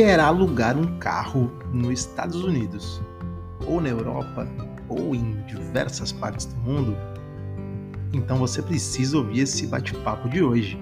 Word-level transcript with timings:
quer 0.00 0.18
alugar 0.18 0.78
um 0.78 0.98
carro 0.98 1.52
nos 1.74 2.00
Estados 2.00 2.42
Unidos, 2.42 3.02
ou 3.66 3.82
na 3.82 3.90
Europa, 3.90 4.48
ou 4.88 5.14
em 5.14 5.42
diversas 5.42 6.10
partes 6.10 6.46
do 6.46 6.56
mundo, 6.56 6.96
então 8.10 8.38
você 8.38 8.62
precisa 8.62 9.18
ouvir 9.18 9.40
esse 9.40 9.66
bate-papo 9.66 10.26
de 10.30 10.42
hoje. 10.42 10.80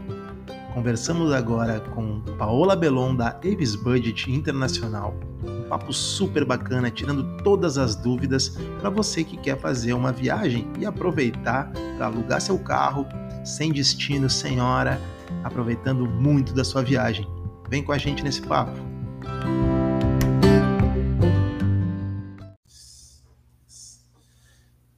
Conversamos 0.72 1.32
agora 1.32 1.80
com 1.80 2.20
Paola 2.38 2.76
Belon 2.76 3.16
da 3.16 3.30
Avis 3.44 3.74
Budget 3.74 4.30
Internacional. 4.30 5.18
Um 5.42 5.68
papo 5.68 5.92
super 5.92 6.44
bacana, 6.44 6.88
tirando 6.88 7.24
todas 7.42 7.76
as 7.76 7.96
dúvidas 7.96 8.50
para 8.78 8.88
você 8.88 9.24
que 9.24 9.36
quer 9.36 9.58
fazer 9.58 9.94
uma 9.94 10.12
viagem 10.12 10.64
e 10.78 10.86
aproveitar 10.86 11.72
para 11.96 12.06
alugar 12.06 12.40
seu 12.40 12.56
carro 12.56 13.04
sem 13.44 13.72
destino, 13.72 14.30
sem 14.30 14.60
hora, 14.60 15.00
aproveitando 15.42 16.06
muito 16.06 16.54
da 16.54 16.62
sua 16.62 16.84
viagem. 16.84 17.26
Vem 17.68 17.82
com 17.82 17.90
a 17.90 17.98
gente 17.98 18.22
nesse 18.22 18.42
papo. 18.42 18.97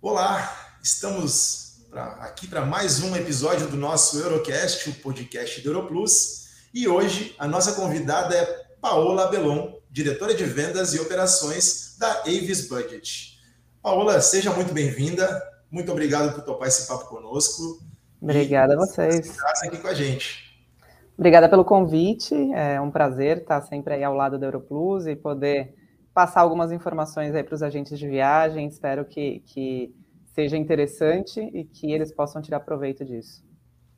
Olá, 0.01 0.77
estamos 0.83 1.84
pra, 1.91 2.05
aqui 2.23 2.47
para 2.47 2.65
mais 2.65 3.03
um 3.03 3.15
episódio 3.15 3.69
do 3.69 3.77
nosso 3.77 4.19
Eurocast, 4.19 4.91
o 4.91 4.95
podcast 4.95 5.61
do 5.61 5.69
Europlus. 5.70 6.48
E 6.73 6.89
hoje 6.89 7.34
a 7.39 7.47
nossa 7.47 7.73
convidada 7.73 8.34
é 8.34 8.45
Paola 8.80 9.29
Belon, 9.29 9.75
diretora 9.91 10.34
de 10.34 10.45
vendas 10.45 10.95
e 10.95 11.01
operações 11.01 11.97
da 11.98 12.23
Avis 12.23 12.67
Budget. 12.67 13.39
Paola, 13.83 14.20
seja 14.20 14.53
muito 14.53 14.73
bem-vinda. 14.73 15.42
Muito 15.70 15.92
obrigado 15.92 16.34
por 16.34 16.42
topar 16.42 16.69
esse 16.69 16.87
papo 16.87 17.06
conosco. 17.06 17.81
Obrigada 18.20 18.75
a 18.75 18.77
vocês. 18.77 19.37
aqui 19.62 19.78
com 19.78 19.89
a 19.89 19.95
gente. 19.95 20.50
Obrigada 21.20 21.51
pelo 21.51 21.66
convite, 21.66 22.34
é 22.55 22.81
um 22.81 22.91
prazer 22.91 23.42
estar 23.42 23.61
sempre 23.61 23.92
aí 23.92 24.03
ao 24.03 24.14
lado 24.14 24.39
da 24.39 24.47
Europlus 24.47 25.06
e 25.06 25.14
poder 25.14 25.75
passar 26.14 26.41
algumas 26.41 26.72
informações 26.72 27.34
aí 27.34 27.45
para 27.45 27.55
os 27.55 27.62
agentes 27.62 27.98
de 27.98 28.08
viagem. 28.08 28.67
Espero 28.67 29.05
que, 29.05 29.41
que 29.41 29.95
seja 30.34 30.56
interessante 30.56 31.39
e 31.53 31.62
que 31.62 31.92
eles 31.92 32.11
possam 32.11 32.41
tirar 32.41 32.61
proveito 32.61 33.05
disso. 33.05 33.45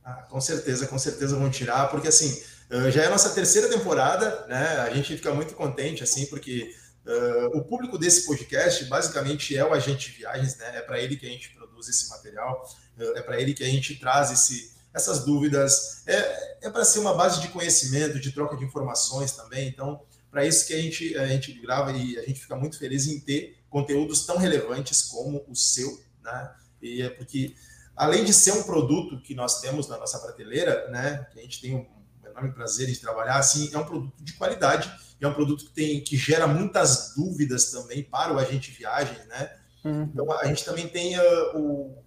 Ah, 0.02 0.26
com 0.28 0.40
certeza, 0.40 0.88
com 0.88 0.98
certeza 0.98 1.38
vão 1.38 1.48
tirar, 1.48 1.92
porque 1.92 2.08
assim, 2.08 2.42
já 2.90 3.04
é 3.04 3.06
a 3.06 3.10
nossa 3.10 3.32
terceira 3.32 3.68
temporada, 3.68 4.44
né? 4.48 4.78
A 4.80 4.90
gente 4.90 5.16
fica 5.16 5.32
muito 5.32 5.54
contente, 5.54 6.02
assim, 6.02 6.26
porque 6.26 6.74
uh, 7.06 7.56
o 7.56 7.62
público 7.62 7.96
desse 7.96 8.26
podcast 8.26 8.84
basicamente 8.86 9.56
é 9.56 9.64
o 9.64 9.72
agente 9.72 10.10
de 10.10 10.18
viagens, 10.18 10.58
né? 10.58 10.78
É 10.78 10.80
para 10.80 10.98
ele 10.98 11.14
que 11.14 11.26
a 11.26 11.30
gente 11.30 11.54
produz 11.54 11.88
esse 11.88 12.10
material, 12.10 12.68
é 12.98 13.22
para 13.22 13.40
ele 13.40 13.54
que 13.54 13.62
a 13.62 13.68
gente 13.68 13.94
traz 14.00 14.32
esse 14.32 14.72
essas 14.94 15.24
dúvidas. 15.24 16.02
É, 16.06 16.66
é 16.66 16.70
para 16.70 16.84
ser 16.84 17.00
uma 17.00 17.14
base 17.14 17.40
de 17.40 17.48
conhecimento, 17.48 18.20
de 18.20 18.32
troca 18.32 18.56
de 18.56 18.64
informações 18.64 19.32
também. 19.32 19.68
Então, 19.68 20.00
para 20.30 20.46
isso 20.46 20.66
que 20.66 20.74
a 20.74 20.78
gente, 20.80 21.16
a 21.16 21.26
gente 21.26 21.52
grava 21.60 21.92
e 21.92 22.18
a 22.18 22.22
gente 22.22 22.40
fica 22.40 22.56
muito 22.56 22.78
feliz 22.78 23.06
em 23.06 23.20
ter 23.20 23.58
conteúdos 23.68 24.24
tão 24.24 24.36
relevantes 24.36 25.02
como 25.02 25.44
o 25.48 25.54
seu, 25.54 26.02
né? 26.22 26.54
E 26.80 27.02
é 27.02 27.10
porque, 27.10 27.54
além 27.96 28.24
de 28.24 28.32
ser 28.32 28.52
um 28.52 28.62
produto 28.62 29.20
que 29.22 29.34
nós 29.34 29.60
temos 29.60 29.88
na 29.88 29.96
nossa 29.98 30.18
prateleira, 30.18 30.88
né? 30.90 31.26
Que 31.32 31.38
a 31.38 31.42
gente 31.42 31.60
tem 31.60 31.74
um 31.74 31.86
enorme 32.28 32.52
prazer 32.52 32.88
em 32.88 32.94
trabalhar, 32.94 33.36
assim, 33.36 33.70
é 33.72 33.78
um 33.78 33.84
produto 33.84 34.22
de 34.22 34.32
qualidade, 34.34 34.90
é 35.20 35.28
um 35.28 35.34
produto 35.34 35.66
que 35.66 35.70
tem 35.70 36.00
que 36.00 36.16
gera 36.16 36.46
muitas 36.46 37.14
dúvidas 37.14 37.70
também 37.70 38.02
para 38.02 38.32
o 38.32 38.38
agente 38.38 38.70
de 38.72 38.78
viagens, 38.78 39.24
né? 39.26 39.54
Uhum. 39.84 40.02
Então 40.04 40.32
a 40.32 40.46
gente 40.46 40.64
também 40.64 40.88
tem 40.88 41.18
uh, 41.18 41.56
o, 41.58 41.98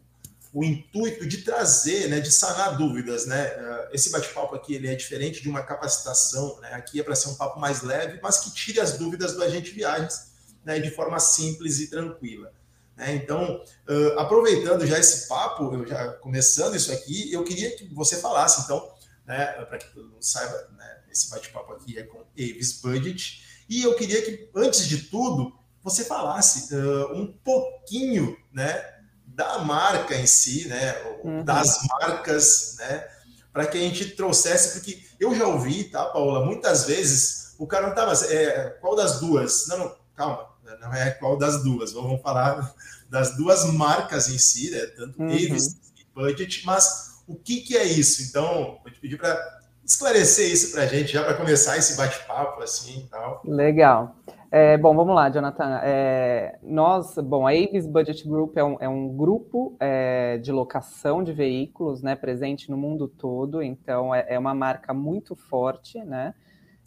o 0.56 0.64
intuito 0.64 1.28
de 1.28 1.40
trazer, 1.40 2.08
né, 2.08 2.22
de 2.22 2.32
sanar 2.32 2.78
dúvidas, 2.78 3.26
né? 3.26 3.46
Eh, 3.46 3.90
esse 3.92 4.10
bate-papo 4.10 4.56
aqui 4.56 4.74
ele 4.74 4.88
é 4.88 4.96
diferente 4.96 5.42
de 5.42 5.50
uma 5.50 5.62
capacitação, 5.62 6.58
né? 6.62 6.74
Aqui 6.76 6.98
é 6.98 7.04
para 7.04 7.14
ser 7.14 7.28
um 7.28 7.36
papo 7.36 7.60
mais 7.60 7.82
leve, 7.82 8.22
mas 8.24 8.40
que 8.40 8.54
tire 8.54 8.80
as 8.80 8.98
dúvidas 8.98 9.34
do 9.34 9.44
agente 9.44 9.72
viagens, 9.72 10.32
né, 10.64 10.80
de 10.80 10.90
forma 10.92 11.20
simples 11.20 11.82
e 11.82 11.90
tranquila. 11.90 12.54
Né? 12.96 13.16
Então, 13.16 13.62
uh, 13.90 14.18
aproveitando 14.20 14.86
já 14.88 14.98
esse 14.98 15.28
papo, 15.28 15.74
eu 15.74 15.86
já 15.86 16.14
começando 16.14 16.74
isso 16.74 16.90
aqui, 16.90 17.34
eu 17.34 17.44
queria 17.44 17.76
que 17.76 17.94
você 17.94 18.16
falasse, 18.16 18.62
então, 18.62 18.90
né, 19.26 19.46
para 19.66 19.78
que 19.78 19.94
todo 19.94 20.08
mundo 20.08 20.24
saiba, 20.24 20.70
né, 20.78 21.00
esse 21.12 21.30
bate-papo 21.30 21.74
aqui 21.74 22.00
é 22.00 22.04
com 22.04 22.24
Avis 22.34 22.80
Budget, 22.82 23.44
e 23.68 23.84
eu 23.84 23.94
queria 23.96 24.22
que, 24.22 24.50
antes 24.56 24.88
de 24.88 25.04
tudo, 25.04 25.54
você 25.84 26.06
falasse 26.06 26.74
uh, 26.74 27.14
um 27.14 27.28
pouquinho, 27.44 28.38
né, 28.54 28.95
da 29.36 29.60
marca 29.60 30.16
em 30.16 30.26
si, 30.26 30.68
né? 30.68 30.96
Uhum. 31.24 31.44
Das 31.44 31.80
marcas, 31.88 32.78
né? 32.80 33.06
Para 33.52 33.68
que 33.68 33.78
a 33.78 33.82
gente 33.82 34.12
trouxesse, 34.12 34.80
porque 34.80 35.04
eu 35.20 35.36
já 35.36 35.46
ouvi, 35.46 35.86
tá, 35.86 36.06
Paula? 36.06 36.46
Muitas 36.46 36.86
vezes 36.86 37.54
o 37.58 37.68
cara 37.68 37.88
não 37.88 37.96
tá, 37.96 38.06
mas 38.06 38.32
é, 38.32 38.78
qual 38.82 38.96
das 38.96 39.20
duas? 39.20 39.68
Não, 39.68 39.78
não, 39.78 39.96
calma, 40.16 40.48
não 40.82 40.94
é 40.94 41.12
qual 41.12 41.38
das 41.38 41.64
duas. 41.64 41.92
Vamos 41.92 42.22
falar 42.22 42.74
das 43.10 43.36
duas 43.36 43.66
marcas 43.66 44.30
em 44.30 44.38
si, 44.38 44.72
né? 44.72 44.86
Tanto 44.88 45.22
uhum. 45.22 45.28
Davis 45.28 45.78
e 45.98 46.06
Budget, 46.14 46.66
mas 46.66 47.22
o 47.28 47.36
que, 47.36 47.62
que 47.62 47.78
é 47.78 47.84
isso? 47.84 48.24
Então, 48.24 48.80
vou 48.82 48.92
te 48.92 49.00
pedir 49.00 49.18
para 49.18 49.60
esclarecer 49.86 50.52
isso 50.52 50.72
para 50.72 50.84
a 50.84 50.88
gente, 50.88 51.14
já 51.14 51.24
para 51.24 51.36
começar 51.36 51.78
esse 51.78 51.96
bate-papo 51.96 52.64
assim 52.64 53.00
e 53.00 53.10
tal. 53.10 53.42
Legal. 53.46 54.16
É, 54.58 54.78
bom, 54.78 54.96
vamos 54.96 55.14
lá, 55.14 55.30
Jonathan. 55.30 55.82
É, 55.84 56.58
nós, 56.64 57.14
bom, 57.18 57.46
a 57.46 57.52
Avis 57.52 57.86
Budget 57.86 58.26
Group 58.26 58.56
é 58.56 58.64
um, 58.64 58.78
é 58.80 58.88
um 58.88 59.10
grupo 59.10 59.76
é, 59.82 60.38
de 60.38 60.50
locação 60.50 61.22
de 61.22 61.34
veículos, 61.34 62.02
né, 62.02 62.16
presente 62.16 62.72
no 62.72 62.78
mundo 62.78 63.06
todo. 63.06 63.62
Então, 63.62 64.16
é, 64.16 64.26
é 64.30 64.40
uma 64.40 64.56
marca 64.56 64.94
muito 64.94 65.36
forte, 65.36 66.02
né? 66.06 66.34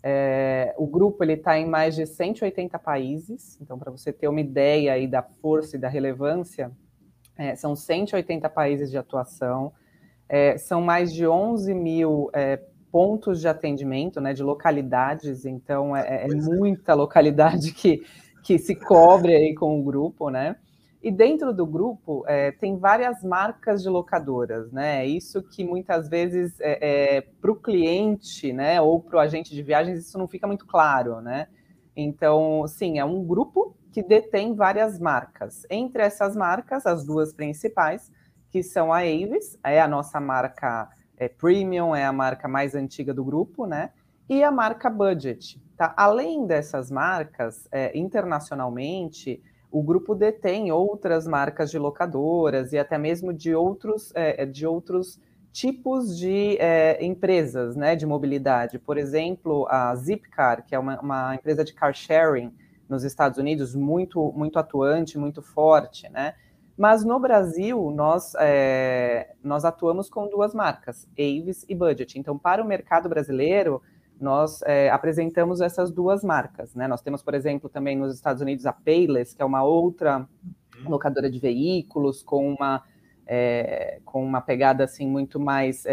É, 0.03 0.75
o 0.79 0.87
grupo 0.87 1.23
ele 1.23 1.35
está 1.35 1.59
em 1.59 1.67
mais 1.67 1.95
de 1.95 2.07
180 2.07 2.79
países. 2.79 3.59
Então, 3.61 3.79
para 3.79 3.91
você 3.91 4.15
ter 4.15 4.29
uma 4.29 4.41
ideia 4.41 4.95
aí 4.95 5.07
da 5.07 5.23
força 5.23 5.77
e 5.77 5.79
da 5.79 5.91
relevância, 5.91 6.73
são 7.55 7.77
180 7.77 8.49
países 8.49 8.91
de 8.91 8.97
atuação. 8.97 9.75
são 10.59 10.81
mais 10.81 11.13
de 11.13 11.27
11 11.27 11.75
mil 11.75 12.31
pontos 12.91 13.41
de 13.41 13.49
atendimento, 13.49 14.21
né, 14.21 14.33
de 14.33 14.43
localidades, 14.43 15.45
então 15.45 15.97
é, 15.97 16.25
é, 16.25 16.27
é 16.27 16.35
muita 16.35 16.95
localidade 16.95 17.73
que, 17.73 18.03
que 18.43 18.59
se 18.59 18.75
cobre 18.75 19.35
aí 19.35 19.55
com 19.55 19.79
o 19.79 19.83
grupo, 19.83 20.31
né? 20.31 20.57
E 21.01 21.13
dentro 21.13 21.55
do 21.55 21.65
grupo 21.65 22.25
é, 22.27 22.51
tem 22.51 22.77
várias 22.77 23.23
marcas 23.23 23.83
de 23.83 23.89
locadoras, 23.89 24.73
né? 24.73 25.07
Isso 25.07 25.41
que 25.43 25.65
muitas 25.65 26.09
vezes 26.09 26.59
é, 26.61 27.19
é 27.19 27.21
para 27.21 27.53
o 27.53 27.57
cliente, 27.57 28.53
né, 28.53 28.81
ou 28.81 29.01
para 29.01 29.17
o 29.17 29.21
agente 29.21 29.55
de 29.55 29.63
viagens, 29.63 30.01
isso 30.01 30.19
não 30.19 30.27
fica 30.27 30.47
muito 30.47 30.67
claro, 30.67 31.21
né? 31.21 31.47
Então, 31.97 32.67
sim, 32.67 32.99
é 32.99 33.05
um 33.05 33.25
grupo 33.25 33.77
que 33.93 34.03
detém 34.03 34.55
várias 34.55 34.99
marcas. 34.99 35.67
Entre 35.71 36.03
essas 36.03 36.37
marcas, 36.37 36.87
as 36.87 37.05
duas 37.05 37.33
principais, 37.33 38.11
que 38.51 38.63
são 38.63 38.93
a 38.93 38.99
Avis, 38.99 39.59
é 39.65 39.81
a 39.81 39.89
nossa 39.89 40.21
marca 40.21 40.89
é, 41.19 41.29
Premium 41.29 41.95
é 41.95 42.05
a 42.05 42.13
marca 42.13 42.49
mais 42.49 42.75
antiga 42.75 43.13
do 43.13 43.25
grupo, 43.25 43.67
né? 43.67 43.91
E 44.29 44.43
a 44.43 44.51
marca 44.51 44.89
Budget. 44.89 45.61
Tá? 45.77 45.95
Além 45.97 46.47
dessas 46.47 46.91
marcas, 46.91 47.69
é, 47.71 47.97
internacionalmente, 47.97 49.43
o 49.71 49.83
grupo 49.83 50.15
detém 50.15 50.73
outras 50.73 51.27
marcas 51.27 51.71
de 51.71 51.79
locadoras 51.79 52.73
e 52.73 52.79
até 52.79 52.97
mesmo 52.99 53.33
de 53.33 53.55
outros, 53.55 54.13
é, 54.15 54.43
é 54.43 54.47
de 54.47 54.67
outros 54.67 55.21
tipos 55.53 56.17
de 56.17 56.57
é, 56.59 57.05
empresas 57.05 57.75
né, 57.75 57.97
de 57.97 58.07
mobilidade. 58.07 58.79
Por 58.79 58.97
exemplo, 58.97 59.67
a 59.69 59.95
Zipcar, 59.95 60.65
que 60.65 60.75
é 60.75 60.79
uma, 60.79 61.01
uma, 61.01 61.35
empresa 61.35 61.65
de 61.65 61.75
car 61.75 61.95
sharing 61.95 62.53
nos 62.89 63.05
Estados 63.05 63.39
Unidos, 63.39 63.75
muito, 63.75 64.33
muito 64.33 64.59
atuante, 64.59 65.19
muito 65.19 65.43
forte, 65.43 66.09
né? 66.11 66.35
Mas 66.79 67.05
no 67.05 67.19
Brasil, 67.19 67.91
nós, 67.91 68.35
é, 68.39 69.35
nós 69.43 69.65
atuamos 69.65 70.09
com 70.09 70.29
duas 70.29 70.55
marcas, 70.55 71.09
Avis 71.19 71.67
e 71.69 71.75
Budget. 71.75 72.17
Então, 72.17 72.39
para 72.39 72.63
o 72.63 72.65
mercado 72.65 73.09
brasileiro, 73.09 73.83
nós 74.21 74.63
é, 74.63 74.89
apresentamos 74.89 75.61
essas 75.61 75.91
duas 75.91 76.23
marcas. 76.23 76.77
Né? 76.77 76.87
Nós 76.87 77.03
temos, 77.03 77.21
por 77.21 77.35
exemplo, 77.35 77.69
também 77.69 77.97
nos 77.97 78.15
Estados 78.15 78.41
Unidos 78.41 78.65
a 78.65 78.73
Payless, 78.73 79.35
que 79.35 79.43
é 79.43 79.45
uma 79.45 79.65
outra 79.65 80.19
uhum. 80.19 80.91
locadora 80.91 81.29
de 81.29 81.41
veículos 81.41 82.23
com 82.23 82.49
uma, 82.55 82.85
é, 83.27 83.99
com 84.05 84.25
uma 84.25 84.41
pegada 84.41 84.85
assim 84.85 85.09
muito 85.09 85.41
mais 85.41 85.85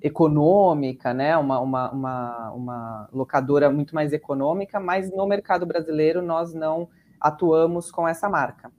econômica, 0.00 1.12
né? 1.12 1.36
Uma, 1.36 1.58
uma, 1.58 1.90
uma, 1.90 2.50
uma 2.52 3.08
locadora 3.12 3.68
muito 3.70 3.92
mais 3.92 4.12
econômica, 4.12 4.78
mas 4.78 5.10
no 5.10 5.26
mercado 5.26 5.66
brasileiro 5.66 6.22
nós 6.22 6.54
não 6.54 6.88
atuamos 7.20 7.90
com 7.90 8.06
essa 8.06 8.28
marca. 8.28 8.70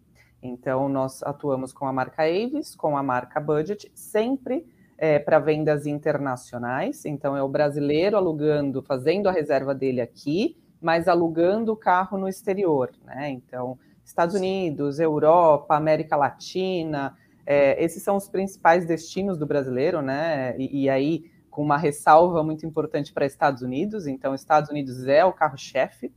Então, 0.44 0.90
nós 0.90 1.24
atuamos 1.24 1.72
com 1.72 1.88
a 1.88 1.94
marca 1.94 2.24
Avis, 2.24 2.76
com 2.76 2.98
a 2.98 3.02
marca 3.02 3.40
Budget, 3.40 3.90
sempre 3.96 4.66
é, 4.98 5.18
para 5.18 5.40
vendas 5.40 5.88
internacionais. 5.88 7.06
Então, 7.06 7.36
é 7.36 7.42
o 7.42 7.48
brasileiro 7.48 8.18
alugando, 8.18 8.82
fazendo 8.82 9.30
a 9.30 9.32
reserva 9.32 9.74
dele 9.74 10.02
aqui, 10.02 10.58
mas 10.82 11.08
alugando 11.08 11.72
o 11.72 11.78
carro 11.78 12.18
no 12.18 12.28
exterior, 12.28 12.92
né? 13.06 13.30
Então, 13.30 13.80
Estados 14.04 14.36
Unidos, 14.36 15.00
Europa, 15.00 15.78
América 15.78 16.18
Latina, 16.18 17.18
é, 17.46 17.82
esses 17.82 18.04
são 18.04 18.18
os 18.18 18.28
principais 18.28 18.86
destinos 18.86 19.38
do 19.38 19.46
brasileiro, 19.46 20.02
né? 20.02 20.58
E, 20.58 20.84
e 20.84 20.90
aí, 20.90 21.32
com 21.50 21.62
uma 21.62 21.78
ressalva 21.78 22.44
muito 22.44 22.66
importante 22.66 23.14
para 23.14 23.26
Estados 23.26 23.62
Unidos. 23.62 24.08
Então, 24.08 24.36
Estados 24.36 24.70
Unidos 24.70 25.08
é 25.08 25.24
o 25.24 25.32
carro-chefe 25.32 26.12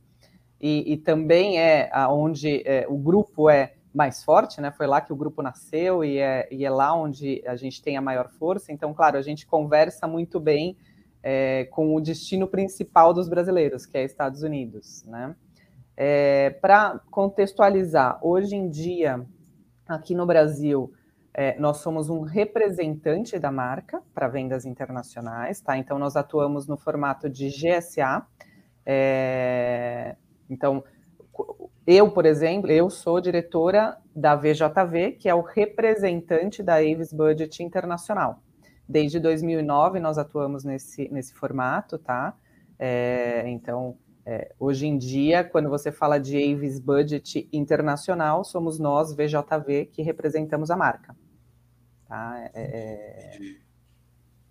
e, 0.59 0.93
e, 0.93 0.97
também 0.97 1.59
é 1.59 1.89
onde 2.09 2.61
é, 2.65 2.85
o 2.89 2.97
grupo 2.97 3.49
é 3.49 3.73
mais 3.97 4.23
forte, 4.23 4.61
né? 4.61 4.71
Foi 4.71 4.85
lá 4.85 5.01
que 5.01 5.11
o 5.11 5.15
grupo 5.15 5.41
nasceu 5.41 6.03
e 6.03 6.19
é, 6.19 6.47
e 6.51 6.63
é 6.63 6.69
lá 6.69 6.93
onde 6.93 7.43
a 7.47 7.55
gente 7.55 7.81
tem 7.81 7.97
a 7.97 8.01
maior 8.01 8.29
força. 8.29 8.71
Então, 8.71 8.93
claro, 8.93 9.17
a 9.17 9.21
gente 9.23 9.47
conversa 9.47 10.07
muito 10.07 10.39
bem 10.39 10.77
é, 11.23 11.65
com 11.71 11.95
o 11.95 11.99
destino 11.99 12.47
principal 12.47 13.11
dos 13.11 13.27
brasileiros, 13.27 13.87
que 13.87 13.97
é 13.97 14.03
Estados 14.03 14.43
Unidos, 14.43 15.03
né? 15.05 15.35
É, 15.97 16.51
Para 16.61 17.01
contextualizar, 17.09 18.19
hoje 18.21 18.55
em 18.55 18.69
dia, 18.69 19.25
aqui 19.87 20.13
no 20.13 20.27
Brasil, 20.27 20.93
é, 21.33 21.59
nós 21.59 21.77
somos 21.77 22.07
um 22.07 22.21
representante 22.21 23.39
da 23.39 23.51
marca 23.51 24.01
para 24.13 24.27
vendas 24.27 24.63
internacionais, 24.63 25.59
tá? 25.59 25.75
Então, 25.75 25.97
nós 25.97 26.15
atuamos 26.15 26.67
no 26.67 26.77
formato 26.77 27.27
de 27.27 27.49
GSA. 27.49 28.23
É, 28.85 30.15
então, 30.47 30.83
eu, 31.87 32.11
por 32.11 32.25
exemplo, 32.25 32.69
eu 32.69 32.89
sou 32.89 33.21
diretora 33.21 33.97
da 34.13 34.35
VJV, 34.35 35.13
que 35.13 35.29
é 35.29 35.33
o 35.33 35.39
representante 35.41 36.61
da 36.61 36.75
Avis 36.75 37.13
Budget 37.13 37.63
Internacional. 37.63 38.43
Desde 38.87 39.21
2009 39.21 39.97
nós 40.01 40.17
atuamos 40.17 40.65
nesse, 40.65 41.07
nesse 41.09 41.33
formato, 41.33 41.97
tá? 41.97 42.35
É, 42.77 43.45
então, 43.47 43.97
é, 44.25 44.53
hoje 44.59 44.85
em 44.85 44.97
dia, 44.97 45.45
quando 45.45 45.69
você 45.69 45.89
fala 45.89 46.19
de 46.19 46.35
Avis 46.35 46.77
Budget 46.77 47.47
Internacional, 47.53 48.43
somos 48.43 48.77
nós, 48.77 49.13
VJV, 49.13 49.85
que 49.85 50.01
representamos 50.01 50.69
a 50.69 50.75
marca. 50.75 51.15
Tá? 52.05 52.49
É, 52.53 53.31
é 53.33 53.37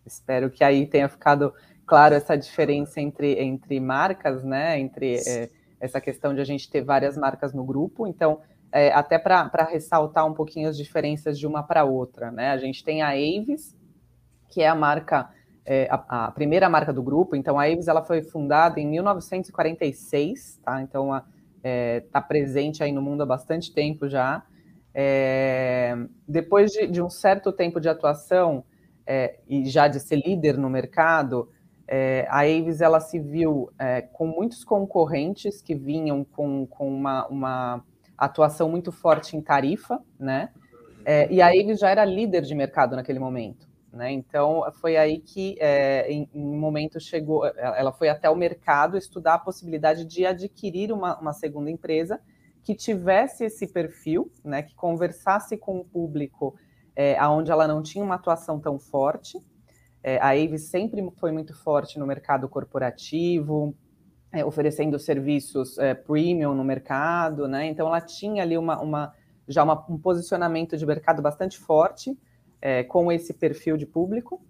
espero 0.06 0.48
que 0.48 0.64
aí 0.64 0.86
tenha 0.86 1.08
ficado 1.08 1.52
claro 1.84 2.14
essa 2.14 2.34
diferença 2.34 2.98
entre, 2.98 3.38
entre 3.42 3.78
marcas, 3.78 4.42
né? 4.42 4.78
Entre 4.78 5.16
é, 5.16 5.50
essa 5.80 6.00
questão 6.00 6.34
de 6.34 6.40
a 6.40 6.44
gente 6.44 6.70
ter 6.70 6.82
várias 6.82 7.16
marcas 7.16 7.52
no 7.52 7.64
grupo. 7.64 8.06
Então, 8.06 8.40
é, 8.72 8.92
até 8.92 9.18
para 9.18 9.68
ressaltar 9.70 10.26
um 10.26 10.34
pouquinho 10.34 10.68
as 10.68 10.76
diferenças 10.76 11.38
de 11.38 11.46
uma 11.46 11.62
para 11.62 11.84
outra, 11.84 12.30
né? 12.30 12.50
A 12.50 12.58
gente 12.58 12.84
tem 12.84 13.02
a 13.02 13.10
Avis, 13.10 13.76
que 14.48 14.62
é 14.62 14.68
a 14.68 14.74
marca, 14.74 15.30
é, 15.64 15.88
a, 15.90 16.26
a, 16.26 16.30
primeira 16.30 16.68
marca 16.68 16.92
do 16.92 17.02
grupo. 17.02 17.36
Então, 17.36 17.58
a 17.58 17.64
Avis 17.64 17.88
ela 17.88 18.02
foi 18.02 18.22
fundada 18.22 18.80
em 18.80 18.86
1946, 18.86 20.60
tá? 20.64 20.82
Então, 20.82 21.14
está 21.14 21.26
é, 21.62 22.00
tá 22.12 22.20
presente 22.20 22.82
aí 22.82 22.92
no 22.92 23.02
mundo 23.02 23.22
há 23.22 23.26
bastante 23.26 23.72
tempo 23.72 24.08
já. 24.08 24.42
É, 24.94 25.94
depois 26.26 26.72
de, 26.72 26.86
de, 26.86 27.02
um 27.02 27.10
certo 27.10 27.52
tempo 27.52 27.78
de 27.78 27.88
atuação 27.88 28.64
é, 29.06 29.38
e 29.46 29.66
já 29.66 29.88
de 29.88 30.00
ser 30.00 30.16
líder 30.16 30.56
no 30.56 30.70
mercado, 30.70 31.50
é, 31.88 32.26
a 32.28 32.40
Avis 32.40 32.80
ela 32.80 32.98
se 33.00 33.18
viu 33.18 33.70
é, 33.78 34.02
com 34.02 34.26
muitos 34.26 34.64
concorrentes 34.64 35.62
que 35.62 35.74
vinham 35.74 36.24
com, 36.24 36.66
com 36.66 36.88
uma, 36.88 37.26
uma 37.28 37.84
atuação 38.18 38.68
muito 38.68 38.90
forte 38.90 39.36
em 39.36 39.40
tarifa, 39.40 40.02
né? 40.18 40.50
É, 41.04 41.32
e 41.32 41.40
a 41.40 41.46
Avis 41.46 41.78
já 41.78 41.88
era 41.90 42.04
líder 42.04 42.42
de 42.42 42.54
mercado 42.54 42.96
naquele 42.96 43.20
momento, 43.20 43.68
né? 43.92 44.10
Então 44.10 44.64
foi 44.80 44.96
aí 44.96 45.18
que, 45.18 45.56
é, 45.60 46.10
em, 46.10 46.28
em, 46.34 46.44
um 46.44 46.58
momento, 46.58 46.98
chegou, 46.98 47.46
ela 47.46 47.92
foi 47.92 48.08
até 48.08 48.28
o 48.28 48.34
mercado 48.34 48.96
estudar 48.96 49.34
a 49.34 49.38
possibilidade 49.38 50.04
de 50.04 50.26
adquirir 50.26 50.92
uma, 50.92 51.16
uma 51.20 51.32
segunda 51.32 51.70
empresa 51.70 52.20
que 52.64 52.74
tivesse 52.74 53.44
esse 53.44 53.68
perfil, 53.68 54.28
né? 54.44 54.62
Que 54.62 54.74
conversasse 54.74 55.56
com 55.56 55.78
o 55.78 55.84
público 55.84 56.56
é, 56.96 57.16
aonde 57.16 57.52
ela 57.52 57.68
não 57.68 57.80
tinha 57.80 58.04
uma 58.04 58.16
atuação 58.16 58.58
tão 58.58 58.76
forte, 58.76 59.38
é, 60.06 60.18
a 60.18 60.28
Avis 60.28 60.68
sempre 60.68 61.04
foi 61.16 61.32
muito 61.32 61.52
forte 61.52 61.98
no 61.98 62.06
mercado 62.06 62.48
corporativo, 62.48 63.74
é, 64.30 64.44
oferecendo 64.44 64.96
serviços 65.00 65.76
é, 65.78 65.94
premium 65.94 66.54
no 66.54 66.62
mercado, 66.62 67.48
né? 67.48 67.66
Então 67.66 67.88
ela 67.88 68.00
tinha 68.00 68.44
ali 68.44 68.56
uma, 68.56 68.80
uma 68.80 69.12
já 69.48 69.64
uma, 69.64 69.84
um 69.90 69.98
posicionamento 69.98 70.76
de 70.76 70.86
mercado 70.86 71.20
bastante 71.20 71.58
forte 71.58 72.16
é, 72.62 72.84
com 72.84 73.10
esse 73.10 73.34
perfil 73.34 73.76
de 73.76 73.84
público. 73.84 74.40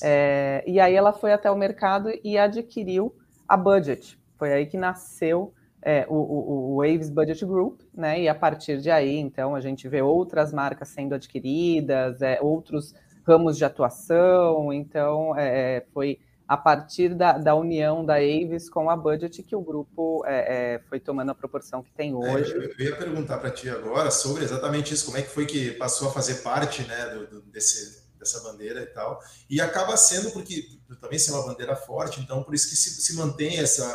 É, 0.00 0.62
e 0.64 0.78
aí 0.78 0.94
ela 0.94 1.12
foi 1.12 1.32
até 1.32 1.50
o 1.50 1.56
mercado 1.56 2.08
e 2.22 2.38
adquiriu 2.38 3.12
a 3.48 3.56
Budget. 3.56 4.16
Foi 4.38 4.52
aí 4.52 4.66
que 4.66 4.76
nasceu 4.76 5.52
é, 5.82 6.06
o, 6.08 6.14
o, 6.14 6.74
o, 6.74 6.76
Waves 6.76 7.10
Budget 7.10 7.44
Group, 7.44 7.80
né? 7.92 8.20
E 8.20 8.28
a 8.28 8.34
partir 8.34 8.80
de 8.80 8.92
aí, 8.92 9.16
então, 9.16 9.56
a 9.56 9.60
gente 9.60 9.88
vê 9.88 10.02
outras 10.02 10.52
marcas 10.52 10.88
sendo 10.90 11.16
adquiridas, 11.16 12.22
é, 12.22 12.38
outros 12.40 12.94
ramos 13.26 13.56
de 13.56 13.64
atuação, 13.64 14.72
então 14.72 15.36
é, 15.36 15.76
é, 15.76 15.86
foi 15.92 16.18
a 16.50 16.56
partir 16.56 17.14
da, 17.14 17.38
da, 17.38 17.54
união 17.54 18.04
da 18.04 18.16
Avis 18.16 18.68
com 18.68 18.90
a 18.90 18.96
Budget 18.96 19.40
que 19.44 19.54
o 19.54 19.60
grupo 19.60 20.24
é, 20.26 20.74
é, 20.74 20.78
foi 20.88 20.98
tomando 20.98 21.30
a 21.30 21.34
proporção 21.34 21.80
que 21.80 21.92
tem 21.92 22.10
é, 22.10 22.14
hoje. 22.14 22.52
eu, 22.52 22.62
eu 22.62 22.86
ia 22.86 22.96
perguntar 22.96 23.38
para 23.38 23.52
ti 23.52 23.70
agora 23.70 24.10
sobre 24.10 24.42
exatamente 24.42 24.92
isso, 24.92 25.04
como 25.04 25.16
é 25.16 25.22
que 25.22 25.28
foi 25.30 25.46
que 25.46 25.70
passou 25.72 26.08
a 26.08 26.12
fazer 26.12 26.42
parte 26.42 26.82
né, 26.82 27.06
do, 27.10 27.26
do, 27.26 27.42
desse, 27.42 28.02
dessa 28.18 28.40
bandeira 28.40 28.82
e 28.82 28.86
tal, 28.86 29.20
e 29.48 29.60
acaba 29.60 29.96
sendo 29.96 30.32
porque 30.32 30.64
também 31.00 31.20
ser 31.20 31.30
uma 31.30 31.46
bandeira 31.46 31.76
forte, 31.76 32.20
então 32.20 32.42
por 32.42 32.52
isso 32.52 32.68
que 32.68 32.74
se, 32.74 33.00
se 33.00 33.14
mantém 33.14 33.58
essa, 33.58 33.86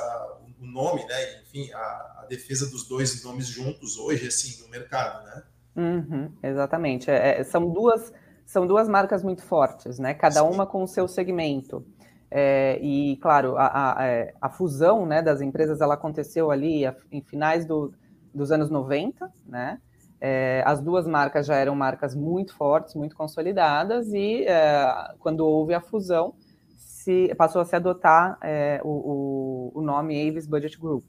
o 0.58 0.66
nome, 0.66 1.06
né, 1.06 1.42
enfim, 1.42 1.70
a, 1.74 1.80
a 2.22 2.26
defesa 2.30 2.70
dos 2.70 2.88
dois 2.88 3.22
nomes 3.22 3.48
juntos 3.48 3.98
hoje, 3.98 4.28
assim, 4.28 4.64
no 4.64 4.70
mercado, 4.70 5.26
né? 5.26 5.44
Uhum, 5.76 6.32
exatamente, 6.42 7.12
é, 7.12 7.44
são 7.44 7.70
duas 7.70 8.14
são 8.46 8.68
duas 8.68 8.88
marcas 8.88 9.24
muito 9.24 9.42
fortes, 9.44 10.00
né? 10.00 10.14
Cada 10.14 10.44
uma 10.44 10.66
com 10.66 10.84
o 10.84 10.88
seu 10.88 11.08
segmento. 11.08 11.86
É, 12.30 12.80
e, 12.82 13.18
claro, 13.18 13.56
a, 13.58 14.00
a, 14.00 14.08
é, 14.08 14.34
a, 14.42 14.50
fusão 14.50 15.06
né, 15.06 15.22
das 15.22 15.42
empresas 15.42 15.80
ela 15.80 15.94
aconteceu 15.94 16.52
ali 16.52 16.84
em 17.12 17.22
finais 17.22 17.66
do, 17.66 17.94
dos 18.34 18.52
anos 18.52 18.70
90, 18.70 19.32
né? 19.46 19.80
É, 20.20 20.64
as 20.66 20.82
duas 20.82 21.06
marcas 21.08 21.46
já 21.46 21.56
eram 21.56 21.76
marcas 21.76 22.16
muito 22.16 22.56
fortes, 22.56 22.96
muito 22.96 23.16
consolidadas, 23.16 24.08
e 24.14 24.44
é, 24.46 25.14
quando 25.20 25.42
houve 25.42 25.74
a 25.74 25.82
fusão, 25.82 26.34
se, 26.78 27.34
passou 27.36 27.62
a 27.62 27.66
se 27.66 27.76
adotar 27.76 28.38
é, 28.42 28.82
o, 28.84 28.90
o, 29.74 29.80
o 29.80 29.82
nome 29.82 30.28
Avis 30.28 30.48
Budget 30.48 30.80
Group. 30.80 31.06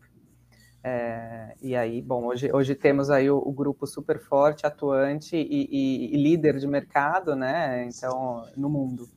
É, 0.88 1.56
e 1.60 1.74
aí, 1.74 2.00
bom, 2.00 2.26
hoje, 2.26 2.48
hoje 2.52 2.72
temos 2.76 3.10
aí 3.10 3.28
o, 3.28 3.38
o 3.38 3.50
grupo 3.50 3.88
super 3.88 4.20
forte, 4.20 4.64
atuante 4.64 5.34
e, 5.34 5.68
e, 5.68 6.14
e, 6.14 6.16
líder 6.16 6.60
de 6.60 6.66
mercado, 6.68 7.34
né? 7.34 7.88
Então, 7.88 8.48
no 8.56 8.70
mundo. 8.70 9.10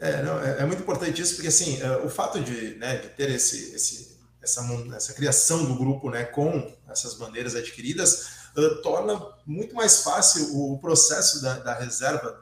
É, 0.00 0.20
não, 0.24 0.42
é, 0.42 0.58
é, 0.58 0.66
muito 0.66 0.82
importante 0.82 1.22
isso, 1.22 1.36
porque 1.36 1.46
assim, 1.46 1.80
é, 1.80 1.98
o 1.98 2.10
fato 2.10 2.40
de, 2.40 2.74
né, 2.78 2.96
de 2.96 3.10
ter 3.10 3.30
esse, 3.30 3.76
esse, 3.76 4.18
essa, 4.42 4.60
essa 4.96 5.14
criação 5.14 5.66
do 5.66 5.76
grupo 5.76 6.10
né, 6.10 6.24
com 6.24 6.68
essas 6.88 7.14
bandeiras 7.14 7.54
adquiridas 7.54 8.48
uh, 8.56 8.82
torna 8.82 9.24
muito 9.46 9.76
mais 9.76 10.02
fácil 10.02 10.52
o 10.56 10.80
processo 10.80 11.40
da, 11.40 11.60
da 11.60 11.74
reserva 11.74 12.40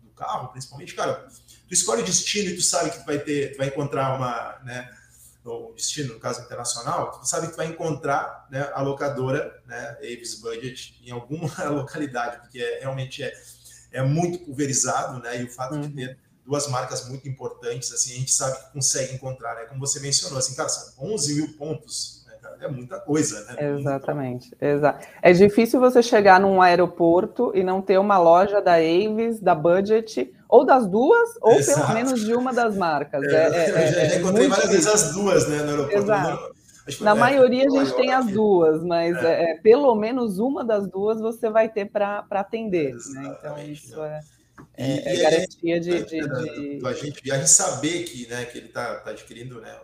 do 0.00 0.10
carro, 0.10 0.52
principalmente, 0.52 0.94
cara, 0.94 1.26
tu 1.66 1.74
escolhe 1.74 2.02
o 2.02 2.04
destino 2.04 2.50
e 2.50 2.54
tu 2.54 2.62
sabe 2.62 2.90
que 2.90 3.00
tu 3.00 3.04
vai 3.04 3.18
ter, 3.18 3.52
tu 3.52 3.58
vai 3.58 3.66
encontrar 3.66 4.16
uma, 4.16 4.60
né, 4.64 4.95
ou 5.46 5.74
destino, 5.74 6.14
no 6.14 6.20
caso 6.20 6.42
internacional, 6.42 7.12
tu 7.12 7.26
sabe 7.26 7.48
que 7.48 7.56
vai 7.56 7.66
encontrar 7.66 8.46
né, 8.50 8.70
a 8.74 8.82
locadora, 8.82 9.62
né, 9.66 9.96
Avis 10.00 10.40
Budget, 10.40 11.00
em 11.04 11.10
alguma 11.10 11.50
localidade, 11.70 12.40
porque 12.40 12.58
é, 12.58 12.80
realmente 12.80 13.22
é, 13.22 13.32
é 13.92 14.02
muito 14.02 14.40
pulverizado, 14.40 15.22
né, 15.22 15.40
e 15.40 15.44
o 15.44 15.50
fato 15.50 15.76
uhum. 15.76 15.82
de 15.82 15.88
ter 15.90 16.18
duas 16.44 16.66
marcas 16.68 17.08
muito 17.08 17.28
importantes, 17.28 17.92
assim, 17.92 18.12
a 18.12 18.18
gente 18.18 18.32
sabe 18.32 18.56
que 18.58 18.72
consegue 18.72 19.14
encontrar, 19.14 19.54
né, 19.54 19.64
como 19.66 19.80
você 19.80 20.00
mencionou, 20.00 20.38
assim, 20.38 20.54
cara, 20.54 20.68
são 20.68 20.92
11 20.98 21.34
mil 21.34 21.56
pontos, 21.56 22.25
é 22.60 22.68
muita 22.68 22.98
coisa, 23.00 23.44
né? 23.44 23.72
Exatamente, 23.72 24.56
exato. 24.60 25.06
É 25.22 25.32
difícil 25.32 25.80
você 25.80 26.02
chegar 26.02 26.40
num 26.40 26.60
aeroporto 26.60 27.52
e 27.54 27.62
não 27.62 27.82
ter 27.82 27.98
uma 27.98 28.18
loja 28.18 28.60
da 28.60 28.74
Avis, 28.74 29.40
da 29.40 29.54
Budget, 29.54 30.32
ou 30.48 30.64
das 30.64 30.86
duas, 30.86 31.30
ou 31.40 31.52
Exato. 31.52 31.80
pelo 31.80 31.94
menos 31.94 32.24
de 32.24 32.34
uma 32.34 32.52
das 32.52 32.76
marcas. 32.76 33.22
É, 33.24 33.36
é, 33.36 33.70
é, 33.70 33.70
eu 33.70 33.92
já, 33.92 34.00
é 34.00 34.18
encontrei 34.18 34.48
várias 34.48 34.70
vezes 34.70 34.86
as 34.86 35.12
duas 35.12 35.48
né, 35.48 35.62
no 35.62 35.70
aeroporto. 35.70 35.98
Exato. 35.98 36.56
Na 37.00 37.16
maioria 37.16 37.66
a 37.66 37.70
gente 37.70 37.96
tem 37.96 38.12
as 38.12 38.26
duas, 38.26 38.84
mas 38.84 39.16
é. 39.16 39.52
é. 39.52 39.58
pelo 39.58 39.94
menos 39.96 40.38
uma 40.38 40.64
das 40.64 40.86
duas 40.86 41.20
você 41.20 41.50
vai 41.50 41.68
ter 41.68 41.86
para 41.86 42.24
atender. 42.30 42.94
Né? 42.94 43.36
Então, 43.38 43.58
isso 43.58 44.00
é, 44.04 44.20
é, 44.76 45.14
e, 45.14 45.22
garantia 45.22 45.80
de, 45.80 46.04
de, 46.04 46.20
de... 46.20 46.78
Do 46.78 46.86
agente 46.86 47.20
viagem 47.22 47.46
saber 47.46 48.04
que, 48.04 48.28
né, 48.28 48.44
que 48.44 48.58
ele 48.58 48.68
está 48.68 48.96
tá 48.96 49.10
adquirindo 49.10 49.60
né, 49.60 49.74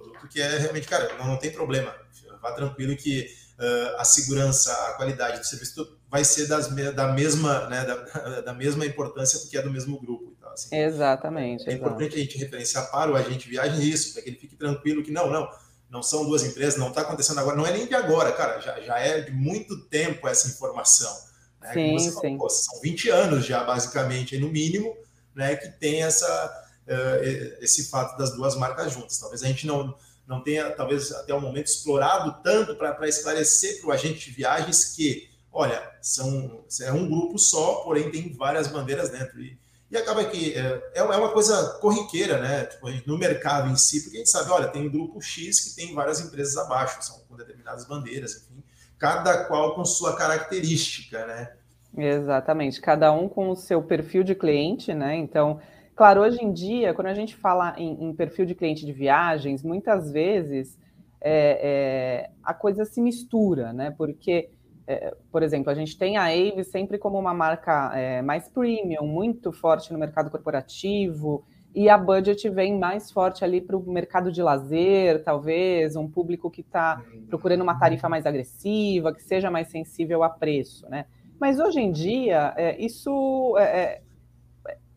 produto 0.00 0.28
que 0.28 0.40
é 0.40 0.58
realmente, 0.58 0.86
cara, 0.86 1.16
não, 1.18 1.26
não 1.26 1.36
tem 1.36 1.50
problema. 1.50 1.94
Vá 2.40 2.52
tranquilo 2.52 2.96
que 2.96 3.26
uh, 3.58 3.96
a 4.00 4.04
segurança, 4.04 4.72
a 4.88 4.92
qualidade 4.94 5.38
do 5.38 5.46
serviço 5.46 5.98
vai 6.08 6.24
ser 6.24 6.46
das, 6.46 6.68
da, 6.68 7.12
mesma, 7.12 7.68
né, 7.68 7.84
da, 7.84 8.40
da, 8.42 8.54
mesma 8.54 8.86
importância 8.86 9.38
porque 9.40 9.56
é 9.56 9.62
do 9.62 9.70
mesmo 9.70 9.98
grupo. 9.98 10.34
Então, 10.36 10.52
assim, 10.52 10.74
Exatamente. 10.74 11.68
É 11.68 11.72
importante 11.72 12.14
a 12.14 12.18
gente 12.18 12.38
referenciar 12.38 12.90
para 12.90 13.10
o 13.10 13.16
agente 13.16 13.48
viagem 13.48 13.82
isso, 13.82 14.12
para 14.12 14.22
que 14.22 14.30
ele 14.30 14.38
fique 14.38 14.56
tranquilo 14.56 15.02
que 15.02 15.10
não, 15.10 15.30
não, 15.30 15.48
não 15.90 16.02
são 16.02 16.24
duas 16.24 16.44
empresas, 16.44 16.78
não 16.78 16.88
está 16.88 17.02
acontecendo 17.02 17.40
agora, 17.40 17.56
não 17.56 17.66
é 17.66 17.72
nem 17.72 17.86
de 17.86 17.94
agora, 17.94 18.32
cara, 18.32 18.60
já, 18.60 18.80
já 18.80 18.98
é 18.98 19.20
de 19.20 19.32
muito 19.32 19.80
tempo 19.86 20.28
essa 20.28 20.48
informação. 20.48 21.12
Né? 21.60 21.72
Sim, 21.72 21.98
falou, 21.98 22.20
sim. 22.20 22.38
Pô, 22.38 22.50
são 22.50 22.80
20 22.80 23.08
anos 23.10 23.46
já, 23.46 23.64
basicamente, 23.64 24.38
no 24.38 24.48
mínimo, 24.48 24.96
né, 25.34 25.56
que 25.56 25.68
tem 25.68 26.02
essa, 26.02 26.63
uh, 26.86 27.62
esse 27.62 27.90
fato 27.90 28.16
das 28.16 28.34
duas 28.34 28.56
marcas 28.56 28.92
juntas. 28.92 29.18
Talvez 29.18 29.42
a 29.42 29.46
gente 29.46 29.66
não, 29.66 29.94
não 30.26 30.42
tenha, 30.42 30.70
talvez 30.70 31.12
até 31.12 31.34
o 31.34 31.40
momento, 31.40 31.66
explorado 31.66 32.42
tanto 32.42 32.74
para 32.74 33.08
esclarecer 33.08 33.80
para 33.80 33.88
o 33.88 33.92
agente 33.92 34.30
de 34.30 34.36
viagens 34.36 34.94
que, 34.94 35.30
olha, 35.52 35.82
são, 36.00 36.64
é 36.82 36.92
um 36.92 37.08
grupo 37.08 37.38
só, 37.38 37.76
porém 37.76 38.10
tem 38.10 38.32
várias 38.32 38.68
bandeiras 38.68 39.10
dentro. 39.10 39.40
E, 39.40 39.58
e 39.90 39.96
acaba 39.96 40.24
que 40.24 40.54
é, 40.54 40.82
é, 40.94 40.98
é 41.00 41.02
uma 41.02 41.30
coisa 41.32 41.78
corriqueira, 41.80 42.40
né? 42.40 42.64
Tipo, 42.64 42.90
no 43.06 43.18
mercado 43.18 43.70
em 43.70 43.76
si, 43.76 44.00
porque 44.00 44.16
a 44.16 44.20
gente 44.20 44.30
sabe, 44.30 44.50
olha, 44.50 44.68
tem 44.68 44.86
um 44.86 44.90
grupo 44.90 45.20
X 45.20 45.60
que 45.60 45.76
tem 45.76 45.94
várias 45.94 46.20
empresas 46.20 46.56
abaixo, 46.56 47.02
são 47.02 47.20
com 47.28 47.36
determinadas 47.36 47.86
bandeiras, 47.86 48.36
enfim, 48.36 48.62
cada 48.98 49.44
qual 49.44 49.74
com 49.74 49.84
sua 49.84 50.16
característica, 50.16 51.26
né? 51.26 51.52
Exatamente, 51.96 52.80
cada 52.80 53.12
um 53.12 53.28
com 53.28 53.50
o 53.50 53.54
seu 53.54 53.80
perfil 53.80 54.24
de 54.24 54.34
cliente, 54.34 54.92
né? 54.92 55.14
Então, 55.14 55.60
claro, 55.94 56.22
hoje 56.22 56.42
em 56.42 56.52
dia, 56.52 56.94
quando 56.94 57.08
a 57.08 57.14
gente 57.14 57.34
fala 57.36 57.74
em, 57.78 58.04
em 58.04 58.14
perfil 58.14 58.46
de 58.46 58.54
cliente 58.54 58.84
de 58.84 58.92
viagens, 58.92 59.62
muitas 59.62 60.10
vezes 60.10 60.78
é, 61.20 61.60
é, 61.62 62.30
a 62.42 62.52
coisa 62.52 62.84
se 62.84 63.00
mistura, 63.00 63.72
né? 63.72 63.90
Porque, 63.90 64.50
é, 64.86 65.14
por 65.32 65.42
exemplo, 65.42 65.70
a 65.70 65.74
gente 65.74 65.96
tem 65.96 66.16
a 66.16 66.24
Aves 66.24 66.68
sempre 66.68 66.98
como 66.98 67.18
uma 67.18 67.32
marca 67.32 67.90
é, 67.94 68.20
mais 68.20 68.48
premium, 68.48 69.06
muito 69.06 69.50
forte 69.50 69.92
no 69.92 69.98
mercado 69.98 70.30
corporativo, 70.30 71.44
e 71.74 71.88
a 71.88 71.98
budget 71.98 72.48
vem 72.50 72.78
mais 72.78 73.10
forte 73.10 73.44
ali 73.44 73.60
para 73.60 73.76
o 73.76 73.82
mercado 73.90 74.30
de 74.30 74.40
lazer, 74.40 75.24
talvez, 75.24 75.96
um 75.96 76.08
público 76.08 76.48
que 76.50 76.60
está 76.60 77.02
procurando 77.28 77.62
uma 77.62 77.78
tarifa 77.78 78.08
mais 78.08 78.26
agressiva, 78.26 79.12
que 79.12 79.22
seja 79.22 79.50
mais 79.50 79.68
sensível 79.68 80.22
a 80.22 80.28
preço, 80.28 80.88
né? 80.88 81.06
Mas 81.40 81.58
hoje 81.58 81.80
em 81.80 81.90
dia, 81.90 82.54
é, 82.56 82.80
isso 82.80 83.56
é, 83.58 84.02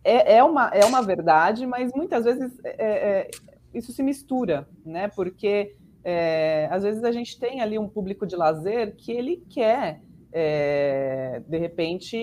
é, 0.10 0.34
é, 0.34 0.38
é, 0.38 0.44
uma, 0.44 0.70
é 0.70 0.86
uma 0.86 1.02
verdade, 1.02 1.66
mas 1.66 1.92
muitas 1.94 2.26
vezes 2.26 2.60
é, 2.64 2.86
é 2.86 3.32
isso 3.74 3.92
se 3.92 4.02
mistura, 4.02 4.68
né? 4.86 5.08
Porque 5.10 5.76
é, 6.04 6.68
às 6.72 6.84
vezes 6.84 7.04
a 7.04 7.12
gente 7.12 7.40
tem 7.40 7.62
ali 7.62 7.78
um 7.78 7.88
público 7.88 8.26
de 8.26 8.36
lazer 8.36 8.96
que 8.96 9.12
ele 9.12 9.44
quer, 9.50 10.02
de 11.48 11.58
repente, 11.58 12.16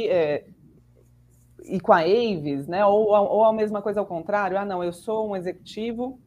ir 1.64 1.81
com 1.81 1.93
a 1.93 2.00
Aves, 2.00 2.67
né? 2.67 2.85
Ou, 2.87 3.09
ou 3.09 3.45
a 3.45 3.53
mesma 3.53 3.83
coisa 3.83 4.00
ao 4.00 4.07
contrário, 4.07 4.59
ah, 4.59 4.64
não, 4.64 4.83
eu 4.83 4.93
sou 4.93 5.31
um 5.31 5.37
executivo 5.37 6.19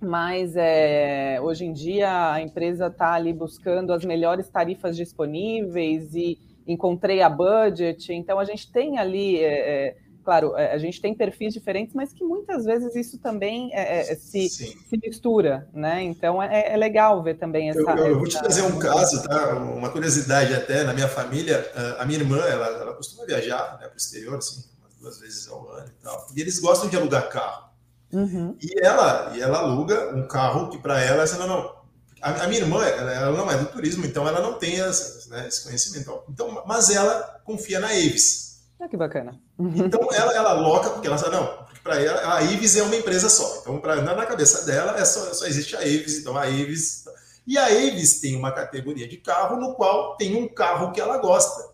mas 0.00 0.56
é, 0.56 1.38
hoje 1.42 1.66
em 1.66 1.72
dia 1.74 2.32
a 2.32 2.40
empresa 2.40 2.86
está 2.86 3.12
ali 3.12 3.34
buscando 3.34 3.92
as 3.92 4.02
melhores 4.02 4.48
tarifas 4.48 4.96
disponíveis 4.96 6.14
e 6.14 6.38
encontrei 6.66 7.20
a 7.20 7.28
budget. 7.28 8.12
Então, 8.12 8.38
a 8.38 8.44
gente 8.44 8.70
tem 8.72 8.98
ali, 8.98 9.36
é, 9.38 9.88
é, 9.88 9.96
claro, 10.30 10.56
é, 10.56 10.72
a 10.72 10.78
gente 10.78 11.00
tem 11.00 11.12
perfis 11.12 11.52
diferentes, 11.52 11.92
mas 11.92 12.12
que 12.12 12.22
muitas 12.22 12.64
vezes 12.64 12.94
isso 12.94 13.18
também 13.18 13.74
é, 13.74 14.12
é 14.12 14.14
se, 14.14 14.48
se, 14.48 14.76
mistura, 15.02 15.68
né? 15.74 16.04
Então, 16.04 16.40
é, 16.40 16.76
legal 16.76 17.20
ver 17.20 17.34
também 17.34 17.68
essa. 17.68 17.80
Eu, 17.80 18.06
eu, 18.06 18.18
vou 18.18 18.28
te 18.28 18.38
trazer 18.38 18.62
um 18.62 18.78
caso, 18.78 19.24
tá? 19.24 19.56
Uma 19.56 19.90
curiosidade 19.90 20.54
até 20.54 20.84
na 20.84 20.94
minha 20.94 21.08
família. 21.08 21.68
A 21.98 22.04
minha 22.06 22.20
irmã, 22.20 22.38
ela, 22.38 22.66
ela 22.66 22.94
costuma 22.94 23.26
viajar 23.26 23.78
né, 23.80 23.88
para 23.88 23.94
o 23.94 23.96
exterior, 23.96 24.38
assim, 24.38 24.62
umas 24.80 24.94
duas 25.00 25.18
vezes 25.18 25.48
ao 25.48 25.68
ano 25.72 25.88
e 25.88 26.02
tal. 26.04 26.26
E 26.36 26.40
eles 26.40 26.60
gostam 26.60 26.88
de 26.88 26.96
alugar 26.96 27.28
carro. 27.28 27.70
Uhum. 28.12 28.56
E 28.62 28.84
ela 28.84 29.32
e 29.34 29.40
ela 29.40 29.58
aluga 29.58 30.14
um 30.14 30.28
carro 30.28 30.68
que 30.68 30.78
para 30.78 31.00
ela, 31.00 31.24
ela 31.24 31.46
não, 31.46 31.62
não, 31.62 31.74
a, 32.20 32.46
minha 32.46 32.60
irmã, 32.60 32.84
ela, 32.84 33.32
não 33.32 33.50
é 33.50 33.56
do 33.56 33.66
turismo, 33.66 34.04
então 34.04 34.28
ela 34.28 34.40
não 34.40 34.54
tem 34.54 34.80
as, 34.80 35.26
né, 35.26 35.48
esse 35.48 35.64
conhecimento. 35.64 36.22
Então, 36.28 36.62
mas 36.66 36.88
ela 36.90 37.40
confia 37.44 37.80
na 37.80 37.88
Aves. 37.88 38.49
Ah, 38.80 38.88
que 38.88 38.96
bacana. 38.96 39.38
Então 39.58 40.08
ela, 40.12 40.34
ela 40.34 40.52
loca, 40.54 40.88
porque 40.90 41.06
ela 41.06 41.18
sabe, 41.18 41.36
não, 41.36 41.46
porque 41.46 41.80
para 41.80 42.00
ela 42.02 42.20
a 42.22 42.38
Aves 42.38 42.76
é 42.76 42.82
uma 42.82 42.96
empresa 42.96 43.28
só. 43.28 43.58
Então, 43.60 43.78
pra, 43.78 43.96
na 43.96 44.24
cabeça 44.24 44.64
dela 44.64 44.98
é 44.98 45.04
só, 45.04 45.34
só 45.34 45.46
existe 45.46 45.76
a 45.76 45.80
Aves, 45.80 46.18
então 46.18 46.36
a 46.36 46.44
Aves. 46.44 47.04
E 47.46 47.58
a 47.58 47.66
Aves 47.66 48.20
tem 48.20 48.36
uma 48.36 48.52
categoria 48.52 49.06
de 49.06 49.18
carro 49.18 49.56
no 49.56 49.74
qual 49.74 50.16
tem 50.16 50.34
um 50.34 50.48
carro 50.48 50.92
que 50.92 51.00
ela 51.00 51.18
gosta. 51.18 51.68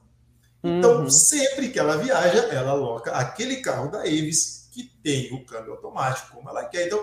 Então, 0.65 1.03
uhum. 1.03 1.11
sempre 1.11 1.69
que 1.69 1.79
ela 1.79 1.97
viaja, 1.97 2.41
ela 2.47 2.73
aloca 2.73 3.13
aquele 3.13 3.57
carro 3.57 3.89
da 3.89 4.01
Aves 4.01 4.56
que 4.76 4.92
tem 5.02 5.33
o 5.33 5.42
câmbio 5.42 5.73
automático, 5.73 6.37
como 6.37 6.50
ela 6.50 6.66
quer. 6.66 6.87
Então, 6.87 7.02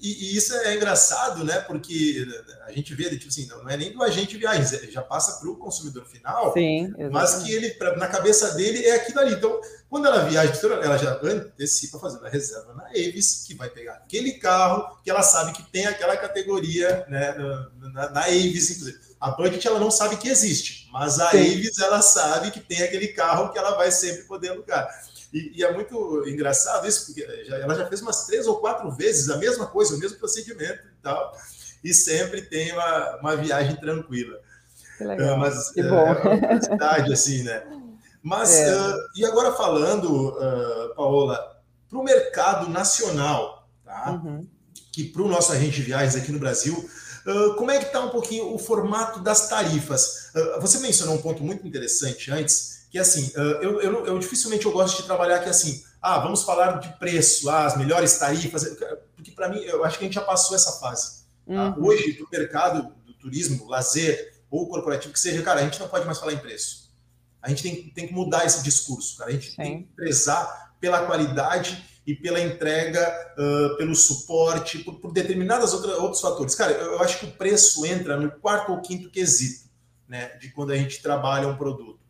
e, 0.00 0.24
e, 0.24 0.36
isso 0.36 0.52
é 0.56 0.74
engraçado, 0.74 1.44
né? 1.44 1.60
Porque 1.60 2.26
a 2.66 2.72
gente 2.72 2.92
vê, 2.96 3.08
tipo 3.10 3.28
assim, 3.28 3.46
não 3.46 3.68
é 3.68 3.76
nem 3.76 3.92
do 3.92 4.02
agente 4.02 4.36
viagens, 4.36 4.70
já 4.90 5.00
passa 5.00 5.38
para 5.38 5.48
o 5.48 5.56
consumidor 5.56 6.04
final, 6.04 6.52
Sim, 6.52 6.92
mas 7.12 7.36
que 7.36 7.52
ele, 7.52 7.70
pra, 7.74 7.96
na 7.96 8.08
cabeça 8.08 8.54
dele, 8.56 8.84
é 8.84 8.96
aquilo 8.96 9.20
ali. 9.20 9.34
Então, 9.34 9.60
quando 9.88 10.06
ela 10.06 10.24
viaja, 10.24 10.52
ela 10.82 10.96
já 10.98 11.20
antecipa 11.22 12.00
fazendo 12.00 12.26
a 12.26 12.28
reserva 12.28 12.74
na 12.74 12.86
Avis, 12.86 13.44
que 13.46 13.54
vai 13.54 13.70
pegar 13.70 13.94
aquele 13.94 14.32
carro 14.32 14.98
que 15.04 15.10
ela 15.10 15.22
sabe 15.22 15.52
que 15.52 15.62
tem 15.62 15.86
aquela 15.86 16.16
categoria 16.16 17.06
né, 17.08 17.32
na, 17.78 17.90
na, 17.92 18.10
na 18.10 18.20
Avis, 18.24 18.70
inclusive. 18.70 18.98
A 19.20 19.30
Budget 19.30 19.64
ela 19.68 19.78
não 19.78 19.92
sabe 19.92 20.16
que 20.16 20.28
existe, 20.28 20.88
mas 20.90 21.20
a 21.20 21.30
Sim. 21.30 21.38
Avis 21.38 21.78
ela 21.78 22.02
sabe 22.02 22.50
que 22.50 22.58
tem 22.58 22.82
aquele 22.82 23.08
carro 23.08 23.52
que 23.52 23.58
ela 23.58 23.76
vai 23.76 23.92
sempre 23.92 24.24
poder 24.24 24.48
alugar. 24.48 24.88
E, 25.32 25.60
e, 25.60 25.64
é 25.64 25.72
muito 25.72 26.24
engraçado 26.28 26.86
isso, 26.86 27.06
porque 27.06 27.44
já, 27.44 27.56
ela 27.56 27.74
já 27.74 27.86
fez 27.86 28.02
umas 28.02 28.26
três 28.26 28.46
ou 28.46 28.56
quatro 28.56 28.90
vezes 28.90 29.30
a 29.30 29.38
mesma 29.38 29.66
coisa, 29.66 29.94
o 29.94 29.98
mesmo 29.98 30.18
procedimento 30.18 30.82
e 30.86 31.02
tal, 31.02 31.34
e 31.82 31.94
sempre 31.94 32.42
tem 32.42 32.72
uma, 32.72 33.16
uma 33.16 33.36
viagem 33.36 33.76
tranquila. 33.76 34.38
Que 34.98 35.04
legal. 35.04 35.36
Uh, 35.36 35.38
mas 35.38 35.70
que 35.70 35.82
bom. 35.82 35.96
é 35.96 36.02
uma 36.04 36.16
curiosidade, 36.16 37.12
assim, 37.12 37.42
né? 37.44 37.62
Mas, 38.22 38.54
é. 38.54 38.76
uh, 38.76 38.96
e 39.16 39.24
agora 39.24 39.52
falando, 39.52 40.28
uh, 40.28 40.94
Paola, 40.94 41.60
para 41.88 41.98
o 41.98 42.04
mercado 42.04 42.68
nacional, 42.68 43.68
tá? 43.84 44.12
Uhum. 44.12 44.46
que 44.92 45.04
para 45.04 45.22
o 45.22 45.28
nosso 45.28 45.52
agente 45.52 45.76
de 45.76 45.82
viagens 45.82 46.14
aqui 46.14 46.30
no 46.30 46.38
Brasil, 46.38 46.88
uh, 47.26 47.54
como 47.54 47.70
é 47.70 47.78
que 47.78 47.86
está 47.86 48.00
um 48.00 48.10
pouquinho 48.10 48.54
o 48.54 48.58
formato 48.58 49.20
das 49.20 49.48
tarifas? 49.48 50.30
você 50.60 50.78
mencionou 50.78 51.16
um 51.16 51.20
ponto 51.20 51.42
muito 51.42 51.66
interessante 51.66 52.30
antes, 52.30 52.81
que 52.92 52.98
assim, 52.98 53.32
eu, 53.34 53.80
eu, 53.80 54.06
eu, 54.06 54.18
dificilmente 54.18 54.66
eu 54.66 54.70
gosto 54.70 54.98
de 54.98 55.04
trabalhar 55.04 55.38
que 55.38 55.48
assim, 55.48 55.82
ah, 56.02 56.18
vamos 56.18 56.42
falar 56.42 56.72
de 56.78 56.92
preço, 56.98 57.48
ah, 57.48 57.64
as 57.64 57.74
melhores 57.74 58.18
tarifas, 58.18 58.76
porque 59.16 59.30
para 59.30 59.48
mim 59.48 59.60
eu 59.60 59.82
acho 59.82 59.98
que 59.98 60.04
a 60.04 60.06
gente 60.06 60.14
já 60.14 60.20
passou 60.20 60.54
essa 60.54 60.72
fase. 60.72 61.22
Tá? 61.46 61.70
Uhum. 61.70 61.86
Hoje, 61.86 62.12
do 62.12 62.28
mercado 62.30 62.94
do 63.06 63.14
turismo, 63.14 63.66
lazer 63.66 64.34
ou 64.50 64.68
corporativo 64.68 65.10
que 65.10 65.18
seja, 65.18 65.42
cara, 65.42 65.60
a 65.60 65.64
gente 65.64 65.80
não 65.80 65.88
pode 65.88 66.04
mais 66.04 66.18
falar 66.18 66.34
em 66.34 66.38
preço. 66.38 66.92
A 67.40 67.48
gente 67.48 67.62
tem, 67.62 67.88
tem 67.94 68.06
que 68.08 68.12
mudar 68.12 68.44
esse 68.44 68.62
discurso, 68.62 69.16
cara. 69.16 69.30
A 69.30 69.32
gente 69.32 69.52
Sim. 69.52 69.56
tem 69.56 69.82
que 69.84 69.88
prezar 69.94 70.74
pela 70.78 71.06
qualidade 71.06 71.82
e 72.06 72.14
pela 72.14 72.40
entrega, 72.40 73.34
uh, 73.38 73.76
pelo 73.78 73.94
suporte, 73.94 74.80
por, 74.80 75.00
por 75.00 75.12
determinadas 75.12 75.72
outras, 75.72 75.96
outros 75.96 76.20
fatores. 76.20 76.54
Cara, 76.54 76.72
eu, 76.72 76.92
eu 76.92 77.00
acho 77.00 77.18
que 77.18 77.24
o 77.24 77.32
preço 77.32 77.86
entra 77.86 78.18
no 78.18 78.30
quarto 78.32 78.72
ou 78.72 78.82
quinto 78.82 79.08
quesito, 79.08 79.70
né, 80.06 80.36
de 80.36 80.50
quando 80.50 80.72
a 80.72 80.76
gente 80.76 81.00
trabalha 81.00 81.48
um 81.48 81.56
produto. 81.56 82.01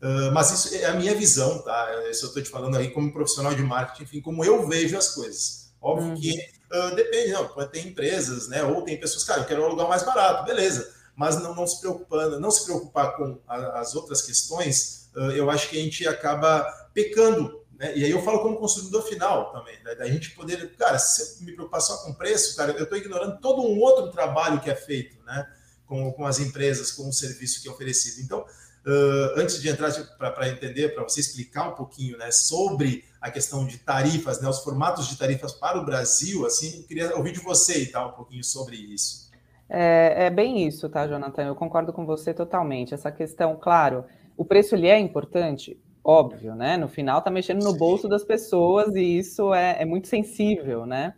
Uh, 0.00 0.30
mas 0.32 0.52
isso 0.52 0.74
é 0.76 0.86
a 0.86 0.94
minha 0.94 1.14
visão, 1.14 1.60
tá? 1.62 1.88
Isso 2.08 2.24
eu 2.24 2.28
estou 2.28 2.42
te 2.42 2.48
falando 2.48 2.76
aí 2.76 2.90
como 2.90 3.12
profissional 3.12 3.54
de 3.54 3.62
marketing, 3.62 4.04
enfim, 4.04 4.20
como 4.20 4.44
eu 4.44 4.66
vejo 4.68 4.96
as 4.96 5.14
coisas. 5.14 5.72
Óbvio 5.80 6.14
que 6.14 6.32
uh, 6.72 6.94
depende, 6.94 7.32
não, 7.32 7.48
pode 7.48 7.72
ter 7.72 7.86
empresas, 7.86 8.48
né? 8.48 8.62
Ou 8.62 8.82
tem 8.82 8.98
pessoas, 8.98 9.24
cara, 9.24 9.40
eu 9.40 9.46
quero 9.46 9.62
um 9.62 9.66
alugar 9.66 9.88
mais 9.88 10.04
barato, 10.04 10.44
beleza. 10.44 10.94
Mas 11.16 11.40
não, 11.42 11.54
não 11.54 11.66
se 11.66 11.80
preocupando, 11.80 12.38
não 12.38 12.50
se 12.50 12.64
preocupar 12.64 13.16
com 13.16 13.40
a, 13.48 13.80
as 13.80 13.96
outras 13.96 14.22
questões, 14.22 15.10
uh, 15.16 15.32
eu 15.32 15.50
acho 15.50 15.68
que 15.68 15.78
a 15.78 15.82
gente 15.82 16.06
acaba 16.06 16.62
pecando, 16.94 17.64
né? 17.78 17.96
E 17.96 18.04
aí 18.04 18.10
eu 18.10 18.22
falo 18.22 18.40
como 18.40 18.58
consumidor 18.58 19.02
final 19.02 19.52
também, 19.52 19.82
né? 19.82 19.96
da 19.96 20.06
gente 20.06 20.30
poder, 20.30 20.76
cara, 20.76 20.98
se 20.98 21.40
eu 21.40 21.46
me 21.46 21.52
preocupar 21.52 21.80
só 21.80 21.96
com 21.98 22.14
preço, 22.14 22.56
cara, 22.56 22.72
eu 22.72 22.84
estou 22.84 22.98
ignorando 22.98 23.40
todo 23.40 23.62
um 23.62 23.78
outro 23.80 24.10
trabalho 24.10 24.60
que 24.60 24.70
é 24.70 24.76
feito, 24.76 25.16
né? 25.24 25.48
Com, 25.86 26.12
com 26.12 26.26
as 26.26 26.38
empresas, 26.38 26.92
com 26.92 27.08
o 27.08 27.12
serviço 27.12 27.62
que 27.62 27.68
é 27.68 27.70
oferecido. 27.70 28.20
Então, 28.20 28.44
Uh, 28.86 29.40
antes 29.40 29.60
de 29.60 29.68
entrar 29.68 29.92
para 30.16 30.48
entender, 30.48 30.94
para 30.94 31.02
você 31.02 31.20
explicar 31.20 31.68
um 31.68 31.74
pouquinho 31.74 32.16
né, 32.16 32.30
sobre 32.30 33.04
a 33.20 33.30
questão 33.30 33.66
de 33.66 33.78
tarifas, 33.78 34.40
né, 34.40 34.48
os 34.48 34.60
formatos 34.60 35.08
de 35.08 35.18
tarifas 35.18 35.52
para 35.52 35.78
o 35.78 35.84
Brasil, 35.84 36.46
assim, 36.46 36.82
queria 36.84 37.14
ouvir 37.16 37.32
de 37.32 37.40
você 37.40 37.82
e 37.82 37.86
tal 37.86 38.10
um 38.10 38.12
pouquinho 38.12 38.44
sobre 38.44 38.76
isso. 38.76 39.28
É, 39.68 40.26
é, 40.26 40.30
bem 40.30 40.66
isso, 40.66 40.88
tá, 40.88 41.06
Jonathan? 41.06 41.42
Eu 41.42 41.54
concordo 41.54 41.92
com 41.92 42.06
você 42.06 42.32
totalmente. 42.32 42.94
Essa 42.94 43.12
questão, 43.12 43.56
claro, 43.56 44.04
o 44.36 44.44
preço 44.44 44.74
ele 44.74 44.86
é 44.86 44.98
importante, 44.98 45.78
óbvio, 46.02 46.54
né? 46.54 46.76
No 46.76 46.88
final 46.88 47.18
está 47.18 47.30
mexendo 47.30 47.62
no 47.62 47.74
bolso 47.76 48.08
das 48.08 48.24
pessoas 48.24 48.94
e 48.94 49.18
isso 49.18 49.52
é, 49.52 49.82
é 49.82 49.84
muito 49.84 50.08
sensível, 50.08 50.86
né? 50.86 51.14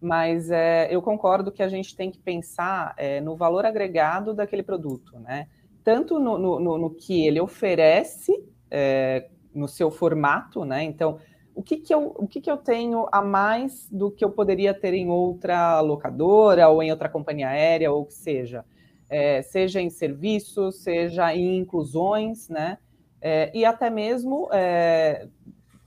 Mas 0.00 0.50
é, 0.50 0.88
eu 0.90 1.02
concordo 1.02 1.52
que 1.52 1.62
a 1.62 1.68
gente 1.68 1.94
tem 1.94 2.10
que 2.10 2.18
pensar 2.18 2.94
é, 2.96 3.20
no 3.20 3.36
valor 3.36 3.66
agregado 3.66 4.32
daquele 4.32 4.62
produto, 4.62 5.18
né? 5.18 5.46
Tanto 5.84 6.18
no, 6.18 6.38
no, 6.38 6.78
no 6.78 6.90
que 6.90 7.26
ele 7.26 7.40
oferece 7.40 8.32
é, 8.70 9.28
no 9.54 9.66
seu 9.68 9.90
formato, 9.90 10.64
né? 10.64 10.84
Então, 10.84 11.18
o 11.54 11.62
que, 11.62 11.76
que, 11.76 11.92
eu, 11.92 12.14
o 12.16 12.26
que, 12.26 12.40
que 12.40 12.50
eu 12.50 12.56
tenho 12.56 13.06
a 13.12 13.20
mais 13.20 13.88
do 13.90 14.10
que 14.10 14.24
eu 14.24 14.30
poderia 14.30 14.72
ter 14.72 14.94
em 14.94 15.10
outra 15.10 15.80
locadora 15.80 16.68
ou 16.68 16.82
em 16.82 16.90
outra 16.90 17.08
companhia 17.08 17.48
aérea, 17.48 17.92
ou 17.92 18.06
que 18.06 18.14
seja, 18.14 18.64
é, 19.08 19.42
seja 19.42 19.80
em 19.80 19.90
serviços, 19.90 20.82
seja 20.82 21.34
em 21.34 21.58
inclusões, 21.58 22.48
né? 22.48 22.78
É, 23.20 23.50
e 23.54 23.64
até 23.64 23.90
mesmo 23.90 24.48
é, 24.52 25.28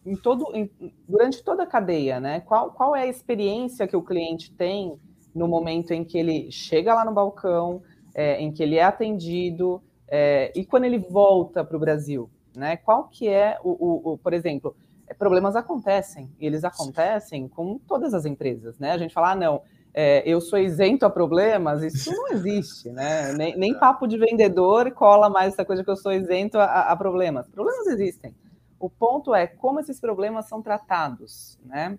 em 0.06 0.16
todo, 0.16 0.54
em, 0.54 0.70
durante 1.08 1.44
toda 1.44 1.64
a 1.64 1.68
cadeia, 1.68 2.20
né? 2.20 2.42
Qual, 2.42 2.72
qual 2.72 2.96
é 2.96 3.04
a 3.04 3.08
experiência 3.08 3.88
que 3.88 3.96
o 3.96 4.04
cliente 4.04 4.52
tem 4.52 5.00
no 5.34 5.48
momento 5.48 5.92
em 5.92 6.04
que 6.04 6.18
ele 6.18 6.52
chega 6.52 6.94
lá 6.94 7.04
no 7.04 7.14
balcão, 7.14 7.82
é, 8.14 8.40
em 8.42 8.52
que 8.52 8.62
ele 8.62 8.78
é 8.78 8.84
atendido 8.84 9.82
é, 10.08 10.52
e 10.56 10.66
quando 10.66 10.86
ele 10.86 11.00
volta 11.00 11.64
para 11.64 11.76
o 11.76 11.80
Brasil, 11.80 12.30
né? 12.56 12.78
Qual 12.78 13.06
que 13.06 13.28
é 13.28 13.58
o, 13.64 13.72
o, 13.72 14.14
o, 14.14 14.18
por 14.18 14.34
exemplo, 14.34 14.76
problemas 15.18 15.56
acontecem, 15.56 16.32
e 16.40 16.46
eles 16.46 16.64
acontecem 16.64 17.48
com 17.48 17.78
todas 17.80 18.14
as 18.14 18.26
empresas, 18.26 18.78
né? 18.80 18.92
A 18.92 18.98
gente 18.98 19.14
fala, 19.14 19.32
ah, 19.32 19.36
não, 19.36 19.62
é, 19.94 20.24
eu 20.26 20.42
sou 20.42 20.58
isento 20.58 21.06
a 21.06 21.10
problemas, 21.10 21.84
isso 21.84 22.12
não 22.12 22.30
existe, 22.30 22.90
né? 22.90 23.34
Nem, 23.34 23.58
nem, 23.58 23.78
papo 23.78 24.08
de 24.08 24.18
vendedor 24.18 24.92
cola 24.92 25.30
mais 25.30 25.54
essa 25.54 25.66
coisa 25.66 25.84
que 25.84 25.90
eu 25.90 25.96
sou 25.96 26.12
isento 26.12 26.58
a, 26.58 26.92
a, 26.92 26.96
problemas. 26.96 27.48
Problemas 27.50 27.88
existem. 27.88 28.36
O 28.80 28.90
ponto 28.90 29.34
é 29.34 29.46
como 29.46 29.80
esses 29.80 30.00
problemas 30.00 30.48
são 30.48 30.62
tratados, 30.62 31.60
né? 31.64 31.98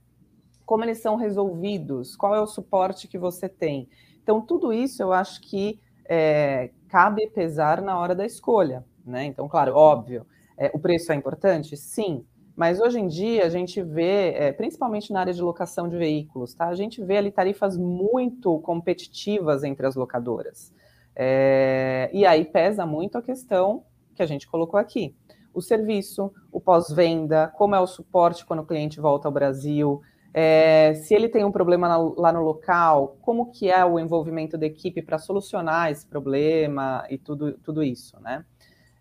Como 0.66 0.82
eles 0.84 0.98
são 0.98 1.16
resolvidos, 1.16 2.16
qual 2.16 2.34
é 2.34 2.40
o 2.40 2.46
suporte 2.46 3.06
que 3.06 3.18
você 3.18 3.48
tem. 3.48 3.88
Então, 4.22 4.40
tudo 4.40 4.72
isso 4.72 5.02
eu 5.02 5.12
acho 5.12 5.40
que 5.42 5.78
é, 6.08 6.70
cabe 6.88 7.28
pesar 7.28 7.82
na 7.82 7.98
hora 7.98 8.14
da 8.14 8.24
escolha, 8.24 8.84
né? 9.04 9.24
Então, 9.24 9.48
claro, 9.48 9.74
óbvio, 9.74 10.26
é, 10.56 10.70
o 10.74 10.78
preço 10.78 11.12
é 11.12 11.14
importante? 11.14 11.76
Sim, 11.76 12.24
mas 12.56 12.80
hoje 12.80 13.00
em 13.00 13.06
dia 13.08 13.44
a 13.44 13.48
gente 13.48 13.82
vê, 13.82 14.32
é, 14.34 14.52
principalmente 14.52 15.12
na 15.12 15.20
área 15.20 15.32
de 15.32 15.42
locação 15.42 15.88
de 15.88 15.96
veículos, 15.96 16.54
tá? 16.54 16.68
A 16.68 16.74
gente 16.74 17.02
vê 17.02 17.16
ali 17.16 17.30
tarifas 17.30 17.76
muito 17.76 18.58
competitivas 18.60 19.64
entre 19.64 19.86
as 19.86 19.96
locadoras. 19.96 20.72
É, 21.16 22.10
e 22.12 22.24
aí 22.24 22.44
pesa 22.44 22.86
muito 22.86 23.18
a 23.18 23.22
questão 23.22 23.84
que 24.14 24.22
a 24.22 24.26
gente 24.26 24.46
colocou 24.46 24.78
aqui. 24.78 25.14
O 25.52 25.60
serviço, 25.60 26.32
o 26.50 26.60
pós-venda, 26.60 27.48
como 27.56 27.74
é 27.74 27.80
o 27.80 27.86
suporte 27.86 28.44
quando 28.44 28.60
o 28.60 28.66
cliente 28.66 29.00
volta 29.00 29.28
ao 29.28 29.32
Brasil, 29.32 30.00
é, 30.36 30.94
se 30.94 31.14
ele 31.14 31.28
tem 31.28 31.44
um 31.44 31.52
problema 31.52 31.86
na, 31.86 31.96
lá 31.96 32.32
no 32.32 32.42
local, 32.42 33.16
como 33.22 33.52
que 33.52 33.70
é 33.70 33.84
o 33.84 34.00
envolvimento 34.00 34.58
da 34.58 34.66
equipe 34.66 35.00
para 35.00 35.16
solucionar 35.16 35.92
esse 35.92 36.04
problema 36.04 37.06
e 37.08 37.16
tudo, 37.16 37.52
tudo 37.62 37.84
isso, 37.84 38.20
né? 38.20 38.44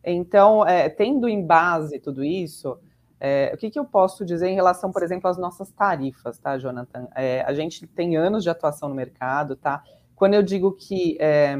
Então, 0.06 0.64
é, 0.68 0.88
tendo 0.90 1.28
em 1.28 1.44
base 1.44 1.98
tudo 1.98 2.24
isso, 2.24 2.78
é, 3.20 3.52
o 3.52 3.58
que, 3.58 3.72
que, 3.72 3.80
eu 3.80 3.86
posso 3.86 4.24
dizer 4.24 4.48
em 4.48 4.54
relação, 4.54 4.92
por 4.92 5.02
exemplo, 5.02 5.28
às 5.28 5.38
nossas 5.38 5.72
tarifas, 5.72 6.38
tá, 6.38 6.56
Jonathan? 6.58 7.08
É, 7.16 7.42
a 7.42 7.54
gente 7.54 7.88
tem 7.88 8.16
anos 8.16 8.44
de 8.44 8.50
atuação 8.52 8.88
no 8.88 8.94
mercado, 8.94 9.56
tá? 9.56 9.82
Quando 10.16 10.36
eu 10.36 10.44
digo 10.44 10.74
que, 10.74 11.18
é, 11.20 11.58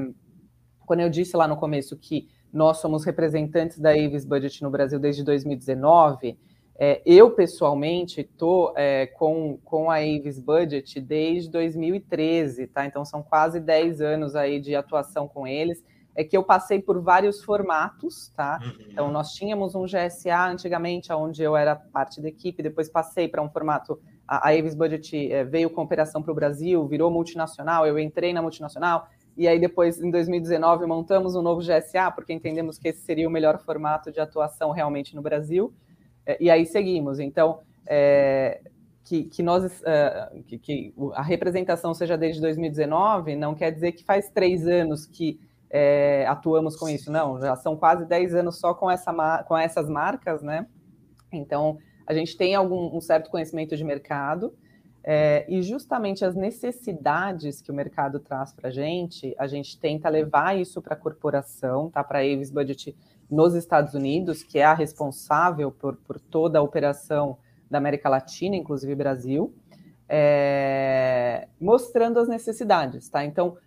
quando 0.86 1.00
eu 1.00 1.10
disse 1.10 1.36
lá 1.36 1.48
no 1.48 1.58
começo 1.58 1.98
que 1.98 2.30
nós 2.52 2.78
somos 2.78 3.04
representantes 3.06 3.80
da 3.80 3.90
Avis 3.90 4.24
Budget 4.24 4.62
no 4.62 4.70
Brasil 4.70 5.00
desde 5.00 5.24
2019, 5.24 6.38
é, 6.80 7.02
eu 7.06 7.32
pessoalmente 7.32 8.22
estou 8.22 8.74
é, 8.76 9.06
com, 9.06 9.60
com 9.64 9.92
a 9.92 9.98
Avis 9.98 10.40
Budget 10.40 11.00
desde 11.00 11.50
2013, 11.52 12.68
tá? 12.68 12.86
Então 12.86 13.06
são 13.06 13.22
quase 13.22 13.60
10 13.60 14.02
anos 14.02 14.36
aí 14.36 14.60
de 14.60 14.76
atuação 14.76 15.28
com 15.28 15.48
eles 15.48 15.84
é 16.16 16.24
que 16.24 16.38
eu 16.38 16.44
passei 16.44 16.80
por 16.80 17.02
vários 17.02 17.44
formatos, 17.44 18.32
tá? 18.36 18.60
Uhum. 18.64 18.86
Então, 18.92 19.12
nós 19.12 19.34
tínhamos 19.34 19.74
um 19.74 19.86
GSA 19.86 20.48
antigamente, 20.48 21.12
onde 21.12 21.42
eu 21.42 21.56
era 21.56 21.76
parte 21.76 22.22
da 22.22 22.28
equipe, 22.28 22.62
depois 22.62 22.90
passei 22.90 23.28
para 23.28 23.42
um 23.42 23.50
formato. 23.50 24.00
A, 24.28 24.48
a 24.48 24.52
Avis 24.52 24.76
Budget 24.76 25.32
é, 25.32 25.44
veio 25.44 25.70
com 25.70 25.82
operação 25.82 26.22
para 26.22 26.32
o 26.32 26.36
Brasil, 26.36 26.88
virou 26.88 27.10
multinacional, 27.10 27.86
eu 27.88 27.98
entrei 27.98 28.32
na 28.32 28.42
multinacional, 28.42 29.08
e 29.36 29.48
aí 29.48 29.60
depois, 29.60 30.00
em 30.00 30.12
2019, 30.12 30.86
montamos 30.86 31.36
um 31.36 31.42
novo 31.42 31.62
GSA, 31.62 32.12
porque 32.12 32.32
entendemos 32.32 32.78
que 32.78 32.90
esse 32.90 33.02
seria 33.02 33.28
o 33.28 33.32
melhor 33.32 33.60
formato 33.60 34.12
de 34.12 34.20
atuação 34.20 34.70
realmente 34.70 35.16
no 35.16 35.22
Brasil, 35.24 35.74
e 36.40 36.50
aí 36.50 36.66
seguimos. 36.66 37.20
Então, 37.20 37.60
é, 37.86 38.62
que, 39.04 39.24
que, 39.26 39.44
nós 39.44 39.82
que, 40.48 40.58
que 40.58 40.94
a 41.14 41.22
representação 41.22 41.94
seja 41.94 42.18
desde 42.18 42.42
2019 42.42 43.36
não 43.36 43.54
quer 43.54 43.72
dizer 43.72 43.92
que 43.92 44.04
faz 44.04 44.30
três 44.30 44.66
anos 44.66 45.06
que 45.06 45.40
é, 45.74 46.24
atuamos 46.28 46.76
com 46.76 46.88
isso. 46.88 47.12
Não, 47.12 47.42
já 47.42 47.56
são 47.56 47.76
quase 47.76 48.06
10 48.06 48.36
anos 48.36 48.60
só 48.60 48.76
com, 48.76 48.90
essa, 48.92 49.44
com 49.48 49.58
essas 49.58 49.90
marcas, 49.90 50.44
né? 50.44 50.68
Então, 51.32 51.80
a 52.06 52.14
gente 52.14 52.38
tem 52.38 52.54
algum 52.54 52.96
um 52.96 53.02
certo 53.02 53.32
conhecimento 53.32 53.76
de 53.76 53.84
mercado 53.84 54.54
é, 55.04 55.46
e 55.50 55.64
justamente 55.64 56.24
as 56.24 56.36
necessidades 56.36 57.60
que 57.60 57.72
o 57.72 57.74
mercado 57.74 58.20
traz 58.20 58.54
para 58.54 58.70
a 58.70 58.72
gente, 58.72 59.34
a 59.38 59.48
gente 59.48 59.80
tenta 59.80 60.08
levar 60.10 60.56
isso 60.56 60.80
para 60.80 60.94
a 60.94 60.98
corporação, 60.98 61.90
tá? 61.90 62.04
Para 62.04 62.20
a 62.20 62.22
Avis 62.22 62.52
Budget 62.52 62.96
nos 63.30 63.56
Estados 63.56 63.94
Unidos, 63.94 64.44
que 64.44 64.60
é 64.60 64.66
a 64.66 64.74
responsável 64.74 65.72
por, 65.72 65.96
por 65.96 66.20
toda 66.20 66.60
a 66.60 66.62
operação 66.62 67.38
da 67.70 67.78
América 67.78 68.10
Latina, 68.10 68.56
inclusive 68.56 68.94
Brasil, 68.96 69.54
é, 70.08 71.48
mostrando 71.60 72.20
as 72.20 72.28
necessidades, 72.28 73.10
tá? 73.10 73.26
Então, 73.26 73.58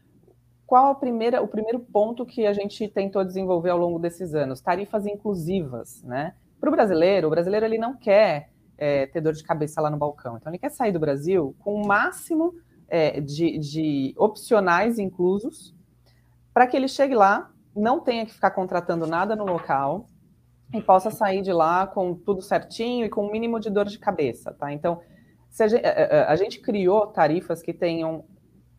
qual 0.66 0.90
a 0.90 0.94
primeira, 0.94 1.42
o 1.42 1.48
primeiro 1.48 1.80
ponto 1.80 2.26
que 2.26 2.46
a 2.46 2.52
gente 2.52 2.86
tentou 2.88 3.24
desenvolver 3.24 3.70
ao 3.70 3.78
longo 3.78 3.98
desses 3.98 4.34
anos? 4.34 4.60
Tarifas 4.60 5.06
inclusivas, 5.06 6.02
né? 6.02 6.34
Para 6.60 6.68
o 6.68 6.72
brasileiro, 6.72 7.26
o 7.28 7.30
brasileiro 7.30 7.66
ele 7.66 7.78
não 7.78 7.96
quer 7.96 8.50
é, 8.76 9.06
ter 9.06 9.20
dor 9.20 9.32
de 9.32 9.42
cabeça 9.42 9.80
lá 9.80 9.90
no 9.90 9.96
balcão. 9.96 10.36
Então, 10.36 10.50
ele 10.50 10.58
quer 10.58 10.70
sair 10.70 10.92
do 10.92 11.00
Brasil 11.00 11.54
com 11.60 11.74
o 11.74 11.86
máximo 11.86 12.54
é, 12.88 13.20
de, 13.20 13.58
de 13.58 14.14
opcionais 14.16 14.98
inclusos 14.98 15.74
para 16.52 16.66
que 16.66 16.76
ele 16.76 16.88
chegue 16.88 17.14
lá, 17.14 17.50
não 17.76 18.00
tenha 18.00 18.24
que 18.24 18.32
ficar 18.32 18.50
contratando 18.52 19.06
nada 19.06 19.36
no 19.36 19.44
local 19.44 20.06
e 20.72 20.80
possa 20.80 21.10
sair 21.10 21.42
de 21.42 21.52
lá 21.52 21.86
com 21.86 22.14
tudo 22.14 22.42
certinho 22.42 23.04
e 23.04 23.08
com 23.08 23.26
o 23.26 23.30
mínimo 23.30 23.60
de 23.60 23.70
dor 23.70 23.84
de 23.84 23.98
cabeça, 23.98 24.52
tá? 24.52 24.72
Então, 24.72 25.00
a 25.60 25.68
gente, 25.68 25.86
a 25.86 26.36
gente 26.36 26.60
criou 26.60 27.06
tarifas 27.06 27.62
que 27.62 27.72
tenham 27.72 28.24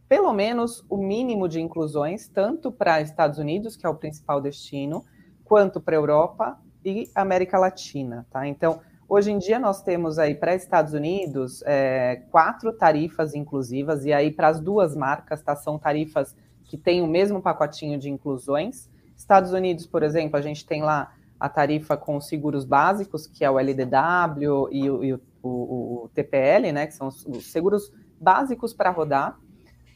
pelo 0.08 0.34
menos 0.34 0.86
o 0.90 0.98
mínimo 0.98 1.48
de 1.48 1.60
inclusões, 1.60 2.28
tanto 2.30 2.72
para 2.72 3.02
Estados 3.02 3.40
Unidos, 3.40 3.76
que 3.76 3.86
é 3.86 3.90
o 3.90 3.96
principal 3.96 4.40
destino, 4.42 5.04
quanto 5.44 5.82
para 5.82 5.96
Europa 5.96 6.58
e 6.84 7.10
América 7.14 7.58
Latina, 7.58 8.26
tá? 8.30 8.48
Então, 8.48 8.80
hoje 9.08 9.32
em 9.32 9.38
dia 9.38 9.60
nós 9.60 9.82
temos 9.82 10.18
aí 10.18 10.34
para 10.34 10.56
Estados 10.56 10.94
Unidos 10.94 11.62
é, 11.66 12.24
quatro 12.32 12.72
tarifas 12.72 13.36
inclusivas, 13.36 14.06
e 14.06 14.14
aí 14.14 14.32
para 14.32 14.48
as 14.48 14.62
duas 14.62 14.96
marcas, 14.96 15.42
tá? 15.42 15.56
São 15.56 15.78
tarifas 15.78 16.36
que 16.68 16.78
têm 16.78 17.02
o 17.02 17.08
mesmo 17.08 17.42
pacotinho 17.42 17.98
de 17.98 18.10
inclusões. 18.10 18.90
Estados 19.16 19.52
Unidos, 19.54 19.88
por 19.88 20.04
exemplo, 20.04 20.38
a 20.38 20.42
gente 20.42 20.66
tem 20.66 20.84
lá 20.84 21.14
a 21.40 21.50
tarifa 21.50 21.96
com 21.96 22.18
os 22.18 22.28
seguros 22.28 22.66
básicos, 22.66 23.28
que 23.28 23.44
é 23.44 23.50
o 23.50 23.60
LDW 23.60 24.70
e 24.72 24.90
o, 24.90 25.04
e 25.04 25.14
o, 25.14 25.22
o, 25.42 26.04
o 26.06 26.10
TPL, 26.14 26.72
né? 26.74 26.88
Que 26.88 26.94
são 26.94 27.08
os 27.08 27.52
seguros 27.52 27.92
básicos 28.20 28.74
para 28.74 28.90
rodar 28.90 29.38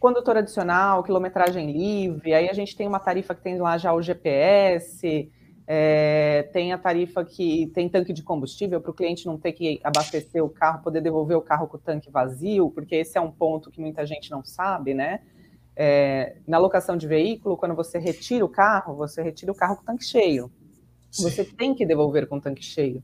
condutor 0.01 0.35
adicional, 0.35 1.03
quilometragem 1.03 1.71
livre, 1.71 2.33
aí 2.33 2.49
a 2.49 2.53
gente 2.53 2.75
tem 2.75 2.87
uma 2.87 2.99
tarifa 2.99 3.35
que 3.35 3.41
tem 3.43 3.59
lá 3.59 3.77
já 3.77 3.93
o 3.93 4.01
GPS, 4.01 5.31
é, 5.67 6.49
tem 6.51 6.73
a 6.73 6.77
tarifa 6.77 7.23
que 7.23 7.67
tem 7.67 7.87
tanque 7.87 8.11
de 8.11 8.23
combustível 8.23 8.81
para 8.81 8.89
o 8.89 8.95
cliente 8.95 9.27
não 9.27 9.37
ter 9.37 9.51
que 9.51 9.79
abastecer 9.83 10.43
o 10.43 10.49
carro, 10.49 10.81
poder 10.81 11.01
devolver 11.01 11.37
o 11.37 11.41
carro 11.41 11.67
com 11.67 11.77
o 11.77 11.79
tanque 11.79 12.09
vazio, 12.09 12.71
porque 12.71 12.95
esse 12.95 13.15
é 13.15 13.21
um 13.21 13.31
ponto 13.31 13.69
que 13.69 13.79
muita 13.79 14.03
gente 14.03 14.31
não 14.31 14.43
sabe, 14.43 14.95
né? 14.95 15.21
É, 15.75 16.35
na 16.47 16.57
locação 16.57 16.97
de 16.97 17.07
veículo, 17.07 17.57
quando 17.57 17.75
você 17.75 17.97
retira 17.97 18.43
o 18.43 18.49
carro, 18.49 18.95
você 18.95 19.21
retira 19.21 19.51
o 19.51 19.55
carro 19.55 19.77
com 19.77 19.83
tanque 19.83 20.03
cheio. 20.03 20.51
Sim. 21.09 21.23
Você 21.23 21.43
tem 21.43 21.73
que 21.73 21.85
devolver 21.85 22.27
com 22.27 22.39
tanque 22.39 22.63
cheio. 22.63 23.03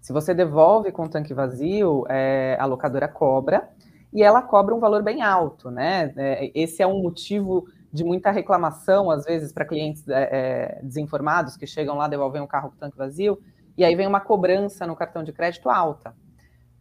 Se 0.00 0.12
você 0.12 0.34
devolve 0.34 0.92
com 0.92 1.08
tanque 1.08 1.32
vazio, 1.32 2.04
é, 2.08 2.56
a 2.60 2.66
locadora 2.66 3.08
cobra 3.08 3.68
e 4.12 4.22
ela 4.22 4.42
cobra 4.42 4.74
um 4.74 4.78
valor 4.78 5.02
bem 5.02 5.22
alto, 5.22 5.70
né? 5.70 6.12
É, 6.16 6.50
esse 6.54 6.82
é 6.82 6.86
um 6.86 7.02
motivo 7.02 7.66
de 7.92 8.04
muita 8.04 8.30
reclamação, 8.30 9.10
às 9.10 9.24
vezes, 9.24 9.52
para 9.52 9.64
clientes 9.64 10.06
é, 10.08 10.28
é, 10.30 10.80
desinformados 10.82 11.56
que 11.56 11.66
chegam 11.66 11.96
lá, 11.96 12.08
devolvem 12.08 12.42
o 12.42 12.46
carro 12.46 12.70
com 12.70 12.76
tanque 12.76 12.98
vazio, 12.98 13.40
e 13.78 13.84
aí 13.84 13.94
vem 13.94 14.06
uma 14.06 14.20
cobrança 14.20 14.86
no 14.86 14.96
cartão 14.96 15.22
de 15.22 15.32
crédito 15.32 15.70
alta. 15.70 16.14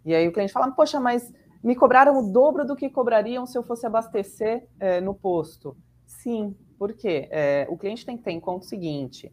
E 0.04 0.14
aí 0.14 0.28
o 0.28 0.34
cliente 0.34 0.52
fala, 0.52 0.72
poxa, 0.72 1.00
mas 1.00 1.32
me 1.64 1.76
cobraram 1.76 2.20
o 2.20 2.32
dobro 2.32 2.66
do 2.66 2.76
que 2.76 2.90
cobrariam 2.90 3.46
se 3.46 3.58
eu 3.58 3.64
fosse 3.64 3.86
abastecer 3.86 4.68
é, 4.80 5.00
no 5.00 5.16
posto. 5.16 5.78
Sim, 6.06 6.56
por 6.78 6.94
quê? 6.94 7.30
É, 7.32 7.66
o 7.70 7.78
cliente 7.78 8.06
tem 8.06 8.18
que 8.18 8.24
ter 8.24 8.32
em 8.32 8.40
conta 8.40 8.66
o 8.66 8.68
seguinte: 8.68 9.32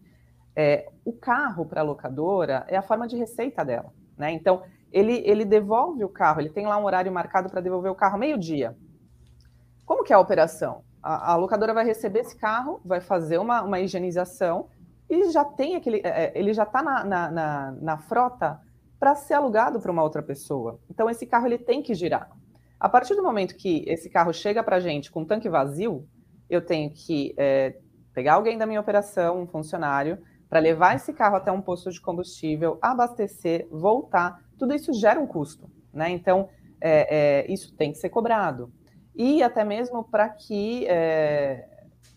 é, 0.55 0.89
o 1.05 1.13
carro 1.13 1.67
para 1.67 1.81
a 1.81 1.85
locadora 1.85 2.65
é 2.69 2.77
a 2.77 2.83
forma 2.83 3.09
de 3.09 3.17
receita 3.17 3.65
dela. 3.65 3.93
Né? 4.17 4.31
Então, 4.33 4.63
ele, 4.93 5.23
ele 5.27 5.45
devolve 5.45 6.05
o 6.05 6.09
carro, 6.09 6.41
ele 6.41 6.51
tem 6.51 6.67
lá 6.67 6.77
um 6.77 6.85
horário 6.85 7.11
marcado 7.11 7.51
para 7.51 7.61
devolver 7.61 7.91
o 7.91 7.97
carro 7.97 8.19
meio-dia. 8.19 8.77
Como 9.85 10.05
que 10.05 10.13
é 10.13 10.17
a 10.17 10.21
operação? 10.21 10.85
A, 11.03 11.33
a, 11.33 11.37
locadora 11.37 11.75
vai 11.75 11.85
receber 11.85 12.21
esse 12.21 12.37
carro, 12.37 12.81
vai 12.85 13.01
fazer 13.01 13.39
uma, 13.39 13.63
uma 13.63 13.81
higienização 13.81 14.69
e 15.09 15.31
já 15.31 15.45
tem 15.45 15.75
aquele. 15.75 16.01
É, 16.05 16.27
é 16.27 16.33
ele 16.35 16.53
já 16.53 16.63
está 16.63 16.83
na, 16.83 17.05
na, 17.05 17.31
na, 17.31 17.73
na 17.73 17.99
frota 17.99 18.61
para 19.01 19.15
ser 19.15 19.35
alugado 19.35 19.81
para 19.81 19.91
uma 19.91 20.03
outra 20.03 20.23
pessoa. 20.23 20.79
Então, 20.91 21.09
esse 21.09 21.27
carro 21.27 21.47
ele 21.47 21.57
tem 21.57 21.83
que 21.83 21.95
girar. 21.95 22.31
A 22.79 22.87
partir 22.87 23.15
do 23.15 23.23
momento 23.23 23.57
que 23.57 23.83
esse 23.89 24.11
carro 24.11 24.33
chega 24.33 24.63
para 24.63 24.77
a 24.77 24.81
gente 24.81 25.11
com 25.11 25.25
tanque 25.25 25.49
vazio, 25.49 26.07
eu 26.51 26.61
tenho 26.61 26.91
que 26.91 27.35
é, 27.39 27.79
pegar 28.13 28.35
alguém 28.35 28.59
da 28.59 28.67
minha 28.67 28.81
operação, 28.81 29.41
um 29.41 29.47
funcionário, 29.47 30.19
para 30.51 30.61
levar 30.61 30.97
esse 30.97 31.13
carro 31.13 31.37
até 31.37 31.51
um 31.51 31.63
posto 31.63 31.91
de 31.91 32.01
combustível, 32.01 32.79
abastecer, 32.83 33.67
voltar, 33.71 34.43
tudo 34.59 34.75
isso 34.75 34.93
gera 34.93 35.19
um 35.19 35.27
custo, 35.27 35.71
né? 35.93 36.11
Então, 36.11 36.49
é, 36.81 37.45
é, 37.47 37.53
isso 37.53 37.75
tem 37.77 37.93
que 37.93 37.99
ser 37.99 38.11
cobrado. 38.11 38.71
E 39.15 39.43
até 39.43 39.65
mesmo 39.65 40.05
para 40.05 40.29
que, 40.29 40.87
é, 40.89 41.69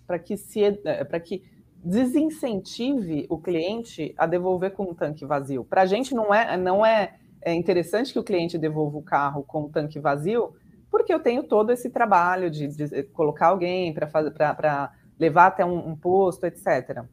para 0.05 0.19
que, 0.19 0.35
se, 0.35 0.63
é, 0.63 1.03
para 1.03 1.19
que 1.19 1.43
desincentive 1.83 3.25
o 3.29 3.37
cliente 3.37 4.13
a 4.17 4.25
devolver 4.25 4.71
com 4.71 4.83
um 4.83 4.93
tanque 4.93 5.25
vazio. 5.25 5.65
Para 5.65 5.81
a 5.81 5.85
gente 5.85 6.15
não 6.15 6.33
é, 6.33 6.55
não 6.55 6.85
é, 6.85 7.15
é 7.41 7.53
interessante 7.53 8.13
que 8.13 8.19
o 8.19 8.23
cliente 8.23 8.57
devolva 8.57 8.97
o 8.97 9.01
carro 9.01 9.43
com 9.43 9.65
um 9.65 9.69
tanque 9.69 9.99
vazio, 9.99 10.55
porque 10.89 11.13
eu 11.13 11.19
tenho 11.19 11.43
todo 11.43 11.71
esse 11.71 11.89
trabalho 11.89 12.49
de, 12.49 12.67
de 12.67 13.03
colocar 13.03 13.47
alguém 13.47 13.93
para 13.93 14.07
fazer 14.07 14.31
para 14.31 14.93
levar 15.19 15.47
até 15.47 15.65
um, 15.65 15.89
um 15.89 15.95
posto, 15.95 16.45
etc. 16.45 17.03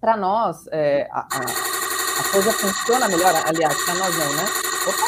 Para 0.00 0.16
nós, 0.16 0.66
é, 0.72 1.08
a, 1.12 1.20
a, 1.20 1.24
a, 1.24 2.32
coisa 2.32 2.52
funciona 2.52 3.08
melhor, 3.08 3.32
aliás, 3.46 3.84
para 3.84 3.94
nós 3.94 4.18
não, 4.18 4.36
né? 4.36 4.44
Opa! 4.88 5.04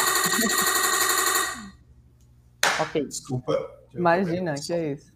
ok. 2.83 3.05
Desculpa. 3.07 3.83
Imagina, 3.95 4.55
que 4.55 4.73
é 4.73 4.93
isso. 4.93 5.13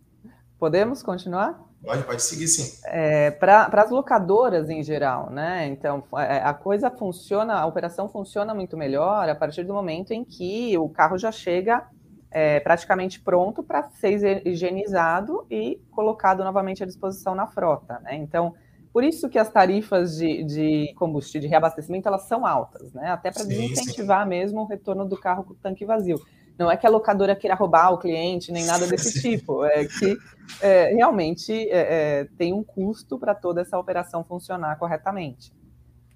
Podemos 0.58 1.02
continuar? 1.02 1.62
Pode, 1.86 2.02
pode 2.02 2.20
seguir 2.20 2.48
sim. 2.48 2.80
É, 2.84 3.30
Para 3.30 3.70
as 3.72 3.90
locadoras 3.90 4.68
em 4.68 4.82
geral, 4.82 5.30
né? 5.30 5.68
Então, 5.68 6.02
é, 6.16 6.38
a 6.38 6.52
coisa 6.52 6.90
funciona, 6.90 7.54
a 7.54 7.64
operação 7.64 8.08
funciona 8.08 8.52
muito 8.52 8.76
melhor 8.76 9.28
a 9.28 9.34
partir 9.36 9.62
do 9.62 9.72
momento 9.72 10.10
em 10.10 10.24
que 10.24 10.76
o 10.76 10.88
carro 10.88 11.16
já 11.16 11.30
chega 11.30 11.86
é, 12.28 12.58
praticamente 12.58 13.20
pronto 13.20 13.62
para 13.62 13.88
ser 13.90 14.44
higienizado 14.44 15.46
e 15.48 15.80
colocado 15.92 16.42
novamente 16.42 16.82
à 16.82 16.86
disposição 16.86 17.36
na 17.36 17.46
frota, 17.46 18.00
né? 18.00 18.16
Então, 18.16 18.52
por 18.92 19.04
isso 19.04 19.28
que 19.28 19.38
as 19.38 19.48
tarifas 19.48 20.16
de, 20.16 20.42
de 20.42 20.92
combustível, 20.94 21.42
de 21.42 21.46
reabastecimento, 21.46 22.08
elas 22.08 22.22
são 22.22 22.44
altas, 22.44 22.92
né? 22.92 23.10
Até 23.10 23.30
para 23.30 23.44
incentivar 23.44 24.26
mesmo 24.26 24.62
o 24.62 24.66
retorno 24.66 25.06
do 25.06 25.16
carro 25.16 25.44
com 25.44 25.52
o 25.52 25.56
tanque 25.56 25.84
vazio. 25.84 26.18
Não 26.58 26.70
é 26.70 26.76
que 26.76 26.86
a 26.86 26.90
locadora 26.90 27.36
queira 27.36 27.54
roubar 27.54 27.92
o 27.92 27.98
cliente, 27.98 28.50
nem 28.50 28.64
nada 28.64 28.86
desse 28.86 29.20
tipo. 29.20 29.64
É 29.64 29.84
que 29.84 30.16
é, 30.60 30.94
realmente 30.94 31.52
é, 31.70 32.20
é, 32.20 32.24
tem 32.38 32.52
um 32.52 32.62
custo 32.62 33.18
para 33.18 33.34
toda 33.34 33.60
essa 33.60 33.78
operação 33.78 34.24
funcionar 34.24 34.78
corretamente. 34.78 35.52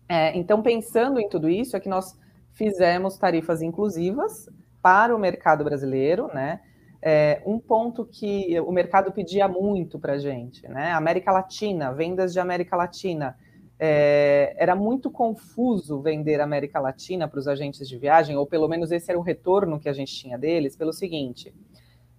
É, 0.08 0.36
então, 0.36 0.62
pensando 0.62 1.20
em 1.20 1.28
tudo 1.28 1.48
isso, 1.48 1.76
é 1.76 1.80
que 1.80 1.88
nós 1.88 2.18
fizemos 2.52 3.16
tarifas 3.16 3.62
inclusivas 3.62 4.48
para 4.82 5.14
o 5.14 5.18
mercado 5.18 5.62
brasileiro, 5.62 6.28
né? 6.34 6.60
É, 7.02 7.40
um 7.46 7.58
ponto 7.58 8.04
que 8.04 8.58
o 8.60 8.72
mercado 8.72 9.10
pedia 9.10 9.48
muito 9.48 9.98
para 9.98 10.14
a 10.14 10.18
gente, 10.18 10.66
né? 10.68 10.92
América 10.92 11.32
Latina, 11.32 11.92
vendas 11.92 12.32
de 12.32 12.40
América 12.40 12.76
Latina 12.76 13.36
é, 13.82 14.54
era 14.58 14.76
muito 14.76 15.10
confuso 15.10 16.02
vender 16.02 16.38
América 16.38 16.78
Latina 16.78 17.26
para 17.26 17.40
os 17.40 17.48
agentes 17.48 17.88
de 17.88 17.96
viagem, 17.96 18.36
ou 18.36 18.46
pelo 18.46 18.68
menos 18.68 18.92
esse 18.92 19.10
era 19.10 19.18
o 19.18 19.22
retorno 19.22 19.80
que 19.80 19.88
a 19.88 19.92
gente 19.94 20.14
tinha 20.14 20.36
deles, 20.36 20.76
pelo 20.76 20.92
seguinte: 20.92 21.54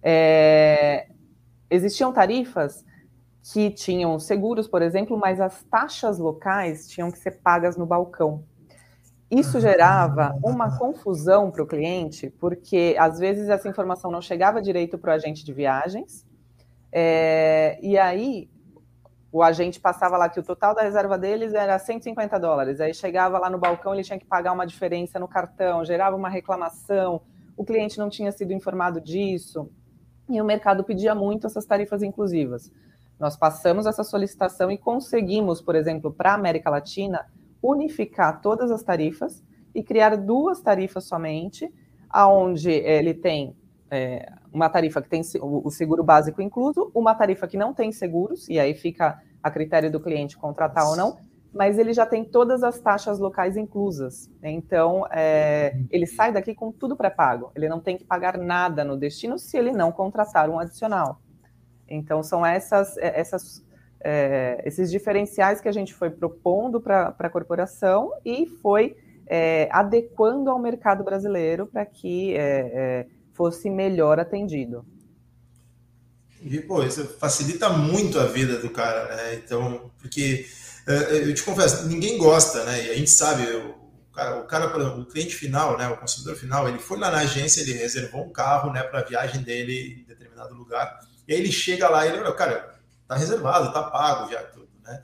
é, 0.02 1.06
existiam 1.70 2.12
tarifas 2.12 2.84
que 3.52 3.70
tinham 3.70 4.18
seguros, 4.18 4.66
por 4.66 4.82
exemplo, 4.82 5.16
mas 5.16 5.40
as 5.40 5.62
taxas 5.62 6.18
locais 6.18 6.88
tinham 6.88 7.12
que 7.12 7.18
ser 7.18 7.40
pagas 7.42 7.76
no 7.76 7.86
balcão. 7.86 8.42
Isso 9.30 9.60
gerava 9.60 10.36
uma 10.42 10.76
confusão 10.78 11.48
para 11.48 11.62
o 11.62 11.66
cliente, 11.66 12.28
porque 12.40 12.96
às 12.98 13.20
vezes 13.20 13.48
essa 13.48 13.68
informação 13.68 14.10
não 14.10 14.20
chegava 14.20 14.60
direito 14.60 14.98
para 14.98 15.12
o 15.12 15.14
agente 15.14 15.44
de 15.44 15.52
viagens, 15.52 16.26
é, 16.90 17.78
e 17.80 17.96
aí 17.96 18.50
o 19.32 19.42
agente 19.42 19.80
passava 19.80 20.18
lá 20.18 20.28
que 20.28 20.38
o 20.38 20.42
total 20.42 20.74
da 20.74 20.82
reserva 20.82 21.16
deles 21.16 21.54
era 21.54 21.78
150 21.78 22.38
dólares. 22.38 22.80
Aí 22.80 22.92
chegava 22.92 23.38
lá 23.38 23.48
no 23.48 23.58
balcão, 23.58 23.94
ele 23.94 24.04
tinha 24.04 24.18
que 24.18 24.26
pagar 24.26 24.52
uma 24.52 24.66
diferença 24.66 25.18
no 25.18 25.26
cartão, 25.26 25.82
gerava 25.86 26.14
uma 26.14 26.28
reclamação, 26.28 27.22
o 27.56 27.64
cliente 27.64 27.98
não 27.98 28.10
tinha 28.10 28.30
sido 28.30 28.52
informado 28.52 29.00
disso. 29.00 29.70
E 30.28 30.38
o 30.38 30.44
mercado 30.44 30.84
pedia 30.84 31.14
muito 31.14 31.46
essas 31.46 31.64
tarifas 31.64 32.02
inclusivas. 32.02 32.70
Nós 33.18 33.34
passamos 33.34 33.86
essa 33.86 34.04
solicitação 34.04 34.70
e 34.70 34.76
conseguimos, 34.76 35.62
por 35.62 35.74
exemplo, 35.76 36.12
para 36.12 36.32
a 36.32 36.34
América 36.34 36.68
Latina, 36.68 37.26
unificar 37.62 38.40
todas 38.42 38.70
as 38.70 38.82
tarifas 38.82 39.42
e 39.74 39.82
criar 39.82 40.16
duas 40.16 40.60
tarifas 40.60 41.04
somente, 41.04 41.72
aonde 42.10 42.70
ele 42.70 43.14
tem 43.14 43.56
é, 43.92 44.26
uma 44.50 44.70
tarifa 44.70 45.02
que 45.02 45.08
tem 45.10 45.20
o 45.38 45.70
seguro 45.70 46.02
básico 46.02 46.40
incluso, 46.40 46.90
uma 46.94 47.14
tarifa 47.14 47.46
que 47.46 47.58
não 47.58 47.74
tem 47.74 47.92
seguros, 47.92 48.48
e 48.48 48.58
aí 48.58 48.74
fica 48.74 49.20
a 49.42 49.50
critério 49.50 49.92
do 49.92 50.00
cliente 50.00 50.34
contratar 50.38 50.88
ou 50.88 50.96
não, 50.96 51.18
mas 51.52 51.78
ele 51.78 51.92
já 51.92 52.06
tem 52.06 52.24
todas 52.24 52.62
as 52.62 52.80
taxas 52.80 53.18
locais 53.18 53.54
inclusas. 53.54 54.30
Então, 54.42 55.06
é, 55.10 55.76
ele 55.90 56.06
sai 56.06 56.32
daqui 56.32 56.54
com 56.54 56.72
tudo 56.72 56.96
pré-pago. 56.96 57.52
Ele 57.54 57.68
não 57.68 57.78
tem 57.78 57.98
que 57.98 58.04
pagar 58.04 58.38
nada 58.38 58.82
no 58.82 58.96
destino 58.96 59.38
se 59.38 59.58
ele 59.58 59.72
não 59.72 59.92
contratar 59.92 60.48
um 60.48 60.58
adicional. 60.58 61.20
Então, 61.86 62.22
são 62.22 62.46
essas, 62.46 62.96
é, 62.96 63.20
essas, 63.20 63.62
é, 64.00 64.62
esses 64.64 64.90
diferenciais 64.90 65.60
que 65.60 65.68
a 65.68 65.72
gente 65.72 65.92
foi 65.92 66.08
propondo 66.08 66.80
para 66.80 67.14
a 67.18 67.28
corporação 67.28 68.12
e 68.24 68.46
foi 68.46 68.96
é, 69.26 69.68
adequando 69.70 70.48
ao 70.48 70.58
mercado 70.58 71.04
brasileiro 71.04 71.66
para 71.66 71.84
que 71.84 72.34
é, 72.34 72.40
é, 72.40 73.06
fosse 73.34 73.70
melhor 73.70 74.20
atendido. 74.20 74.84
E, 76.40 76.60
pô, 76.60 76.82
isso 76.82 77.06
facilita 77.20 77.68
muito 77.68 78.18
a 78.18 78.26
vida 78.26 78.58
do 78.58 78.70
cara, 78.70 79.14
né? 79.14 79.34
Então, 79.34 79.92
porque 80.00 80.46
eh, 80.88 81.28
eu 81.28 81.34
te 81.34 81.42
confesso, 81.42 81.86
ninguém 81.86 82.18
gosta, 82.18 82.64
né? 82.64 82.86
E 82.86 82.90
a 82.90 82.94
gente 82.94 83.10
sabe, 83.10 83.44
o 83.44 84.12
cara, 84.12 84.40
o, 84.40 84.44
cara, 84.46 84.96
o 84.98 85.06
cliente 85.06 85.36
final, 85.36 85.78
né? 85.78 85.88
O 85.88 85.96
consumidor 85.96 86.34
final, 86.34 86.68
ele 86.68 86.80
foi 86.80 86.98
lá 86.98 87.10
na 87.10 87.18
agência, 87.18 87.60
ele 87.60 87.74
reservou 87.74 88.24
um 88.24 88.32
carro, 88.32 88.72
né? 88.72 88.82
Para 88.82 89.00
a 89.00 89.04
viagem 89.04 89.42
dele 89.42 90.02
em 90.02 90.04
determinado 90.04 90.54
lugar. 90.54 90.98
E 91.28 91.32
aí 91.32 91.38
ele 91.38 91.52
chega 91.52 91.88
lá 91.88 92.04
e 92.04 92.08
ele, 92.08 92.18
fala, 92.18 92.34
cara, 92.34 92.74
tá 93.06 93.14
reservado, 93.14 93.72
tá 93.72 93.84
pago 93.84 94.30
já 94.30 94.42
tudo, 94.42 94.68
né? 94.82 95.00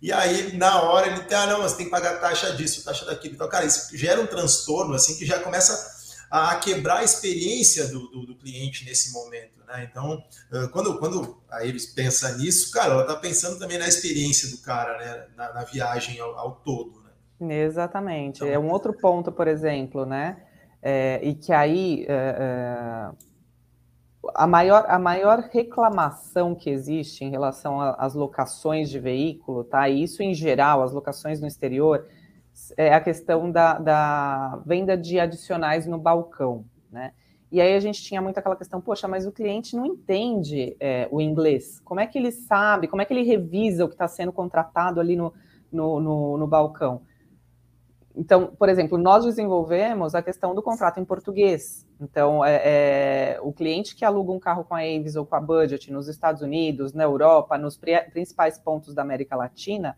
E 0.00 0.12
aí, 0.12 0.56
na 0.56 0.82
hora, 0.82 1.08
ele 1.08 1.20
tem, 1.24 1.36
ah, 1.36 1.46
não, 1.46 1.62
você 1.62 1.78
tem 1.78 1.86
que 1.86 1.90
pagar 1.90 2.20
taxa 2.20 2.52
disso, 2.52 2.84
taxa 2.84 3.04
daquilo. 3.06 3.34
Então, 3.34 3.48
cara, 3.48 3.64
isso 3.64 3.96
gera 3.96 4.20
um 4.20 4.26
transtorno, 4.26 4.94
assim, 4.94 5.16
que 5.16 5.26
já 5.26 5.40
começa 5.40 5.95
a 6.36 6.56
quebrar 6.56 6.98
a 6.98 7.04
experiência 7.04 7.88
do, 7.88 8.08
do, 8.08 8.26
do 8.26 8.36
cliente 8.36 8.84
nesse 8.84 9.12
momento. 9.12 9.64
Né? 9.66 9.88
Então, 9.90 10.22
quando, 10.72 10.98
quando 10.98 11.38
a 11.50 11.64
Iris 11.64 11.86
pensa 11.86 12.36
nisso, 12.36 12.70
cara, 12.70 12.92
ela 12.92 13.02
está 13.02 13.16
pensando 13.16 13.58
também 13.58 13.78
na 13.78 13.88
experiência 13.88 14.50
do 14.50 14.62
cara, 14.62 14.98
né? 14.98 15.26
na, 15.36 15.52
na 15.54 15.64
viagem 15.64 16.18
ao, 16.20 16.38
ao, 16.38 16.52
todo. 16.56 17.02
Né? 17.40 17.62
Exatamente. 17.62 18.36
Então, 18.36 18.48
é 18.48 18.58
um 18.58 18.70
outro 18.70 18.92
ponto, 18.92 19.32
por 19.32 19.48
exemplo, 19.48 20.06
né? 20.06 20.36
É, 20.82 21.20
e 21.22 21.34
que 21.34 21.52
aí 21.52 22.04
é, 22.08 22.12
é, 22.12 23.10
a, 24.34 24.46
maior, 24.46 24.84
a 24.86 24.98
maior 24.98 25.40
reclamação 25.52 26.54
que 26.54 26.70
existe 26.70 27.24
em 27.24 27.30
relação 27.30 27.80
às 27.80 28.14
locações 28.14 28.88
de 28.88 29.00
veículo, 29.00 29.64
tá? 29.64 29.88
E 29.88 30.02
isso 30.02 30.22
em 30.22 30.32
geral, 30.32 30.82
as 30.82 30.92
locações 30.92 31.40
no 31.40 31.46
exterior, 31.46 32.06
é 32.76 32.94
a 32.94 33.00
questão 33.00 33.50
da, 33.50 33.78
da 33.78 34.62
venda 34.64 34.96
de 34.96 35.20
adicionais 35.20 35.86
no 35.86 35.98
balcão, 35.98 36.64
né? 36.90 37.12
E 37.50 37.60
aí 37.60 37.74
a 37.74 37.80
gente 37.80 38.02
tinha 38.02 38.20
muito 38.20 38.38
aquela 38.38 38.56
questão, 38.56 38.80
poxa, 38.80 39.06
mas 39.06 39.24
o 39.24 39.30
cliente 39.30 39.76
não 39.76 39.86
entende 39.86 40.76
é, 40.80 41.08
o 41.12 41.20
inglês. 41.20 41.80
Como 41.80 42.00
é 42.00 42.06
que 42.06 42.18
ele 42.18 42.32
sabe, 42.32 42.88
como 42.88 43.00
é 43.00 43.04
que 43.04 43.14
ele 43.14 43.22
revisa 43.22 43.84
o 43.84 43.88
que 43.88 43.94
está 43.94 44.08
sendo 44.08 44.32
contratado 44.32 45.00
ali 45.00 45.14
no, 45.14 45.32
no, 45.70 46.00
no, 46.00 46.38
no, 46.38 46.46
balcão? 46.46 47.02
Então, 48.16 48.48
por 48.48 48.68
exemplo, 48.68 48.98
nós 48.98 49.24
desenvolvemos 49.24 50.14
a 50.14 50.22
questão 50.22 50.54
do 50.54 50.62
contrato 50.62 50.98
em 50.98 51.04
português. 51.04 51.86
Então, 52.00 52.44
é, 52.44 52.62
é, 52.64 53.40
o 53.40 53.52
cliente 53.52 53.94
que 53.94 54.04
aluga 54.04 54.32
um 54.32 54.40
carro 54.40 54.64
com 54.64 54.74
a 54.74 54.80
Avis 54.80 55.14
ou 55.14 55.24
com 55.24 55.36
a 55.36 55.40
Budget 55.40 55.92
nos 55.92 56.08
Estados 56.08 56.42
Unidos, 56.42 56.92
na 56.92 57.04
Europa, 57.04 57.56
nos 57.56 57.78
principais 58.12 58.58
pontos 58.58 58.92
da 58.92 59.02
América 59.02 59.36
Latina, 59.36 59.96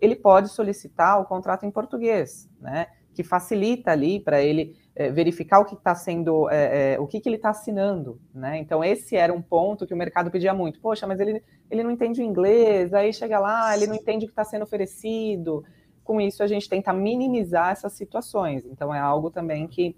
ele 0.00 0.16
pode 0.16 0.48
solicitar 0.48 1.20
o 1.20 1.24
contrato 1.24 1.66
em 1.66 1.70
português, 1.70 2.48
né? 2.60 2.86
Que 3.14 3.22
facilita 3.22 3.90
ali 3.90 4.20
para 4.20 4.42
ele 4.42 4.76
é, 4.94 5.10
verificar 5.10 5.60
o 5.60 5.64
que 5.64 5.74
está 5.74 5.94
sendo, 5.94 6.48
é, 6.50 6.94
é, 6.94 7.00
o 7.00 7.06
que, 7.06 7.20
que 7.20 7.28
ele 7.28 7.36
está 7.36 7.50
assinando, 7.50 8.20
né? 8.34 8.58
Então, 8.58 8.82
esse 8.82 9.16
era 9.16 9.32
um 9.32 9.42
ponto 9.42 9.86
que 9.86 9.94
o 9.94 9.96
mercado 9.96 10.30
pedia 10.30 10.54
muito. 10.54 10.80
Poxa, 10.80 11.06
mas 11.06 11.20
ele, 11.20 11.42
ele 11.70 11.82
não 11.82 11.90
entende 11.90 12.20
o 12.20 12.24
inglês, 12.24 12.94
aí 12.94 13.12
chega 13.12 13.38
lá, 13.38 13.76
ele 13.76 13.86
não 13.86 13.94
entende 13.94 14.24
o 14.24 14.28
que 14.28 14.32
está 14.32 14.44
sendo 14.44 14.62
oferecido. 14.62 15.64
Com 16.04 16.20
isso, 16.20 16.42
a 16.42 16.46
gente 16.46 16.68
tenta 16.68 16.92
minimizar 16.92 17.70
essas 17.70 17.92
situações. 17.92 18.64
Então, 18.64 18.92
é 18.94 18.98
algo 18.98 19.30
também 19.30 19.68
que 19.68 19.96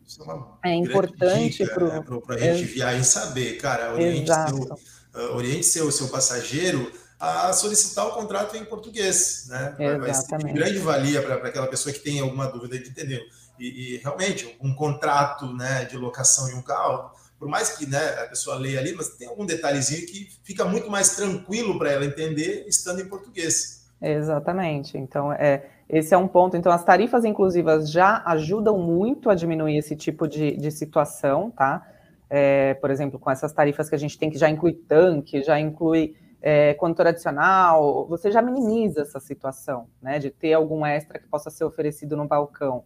é, 0.63 0.71
é 0.71 0.75
importante 0.75 1.65
para 1.67 1.87
né? 1.87 2.03
a 2.29 2.55
gente 2.55 2.65
viajar 2.65 3.05
saber, 3.05 3.57
cara, 3.59 3.95
oriente 3.95 4.31
Exato. 4.31 4.57
seu, 4.57 5.31
uh, 5.31 5.37
oriente 5.37 5.65
seu, 5.65 5.91
seu 5.91 6.09
passageiro 6.09 6.91
a 7.23 7.53
solicitar 7.53 8.05
o 8.09 8.11
contrato 8.11 8.57
em 8.57 8.65
português, 8.65 9.47
né? 9.49 9.77
Vai 10.01 10.13
ser 10.13 10.39
de 10.39 10.53
grande 10.53 10.79
valia 10.79 11.23
para 11.23 11.37
aquela 11.37 11.69
pessoa 11.69 11.93
que 11.93 12.01
tem 12.01 12.19
alguma 12.19 12.49
dúvida 12.49 12.77
de 12.77 12.91
entender. 12.91 13.25
E, 13.61 13.95
e, 13.95 13.97
realmente, 13.99 14.59
um 14.61 14.75
contrato 14.75 15.47
né, 15.55 15.85
de 15.85 15.97
locação 15.97 16.51
em 16.51 16.55
um 16.55 16.63
carro, 16.63 17.13
por 17.39 17.47
mais 17.47 17.77
que 17.77 17.89
né, 17.89 18.05
a 18.25 18.27
pessoa 18.27 18.57
leia 18.57 18.81
ali, 18.81 18.93
mas 18.93 19.11
tem 19.11 19.29
algum 19.29 19.47
detalhezinho 19.47 20.05
que 20.05 20.33
fica 20.43 20.65
muito 20.65 20.91
mais 20.91 21.15
tranquilo 21.15 21.79
para 21.79 21.93
ela 21.93 22.05
entender 22.05 22.65
estando 22.67 23.01
em 23.01 23.09
português. 23.09 23.87
Exatamente. 24.01 24.99
Então, 24.99 25.33
é, 25.33 25.67
Esse 25.89 26.15
é 26.15 26.19
um 26.19 26.27
ponto. 26.27 26.57
Então, 26.57 26.73
as 26.73 26.83
tarifas 26.83 27.25
inclusivas 27.25 27.89
já 27.89 28.21
ajudam 28.27 28.79
muito 28.79 29.31
a 29.31 29.37
diminuir 29.37 29.79
esse 29.79 29.95
tipo 29.95 30.27
de, 30.27 30.57
de 30.57 30.73
situação, 30.73 31.53
tá? 31.53 31.87
É, 32.29 32.75
por 32.75 32.91
exemplo, 32.91 33.17
com 33.17 33.31
essas 33.31 33.53
tarifas 33.53 33.89
que 33.89 33.95
a 33.95 33.99
gente 33.99 34.19
tem 34.19 34.29
que 34.29 34.39
já 34.39 34.51
inclui 34.51 34.73
tanque, 34.73 35.41
já 35.45 35.61
inclui 35.61 36.17
é, 36.43 36.75
condutor 36.75 37.07
adicional, 37.07 38.07
você 38.09 38.31
já 38.31 38.43
minimiza 38.43 39.03
essa 39.03 39.21
situação, 39.21 39.87
né? 40.03 40.19
De 40.19 40.31
ter 40.31 40.53
algum 40.53 40.85
extra 40.85 41.19
que 41.19 41.29
possa 41.29 41.49
ser 41.49 41.65
oferecido 41.65 42.17
no 42.17 42.27
balcão. 42.27 42.85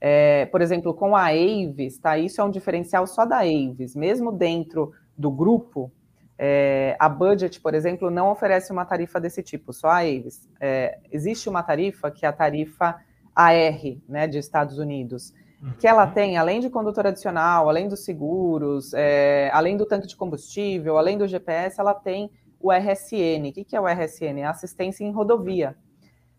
É, 0.00 0.46
por 0.46 0.60
exemplo, 0.60 0.92
com 0.92 1.14
a 1.14 1.28
Aves, 1.28 1.98
tá? 1.98 2.18
Isso 2.18 2.40
é 2.40 2.44
um 2.44 2.50
diferencial 2.50 3.06
só 3.06 3.24
da 3.24 3.38
Aves, 3.38 3.94
mesmo 3.94 4.32
dentro 4.32 4.92
do 5.16 5.30
grupo, 5.30 5.90
é, 6.38 6.96
a 6.98 7.08
Budget, 7.08 7.60
por 7.60 7.74
exemplo, 7.74 8.10
não 8.10 8.30
oferece 8.30 8.70
uma 8.70 8.84
tarifa 8.84 9.18
desse 9.18 9.42
tipo, 9.42 9.72
só 9.72 9.88
a 9.88 9.98
Avis. 9.98 10.48
É, 10.60 10.98
existe 11.10 11.48
uma 11.48 11.62
tarifa 11.62 12.10
que 12.10 12.26
é 12.26 12.28
a 12.28 12.32
tarifa 12.32 12.96
AR, 13.34 13.80
né, 14.08 14.26
de 14.26 14.38
Estados 14.38 14.78
Unidos, 14.78 15.32
uhum. 15.62 15.72
que 15.78 15.86
ela 15.86 16.06
tem, 16.06 16.36
além 16.36 16.60
de 16.60 16.68
condutor 16.68 17.06
adicional, 17.06 17.68
além 17.68 17.88
dos 17.88 18.04
seguros, 18.04 18.92
é, 18.94 19.50
além 19.52 19.76
do 19.76 19.86
tanque 19.86 20.06
de 20.06 20.16
combustível, 20.16 20.98
além 20.98 21.16
do 21.16 21.26
GPS, 21.26 21.80
ela 21.80 21.94
tem 21.94 22.30
o 22.66 22.72
RSN. 22.72 23.48
O 23.48 23.52
que, 23.52 23.64
que 23.64 23.76
é 23.76 23.80
o 23.80 23.86
RSN? 23.86 24.40
É 24.40 24.44
assistência 24.44 25.04
em 25.04 25.12
rodovia. 25.12 25.76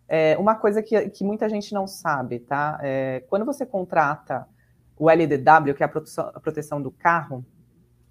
É, 0.08 0.38
uma 0.38 0.56
coisa 0.56 0.82
que, 0.82 1.10
que, 1.10 1.24
muita 1.24 1.50
gente 1.50 1.74
não 1.74 1.88
sabe, 1.88 2.40
tá? 2.40 2.80
É, 2.82 3.24
quando 3.28 3.46
você 3.46 3.66
contrata 3.66 4.48
o 4.98 5.10
LDW, 5.10 5.74
que 5.76 5.84
é 5.84 5.86
a 5.86 5.90
proteção, 5.90 6.32
a 6.34 6.40
proteção 6.40 6.82
do 6.82 6.92
carro, 6.92 7.46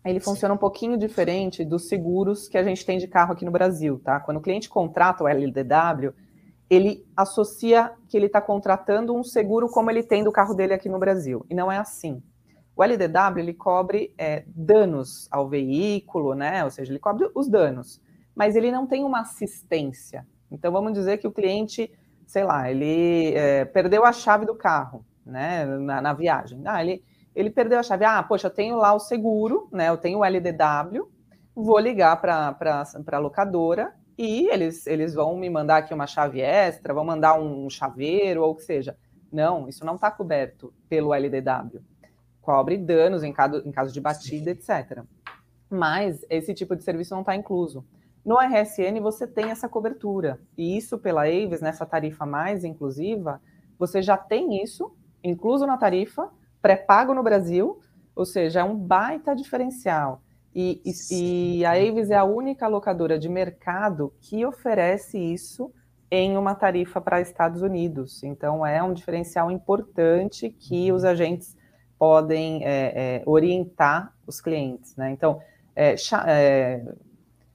ele 0.05 0.21
funciona 0.21 0.55
um 0.55 0.59
pouquinho 0.59 0.97
diferente 0.97 1.65
dos 1.65 1.89
seguros 1.89 2.49
que 2.49 2.57
a 2.57 2.63
gente 2.63 2.85
tem 2.85 2.99
de 2.99 3.09
carro 3.09 3.33
aqui 3.33 3.45
no 3.45 3.51
Brasil, 3.51 3.99
tá? 4.05 4.21
Quando 4.21 4.37
o 4.37 4.41
cliente 4.41 4.69
contrata 4.69 5.25
o 5.25 5.29
LDW, 5.29 6.13
ele 6.69 7.05
associa 7.17 7.93
que 8.09 8.17
ele 8.17 8.27
está 8.27 8.41
contratando 8.41 9.15
um 9.15 9.25
seguro 9.25 9.69
como 9.69 9.91
ele 9.91 10.03
tem 10.03 10.23
do 10.23 10.33
carro 10.33 10.55
dele 10.55 10.75
aqui 10.75 10.89
no 10.89 10.99
Brasil. 10.99 11.45
E 11.51 11.55
não 11.55 11.73
é 11.73 11.79
assim. 11.79 12.23
O 12.77 12.85
LDW 12.85 13.39
ele 13.39 13.55
cobre 13.55 14.15
é, 14.19 14.45
danos 14.47 15.29
ao 15.31 15.49
veículo, 15.49 16.35
né? 16.35 16.63
Ou 16.63 16.71
seja, 16.71 16.93
ele 16.93 16.99
cobre 16.99 17.31
os 17.35 17.49
danos, 17.49 18.01
mas 18.37 18.55
ele 18.55 18.71
não 18.71 18.87
tem 18.87 19.03
uma 19.03 19.23
assistência. 19.23 20.27
Então 20.51 20.71
vamos 20.71 20.93
dizer 20.93 21.19
que 21.19 21.27
o 21.27 21.33
cliente, 21.33 21.91
sei 22.27 22.45
lá, 22.45 22.71
ele 22.71 23.35
é, 23.35 23.65
perdeu 23.65 24.05
a 24.05 24.13
chave 24.13 24.47
do 24.47 24.55
carro, 24.55 25.05
né? 25.25 25.65
Na, 25.65 26.01
na 26.01 26.13
viagem. 26.13 26.61
Ah, 26.65 26.85
ele 26.85 27.03
ele 27.37 27.51
perdeu 27.51 27.79
a 27.79 27.83
chave. 27.83 28.05
Ah, 28.05 28.23
poxa, 28.23 28.47
eu 28.47 28.51
tenho 28.51 28.77
lá 28.77 28.95
o 28.95 28.99
seguro, 28.99 29.69
né? 29.71 29.91
Eu 29.91 29.99
tenho 29.99 30.21
o 30.21 30.25
LDW, 30.25 31.07
vou 31.55 31.79
ligar 31.79 32.19
para 32.19 32.57
a 33.13 33.19
locadora 33.19 33.95
e 34.17 34.49
eles, 34.49 34.87
eles 34.87 35.13
vão 35.13 35.37
me 35.37 35.51
mandar 35.51 35.79
aqui 35.79 35.93
uma 35.93 36.07
chave 36.07 36.41
extra, 36.41 36.95
vão 36.95 37.05
mandar 37.05 37.39
um 37.39 37.69
chaveiro 37.69 38.43
ou 38.43 38.53
o 38.53 38.55
que 38.55 38.63
seja. 38.63 38.97
Não, 39.31 39.69
isso 39.69 39.85
não 39.85 39.97
está 39.97 40.11
coberto 40.11 40.73
pelo 40.89 41.13
LDW. 41.13 41.83
Cobre 42.41 42.79
danos 42.79 43.23
em 43.23 43.33
caso, 43.33 43.63
em 43.67 43.71
caso 43.71 43.93
de 43.93 44.01
batida, 44.01 44.53
etc. 44.53 45.03
Mas 45.69 46.25
esse 46.31 46.55
tipo 46.55 46.75
de 46.75 46.83
serviço 46.83 47.13
não 47.13 47.21
está 47.21 47.37
incluso. 47.37 47.85
No 48.27 48.37
RSN 48.41 49.01
você 49.01 49.25
tem 49.25 49.51
essa 49.51 49.69
cobertura. 49.69 50.41
E 50.59 50.77
isso 50.77 50.99
pela 50.99 51.23
Aves, 51.23 51.61
nessa 51.61 51.87
tarifa 51.87 52.27
mais 52.27 52.65
inclusiva, 52.65 53.41
você 53.79 54.03
já 54.03 54.17
tem 54.17 54.61
isso 54.61 54.93
incluso 55.23 55.65
na 55.67 55.77
tarifa, 55.77 56.29
pré-pago 56.61 57.15
no 57.15 57.23
Brasil, 57.23 57.81
ou 58.15 58.25
seja, 58.25 58.61
é 58.61 58.65
um 58.65 58.77
baita 58.77 59.35
diferencial. 59.35 60.23
E, 60.55 60.81
e, 60.85 61.59
e, 61.59 61.65
a 61.65 61.73
Avis 61.73 62.11
é 62.11 62.17
a 62.17 62.25
única 62.25 62.67
locadora 62.67 63.19
de 63.19 63.29
mercado 63.29 64.13
que 64.21 64.45
oferece 64.45 65.19
isso 65.19 65.73
em 66.11 66.37
uma 66.37 66.55
tarifa 66.55 67.01
para 67.01 67.21
Estados 67.21 67.61
Unidos. 67.61 68.23
Então, 68.25 68.65
é 68.65 68.83
um 68.83 68.93
diferencial 68.93 69.51
importante 69.51 70.49
que 70.51 70.91
os 70.93 71.05
agentes 71.05 71.57
podem 71.99 72.65
é, 72.65 73.19
é, 73.19 73.23
orientar 73.27 74.15
os 74.27 74.41
clientes. 74.41 74.97
Né? 74.97 75.11
Então, 75.11 75.41
é, 75.75 75.95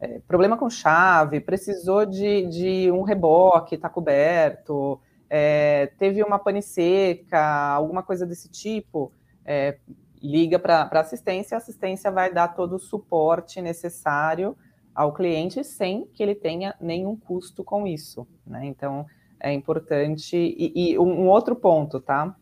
é, 0.01 0.19
problema 0.27 0.57
com 0.57 0.69
chave, 0.69 1.39
precisou 1.39 2.05
de, 2.07 2.47
de 2.47 2.91
um 2.91 3.03
reboque, 3.03 3.75
está 3.75 3.87
coberto, 3.87 4.99
é, 5.29 5.91
teve 5.99 6.23
uma 6.23 6.39
pane 6.39 6.61
seca, 6.61 7.39
alguma 7.39 8.01
coisa 8.01 8.25
desse 8.25 8.49
tipo, 8.49 9.13
é, 9.45 9.77
liga 10.21 10.57
para 10.57 10.89
assistência, 10.99 11.55
a 11.55 11.59
assistência 11.59 12.11
vai 12.11 12.33
dar 12.33 12.49
todo 12.49 12.77
o 12.77 12.79
suporte 12.79 13.61
necessário 13.61 14.57
ao 14.93 15.13
cliente 15.13 15.63
sem 15.63 16.05
que 16.07 16.21
ele 16.21 16.35
tenha 16.35 16.75
nenhum 16.81 17.15
custo 17.15 17.63
com 17.63 17.85
isso. 17.85 18.27
Né? 18.45 18.65
Então, 18.65 19.05
é 19.39 19.53
importante. 19.53 20.35
E, 20.35 20.91
e 20.93 20.99
um 20.99 21.27
outro 21.27 21.55
ponto, 21.55 21.99
tá? 21.99 22.35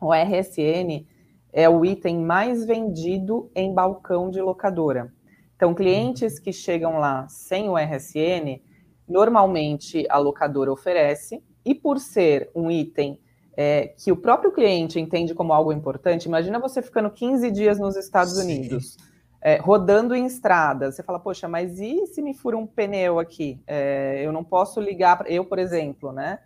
O 0.00 0.12
RSN 0.12 1.06
é 1.52 1.68
o 1.68 1.84
item 1.84 2.18
mais 2.18 2.64
vendido 2.64 3.50
em 3.54 3.72
balcão 3.72 4.28
de 4.28 4.40
locadora. 4.40 5.13
Então, 5.56 5.74
clientes 5.74 6.38
que 6.38 6.52
chegam 6.52 6.98
lá 6.98 7.28
sem 7.28 7.68
o 7.68 7.76
RSN, 7.76 8.60
normalmente 9.08 10.04
a 10.08 10.18
locadora 10.18 10.72
oferece, 10.72 11.42
e 11.64 11.74
por 11.74 11.98
ser 11.98 12.50
um 12.54 12.70
item 12.70 13.18
é, 13.56 13.88
que 13.88 14.10
o 14.10 14.16
próprio 14.16 14.52
cliente 14.52 14.98
entende 14.98 15.34
como 15.34 15.52
algo 15.52 15.72
importante, 15.72 16.26
imagina 16.26 16.58
você 16.58 16.82
ficando 16.82 17.10
15 17.10 17.50
dias 17.50 17.78
nos 17.78 17.96
Estados 17.96 18.34
Sim. 18.34 18.42
Unidos, 18.42 18.96
é, 19.40 19.56
rodando 19.56 20.14
em 20.14 20.26
estradas, 20.26 20.96
você 20.96 21.02
fala, 21.02 21.20
poxa, 21.20 21.46
mas 21.46 21.78
e 21.78 22.06
se 22.06 22.20
me 22.20 22.34
fura 22.34 22.56
um 22.56 22.66
pneu 22.66 23.18
aqui? 23.18 23.60
É, 23.66 24.22
eu 24.24 24.32
não 24.32 24.42
posso 24.42 24.80
ligar, 24.80 25.18
pra... 25.18 25.28
eu, 25.28 25.44
por 25.44 25.58
exemplo, 25.58 26.12
né? 26.12 26.40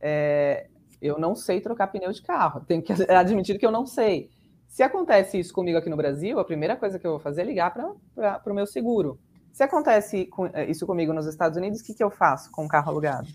É, 0.00 0.66
eu 1.00 1.18
não 1.18 1.34
sei 1.34 1.60
trocar 1.60 1.88
pneu 1.88 2.12
de 2.12 2.22
carro, 2.22 2.60
tenho 2.60 2.82
que 2.82 2.92
admitir 3.10 3.58
que 3.58 3.66
eu 3.66 3.72
não 3.72 3.86
sei. 3.86 4.30
Se 4.72 4.82
acontece 4.82 5.38
isso 5.38 5.52
comigo 5.52 5.76
aqui 5.76 5.90
no 5.90 5.98
Brasil, 5.98 6.40
a 6.40 6.44
primeira 6.46 6.74
coisa 6.74 6.98
que 6.98 7.06
eu 7.06 7.10
vou 7.10 7.20
fazer 7.20 7.42
é 7.42 7.44
ligar 7.44 7.74
para 7.74 8.50
o 8.50 8.54
meu 8.54 8.66
seguro. 8.66 9.20
Se 9.52 9.62
acontece 9.62 10.30
é, 10.54 10.64
isso 10.64 10.86
comigo 10.86 11.12
nos 11.12 11.26
Estados 11.26 11.58
Unidos, 11.58 11.80
o 11.80 11.84
que, 11.84 11.92
que 11.92 12.02
eu 12.02 12.10
faço 12.10 12.50
com 12.50 12.64
o 12.64 12.68
carro 12.68 12.88
alugado? 12.88 13.28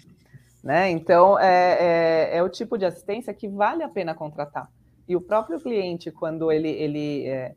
Né? 0.64 0.90
Então, 0.90 1.38
é, 1.38 1.78
é, 2.34 2.38
é, 2.38 2.44
o 2.44 2.50
tipo 2.50 2.76
de 2.76 2.86
assistência 2.86 3.36
que 3.36 3.48
vale 3.48 3.84
a 3.84 3.88
pena 3.88 4.16
contratar. 4.16 4.68
E 5.08 5.16
o 5.16 5.22
próprio 5.22 5.60
cliente, 5.60 6.10
quando 6.10 6.52
ele, 6.52 6.70
ele 6.70 7.28
é, 7.28 7.54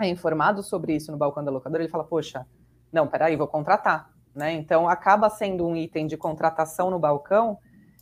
é 0.00 0.08
informado 0.08 0.62
sobre 0.62 0.94
isso 0.94 1.10
no 1.10 1.18
balcão 1.18 1.42
da 1.42 1.50
locadora, 1.50 1.82
ele 1.82 1.90
fala, 1.90 2.04
poxa, 2.04 2.46
não, 2.92 3.08
peraí, 3.08 3.34
vou 3.34 3.48
contratar. 3.48 4.08
Né? 4.32 4.52
Então, 4.52 4.88
acaba 4.88 5.28
sendo 5.28 5.66
um 5.66 5.74
item 5.74 6.06
de 6.06 6.16
contratação 6.16 6.92
no 6.92 6.98
balcão 7.00 7.58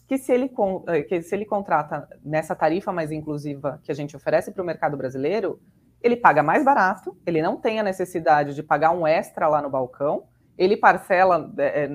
que 0.09 0.17
se 0.17 0.33
ele, 0.33 0.51
é, 0.89 1.03
que 1.03 1.21
se 1.21 1.37
ele 1.37 1.45
contrata 1.45 2.09
nessa 2.25 2.57
tarifa 2.57 2.91
mais 2.91 3.13
inclusiva 3.13 3.79
que 3.85 3.93
a 3.93 3.95
gente 3.95 4.17
oferece 4.17 4.51
para 4.51 4.63
o 4.63 4.67
mercado 4.67 4.97
brasileiro, 4.97 5.61
ele 6.03 6.17
paga 6.17 6.43
mais 6.43 6.65
barato, 6.65 7.15
ele 7.27 7.43
não 7.43 7.59
tem 7.59 7.79
a 7.79 7.83
necessidade 7.83 8.55
de 8.55 8.63
pagar 8.63 8.91
um 8.91 9.07
extra 9.07 9.47
lá 9.47 9.61
no 9.61 9.69
balcão, 9.69 10.25
ele 10.57 10.79
parcela 10.79 11.53
é, 11.59 11.89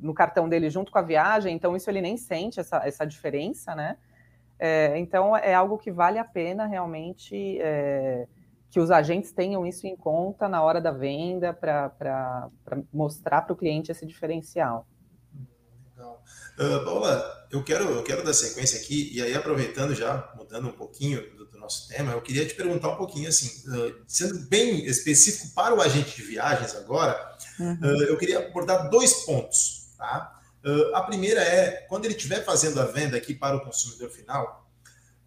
no 0.00 0.12
cartão 0.12 0.48
dele 0.48 0.68
junto 0.68 0.90
com 0.90 0.98
a 0.98 1.02
viagem, 1.02 1.54
então 1.54 1.76
isso 1.76 1.88
ele 1.88 2.00
nem 2.00 2.16
sente 2.16 2.58
essa, 2.58 2.84
essa 2.84 3.06
diferença, 3.06 3.74
né? 3.74 3.96
É, 4.58 4.98
então 4.98 5.36
é 5.36 5.54
algo 5.54 5.78
que 5.78 5.92
vale 5.92 6.18
a 6.18 6.24
pena 6.24 6.66
realmente 6.66 7.58
é, 7.62 8.26
que 8.68 8.80
os 8.80 8.90
agentes 8.90 9.32
tenham 9.32 9.64
isso 9.64 9.86
em 9.86 9.96
conta 9.96 10.48
na 10.48 10.60
hora 10.60 10.80
da 10.80 10.90
venda 10.90 11.54
para 11.54 12.50
mostrar 12.92 13.42
para 13.42 13.52
o 13.52 13.56
cliente 13.56 13.92
esse 13.92 14.04
diferencial. 14.04 14.86
Legal. 16.00 16.24
Uh, 16.58 16.84
Paula, 16.84 17.46
eu 17.50 17.62
quero, 17.62 17.84
eu 17.90 18.02
quero 18.02 18.24
dar 18.24 18.32
sequência 18.32 18.80
aqui, 18.80 19.10
e 19.12 19.22
aí 19.22 19.34
aproveitando 19.34 19.94
já, 19.94 20.32
mudando 20.36 20.68
um 20.68 20.72
pouquinho 20.72 21.36
do, 21.36 21.46
do 21.46 21.58
nosso 21.58 21.88
tema, 21.88 22.12
eu 22.12 22.22
queria 22.22 22.46
te 22.46 22.54
perguntar 22.54 22.88
um 22.88 22.96
pouquinho 22.96 23.28
assim, 23.28 23.68
uh, 23.68 23.94
sendo 24.06 24.38
bem 24.48 24.84
específico 24.86 25.54
para 25.54 25.74
o 25.74 25.80
agente 25.80 26.16
de 26.16 26.22
viagens 26.22 26.74
agora, 26.74 27.28
Uhum. 27.58 27.74
Uh, 27.74 28.02
eu 28.04 28.16
queria 28.16 28.38
abordar 28.38 28.88
dois 28.88 29.12
pontos. 29.24 29.90
Tá? 29.98 30.40
A 30.94 31.02
primeira 31.02 31.42
é, 31.42 31.86
quando 31.88 32.06
ele 32.06 32.14
estiver 32.14 32.42
fazendo 32.42 32.80
a 32.80 32.86
venda 32.86 33.18
aqui 33.18 33.34
para 33.34 33.56
o 33.56 33.60
consumidor 33.60 34.08
final, 34.08 34.66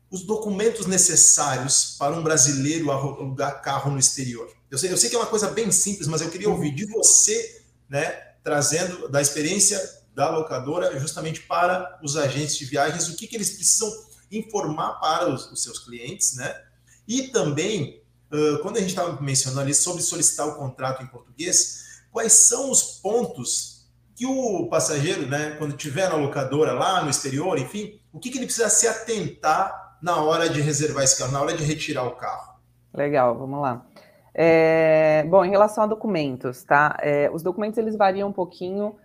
os 0.10 0.24
documentos 0.24 0.88
necessários 0.88 1.96
para 2.00 2.16
um 2.16 2.24
brasileiro 2.24 2.92
alugar 2.92 3.62
carro 3.62 3.92
no 3.92 4.00
exterior. 4.00 4.52
Eu 4.70 4.80
sei, 4.80 4.92
eu 4.92 4.98
sei 4.98 5.12
que 5.12 5.16
é 5.16 5.20
uma 5.20 5.28
coisa 5.28 5.50
bem 5.50 5.72
simples, 5.72 6.08
mas 6.08 6.22
eu 6.22 6.30
queria 6.32 6.50
ouvir 6.50 6.74
de 6.74 6.86
você, 6.86 7.64
né, 7.88 8.10
trazendo 8.44 9.08
da 9.10 9.22
experiência 9.22 9.80
da 10.14 10.30
locadora 10.30 10.98
justamente 11.00 11.42
para 11.42 12.00
os 12.04 12.16
agentes 12.16 12.58
de 12.58 12.66
viagens, 12.66 13.10
o 13.10 13.16
que, 13.16 13.28
que 13.28 13.36
eles 13.36 13.52
precisam 13.52 13.90
informar 14.32 15.00
para 15.00 15.30
os, 15.30 15.52
os 15.52 15.64
seus 15.64 15.80
clientes, 15.80 16.36
né? 16.36 16.56
E 17.08 17.24
também, 17.30 18.02
uh, 18.32 18.60
quando 18.62 18.78
a 18.78 18.80
gente 18.80 18.90
estava 18.90 19.20
mencionando 19.22 19.62
ali 19.62 19.74
sobre 19.74 20.02
solicitar 20.02 20.48
o 20.48 20.56
contrato 20.56 21.04
em 21.04 21.08
português, 21.08 22.02
quais 22.12 22.34
são 22.34 22.70
os 22.70 22.84
pontos 23.00 23.88
que 24.16 24.26
o 24.26 24.68
passageiro, 24.70 25.28
né, 25.28 25.56
quando 25.58 25.72
estiver 25.72 26.08
na 26.08 26.16
locadora 26.16 26.72
lá 26.72 27.04
no 27.04 27.10
exterior, 27.10 27.58
enfim, 27.58 28.00
o 28.12 28.20
que, 28.20 28.30
que 28.30 28.38
ele 28.38 28.46
precisa 28.46 28.70
se 28.70 28.88
atentar 28.88 29.98
na 30.02 30.22
hora 30.22 30.48
de 30.48 30.62
reservar 30.62 31.04
esse 31.04 31.18
carro, 31.18 31.32
na 31.32 31.42
hora 31.42 31.58
de 31.58 31.64
retirar 31.64 32.04
o 32.04 32.12
carro? 32.12 32.54
Legal, 32.94 33.36
vamos 33.38 33.60
lá. 33.60 33.84
É, 34.36 35.24
bom, 35.24 35.44
em 35.44 35.50
relação 35.50 35.84
a 35.84 35.88
documentos, 35.88 36.64
tá? 36.64 36.96
É, 37.02 37.30
os 37.32 37.42
documentos 37.42 37.78
eles 37.78 37.96
variam 37.96 38.30
um 38.30 38.34
pouquinho 38.34 38.96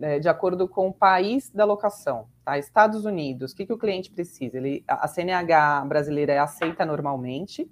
é, 0.00 0.18
de 0.18 0.28
acordo 0.28 0.68
com 0.68 0.88
o 0.88 0.92
país 0.92 1.50
da 1.50 1.64
locação. 1.64 2.26
Tá? 2.44 2.58
Estados 2.58 3.04
Unidos, 3.04 3.52
o 3.52 3.56
que, 3.56 3.66
que 3.66 3.72
o 3.72 3.78
cliente 3.78 4.10
precisa? 4.10 4.56
Ele, 4.56 4.84
a 4.86 5.06
CNH 5.06 5.84
brasileira 5.86 6.32
é 6.32 6.38
aceita 6.38 6.84
normalmente, 6.84 7.70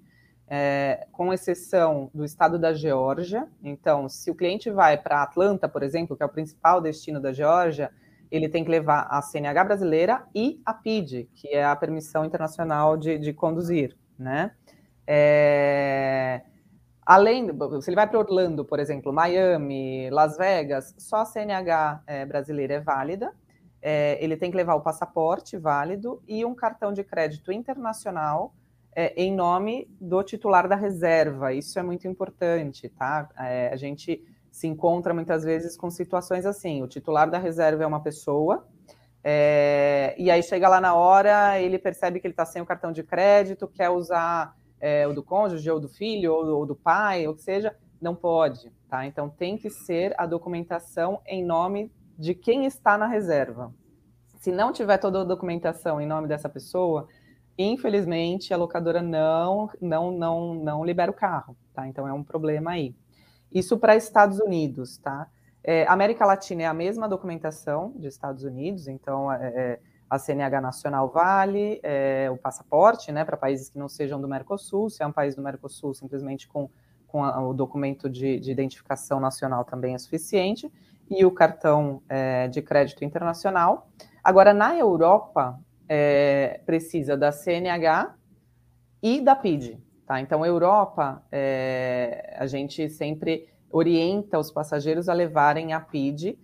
é, 0.48 1.06
com 1.12 1.32
exceção 1.32 2.10
do 2.12 2.24
estado 2.24 2.58
da 2.58 2.72
Geórgia. 2.72 3.46
Então, 3.62 4.08
se 4.08 4.30
o 4.30 4.34
cliente 4.34 4.70
vai 4.70 4.98
para 4.98 5.22
Atlanta, 5.22 5.68
por 5.68 5.82
exemplo, 5.82 6.16
que 6.16 6.22
é 6.22 6.26
o 6.26 6.30
principal 6.30 6.80
destino 6.80 7.20
da 7.20 7.32
Geórgia, 7.32 7.90
ele 8.30 8.48
tem 8.48 8.64
que 8.64 8.70
levar 8.70 9.06
a 9.10 9.22
CNH 9.22 9.64
brasileira 9.64 10.24
e 10.34 10.60
a 10.64 10.74
PID, 10.74 11.28
que 11.34 11.48
é 11.48 11.64
a 11.64 11.74
permissão 11.74 12.24
internacional 12.24 12.96
de, 12.96 13.18
de 13.18 13.32
conduzir, 13.32 13.96
né? 14.18 14.52
É, 15.06 16.42
além, 17.04 17.48
se 17.80 17.90
ele 17.90 17.96
vai 17.96 18.08
para 18.08 18.18
Orlando, 18.18 18.64
por 18.64 18.78
exemplo, 18.78 19.12
Miami, 19.12 20.10
Las 20.10 20.36
Vegas, 20.36 20.94
só 20.98 21.16
a 21.16 21.24
CNH 21.24 22.02
é, 22.06 22.24
brasileira 22.26 22.74
é 22.74 22.80
válida. 22.80 23.32
É, 23.82 24.22
ele 24.22 24.36
tem 24.36 24.50
que 24.50 24.56
levar 24.56 24.74
o 24.74 24.80
passaporte 24.80 25.56
válido 25.56 26.22
e 26.28 26.44
um 26.44 26.54
cartão 26.54 26.92
de 26.92 27.02
crédito 27.02 27.50
internacional 27.50 28.54
é, 28.94 29.14
em 29.16 29.34
nome 29.34 29.88
do 30.00 30.22
titular 30.22 30.68
da 30.68 30.76
reserva. 30.76 31.52
Isso 31.52 31.78
é 31.78 31.82
muito 31.82 32.06
importante, 32.06 32.88
tá? 32.88 33.28
É, 33.38 33.70
a 33.72 33.76
gente 33.76 34.22
se 34.50 34.66
encontra 34.66 35.14
muitas 35.14 35.44
vezes 35.44 35.76
com 35.76 35.90
situações 35.90 36.44
assim: 36.44 36.82
o 36.82 36.88
titular 36.88 37.30
da 37.30 37.38
reserva 37.38 37.84
é 37.84 37.86
uma 37.86 38.02
pessoa, 38.02 38.66
é, 39.22 40.14
e 40.18 40.30
aí 40.30 40.42
chega 40.42 40.68
lá 40.68 40.80
na 40.80 40.94
hora, 40.94 41.60
ele 41.60 41.78
percebe 41.78 42.20
que 42.20 42.26
ele 42.26 42.32
está 42.32 42.44
sem 42.44 42.60
o 42.62 42.66
cartão 42.66 42.90
de 42.90 43.02
crédito, 43.02 43.68
quer 43.68 43.90
usar 43.90 44.56
é, 44.80 45.06
o 45.06 45.12
do 45.12 45.22
cônjuge, 45.22 45.70
ou 45.70 45.78
do 45.78 45.88
filho, 45.88 46.32
ou, 46.32 46.46
ou 46.58 46.66
do 46.66 46.74
pai, 46.74 47.26
ou 47.26 47.34
que 47.34 47.42
seja, 47.42 47.76
não 48.00 48.14
pode, 48.14 48.72
tá? 48.88 49.06
Então 49.06 49.28
tem 49.28 49.56
que 49.56 49.68
ser 49.68 50.14
a 50.16 50.26
documentação 50.26 51.20
em 51.26 51.44
nome 51.44 51.92
de 52.18 52.34
quem 52.34 52.64
está 52.64 52.96
na 52.96 53.06
reserva. 53.06 53.72
Se 54.38 54.50
não 54.50 54.72
tiver 54.72 54.98
toda 54.98 55.20
a 55.20 55.24
documentação 55.24 56.00
em 56.00 56.06
nome 56.06 56.26
dessa 56.26 56.48
pessoa, 56.48 57.06
infelizmente 57.58 58.54
a 58.54 58.56
locadora 58.56 59.02
não 59.02 59.70
não 59.80 60.10
não 60.10 60.54
não 60.54 60.84
libera 60.84 61.10
o 61.10 61.14
carro, 61.14 61.54
tá? 61.74 61.86
Então 61.86 62.08
é 62.08 62.12
um 62.12 62.24
problema 62.24 62.70
aí. 62.70 62.94
Isso 63.52 63.78
para 63.78 63.96
Estados 63.96 64.40
Unidos, 64.40 64.96
tá? 64.96 65.28
É, 65.62 65.86
América 65.86 66.24
Latina 66.24 66.62
é 66.62 66.66
a 66.66 66.72
mesma 66.72 67.06
documentação 67.06 67.92
de 67.96 68.08
Estados 68.08 68.44
Unidos, 68.44 68.88
então 68.88 69.30
é, 69.30 69.48
é 69.48 69.80
a 70.10 70.18
CNH 70.18 70.60
nacional 70.60 71.08
vale, 71.08 71.80
é, 71.82 72.28
o 72.30 72.36
passaporte, 72.36 73.12
né, 73.12 73.24
para 73.24 73.36
países 73.36 73.68
que 73.68 73.78
não 73.78 73.88
sejam 73.88 74.20
do 74.20 74.26
Mercosul, 74.28 74.90
se 74.90 75.02
é 75.02 75.06
um 75.06 75.12
país 75.12 75.36
do 75.36 75.42
Mercosul, 75.42 75.94
simplesmente 75.94 76.48
com, 76.48 76.68
com 77.06 77.24
a, 77.24 77.40
o 77.46 77.54
documento 77.54 78.10
de, 78.10 78.40
de, 78.40 78.50
identificação 78.50 79.20
nacional 79.20 79.64
também 79.64 79.94
é 79.94 79.98
suficiente, 79.98 80.70
e 81.08 81.24
o 81.24 81.30
cartão 81.30 82.02
é, 82.08 82.48
de 82.48 82.60
crédito 82.60 83.04
internacional. 83.04 83.88
Agora, 84.22 84.52
na 84.52 84.76
Europa, 84.76 85.58
é, 85.88 86.60
precisa 86.66 87.16
da 87.16 87.30
CNH 87.30 88.14
e 89.02 89.20
da 89.20 89.34
PID, 89.34 89.78
Tá? 90.10 90.20
Então, 90.20 90.44
Europa, 90.44 91.24
é, 91.30 92.34
a 92.36 92.44
gente 92.44 92.90
sempre 92.90 93.46
orienta 93.70 94.40
os 94.40 94.50
passageiros 94.50 95.08
a 95.08 95.14
levarem 95.14 95.72
a 95.72 95.78
PID, 95.78 96.36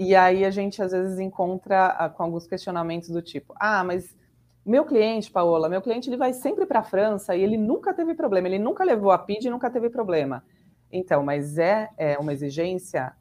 e 0.00 0.16
aí 0.16 0.46
a 0.46 0.50
gente 0.50 0.82
às 0.82 0.92
vezes 0.92 1.18
encontra 1.18 1.88
ah, 1.88 2.08
com 2.08 2.22
alguns 2.22 2.46
questionamentos 2.46 3.10
do 3.10 3.20
tipo: 3.20 3.52
ah, 3.60 3.84
mas 3.84 4.16
meu 4.64 4.86
cliente, 4.86 5.30
Paola, 5.30 5.68
meu 5.68 5.82
cliente 5.82 6.08
ele 6.08 6.16
vai 6.16 6.32
sempre 6.32 6.64
para 6.64 6.78
a 6.78 6.82
França 6.82 7.36
e 7.36 7.42
ele 7.42 7.58
nunca 7.58 7.92
teve 7.92 8.14
problema, 8.14 8.48
ele 8.48 8.58
nunca 8.58 8.82
levou 8.82 9.10
a 9.10 9.18
PID 9.18 9.44
e 9.44 9.50
nunca 9.50 9.68
teve 9.68 9.90
problema. 9.90 10.42
Então, 10.90 11.22
mas 11.22 11.58
é, 11.58 11.90
é 11.98 12.18
uma 12.18 12.32
exigência 12.32 13.12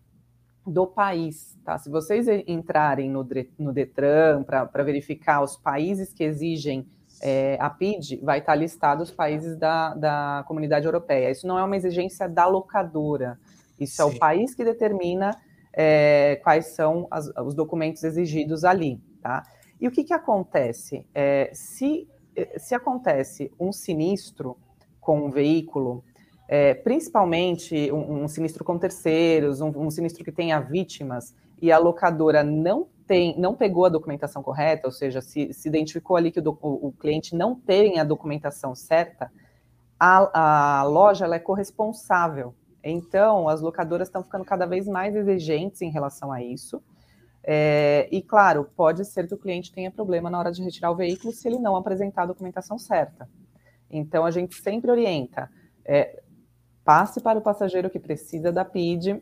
do 0.65 0.87
país, 0.87 1.59
tá? 1.65 1.77
Se 1.77 1.89
vocês 1.89 2.29
entrarem 2.47 3.09
no, 3.09 3.27
no 3.57 3.73
Detran 3.73 4.43
para 4.43 4.83
verificar 4.83 5.41
os 5.43 5.57
países 5.57 6.13
que 6.13 6.23
exigem 6.23 6.87
é, 7.21 7.57
a 7.59 7.69
PID 7.69 8.21
vai 8.23 8.39
estar 8.39 8.55
listado 8.55 9.03
os 9.03 9.11
países 9.11 9.57
da, 9.57 9.93
da 9.95 10.45
comunidade 10.47 10.85
europeia. 10.85 11.29
Isso 11.29 11.45
não 11.45 11.59
é 11.59 11.63
uma 11.63 11.75
exigência 11.75 12.29
da 12.29 12.45
locadora, 12.45 13.37
isso 13.77 13.97
Sim. 13.97 14.01
é 14.01 14.05
o 14.05 14.17
país 14.17 14.55
que 14.55 14.63
determina 14.63 15.35
é, 15.73 16.39
quais 16.43 16.67
são 16.67 17.07
as, 17.09 17.27
os 17.45 17.53
documentos 17.53 18.03
exigidos 18.03 18.63
ali, 18.63 19.01
tá? 19.21 19.43
E 19.79 19.87
o 19.87 19.91
que, 19.91 20.03
que 20.03 20.13
acontece? 20.13 21.05
É, 21.13 21.49
se, 21.53 22.07
se 22.57 22.75
acontece 22.75 23.51
um 23.59 23.71
sinistro 23.71 24.57
com 24.99 25.25
um 25.25 25.29
veículo, 25.29 26.03
é, 26.47 26.73
principalmente 26.73 27.91
um, 27.91 28.23
um, 28.23 28.27
sinistro 28.27 28.63
com 28.65 28.77
terceiros, 28.77 29.61
um, 29.61 29.69
um 29.75 29.89
sinistro 29.89 30.23
que 30.23 30.31
tenha 30.31 30.59
vítimas, 30.59 31.35
e 31.61 31.71
a 31.71 31.77
locadora 31.77 32.43
não 32.43 32.87
tem, 33.05 33.37
não 33.39 33.55
pegou 33.55 33.85
a 33.85 33.89
documentação 33.89 34.41
correta, 34.41 34.87
ou 34.87 34.91
seja, 34.91 35.21
se, 35.21 35.53
se 35.53 35.67
identificou 35.67 36.15
ali 36.15 36.31
que 36.31 36.39
o, 36.39 36.57
o, 36.61 36.91
cliente 36.91 37.35
não 37.35 37.55
tem 37.55 37.99
a 37.99 38.03
documentação 38.03 38.75
certa, 38.75 39.31
a, 39.99 40.79
a 40.79 40.83
loja 40.83 41.25
é 41.25 41.39
corresponsável. 41.39 42.53
Então, 42.83 43.49
as 43.49 43.61
locadoras 43.61 44.07
estão 44.07 44.23
ficando 44.23 44.45
cada 44.45 44.65
vez 44.65 44.87
mais 44.87 45.15
exigentes 45.15 45.81
em 45.81 45.89
relação 45.89 46.31
a 46.31 46.41
isso. 46.41 46.81
É, 47.43 48.07
e, 48.11 48.21
claro, 48.21 48.69
pode 48.75 49.05
ser 49.05 49.27
que 49.27 49.33
o 49.33 49.37
cliente 49.37 49.71
tenha 49.71 49.91
problema 49.91 50.29
na 50.29 50.39
hora 50.39 50.51
de 50.51 50.63
retirar 50.63 50.91
o 50.91 50.95
veículo 50.95 51.33
se 51.33 51.47
ele 51.47 51.59
não 51.59 51.75
apresentar 51.75 52.23
a 52.23 52.27
documentação 52.27 52.77
certa. 52.77 53.29
Então, 53.89 54.25
a 54.25 54.31
gente 54.31 54.55
sempre 54.55 54.91
orienta: 54.91 55.49
é, 55.85 56.21
passe 56.83 57.21
para 57.21 57.39
o 57.39 57.41
passageiro 57.41 57.89
que 57.89 57.99
precisa 57.99 58.51
da 58.51 58.63
PID 58.63 59.21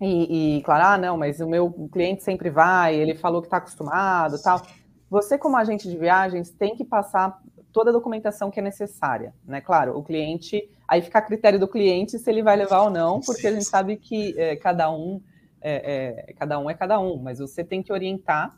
e, 0.00 0.56
e, 0.58 0.62
claro, 0.62 0.84
ah, 0.84 0.98
não, 0.98 1.16
mas 1.16 1.38
o 1.40 1.46
meu 1.46 1.70
cliente 1.92 2.24
sempre 2.24 2.50
vai, 2.50 2.96
ele 2.96 3.14
falou 3.14 3.40
que 3.40 3.46
está 3.46 3.58
acostumado 3.58 4.42
tal. 4.42 4.60
Você, 5.08 5.38
como 5.38 5.56
agente 5.56 5.88
de 5.88 5.96
viagens, 5.96 6.50
tem 6.50 6.74
que 6.74 6.84
passar 6.84 7.40
toda 7.72 7.90
a 7.90 7.92
documentação 7.92 8.50
que 8.50 8.60
é 8.60 8.62
necessária, 8.62 9.34
né? 9.44 9.60
Claro, 9.60 9.96
o 9.96 10.02
cliente, 10.02 10.70
aí 10.86 11.00
fica 11.00 11.18
a 11.18 11.22
critério 11.22 11.58
do 11.58 11.68
cliente 11.68 12.18
se 12.18 12.30
ele 12.30 12.42
vai 12.42 12.56
levar 12.56 12.82
ou 12.82 12.90
não, 12.90 13.20
porque 13.20 13.46
a 13.46 13.52
gente 13.52 13.64
sabe 13.64 13.96
que 13.96 14.38
é, 14.38 14.56
cada 14.56 14.90
um 14.90 15.20
é, 15.60 16.26
é, 16.28 16.32
cada 16.34 16.58
um 16.58 16.68
é 16.68 16.74
cada 16.74 17.00
um, 17.00 17.16
mas 17.16 17.38
você 17.38 17.62
tem 17.64 17.82
que 17.82 17.92
orientar 17.92 18.54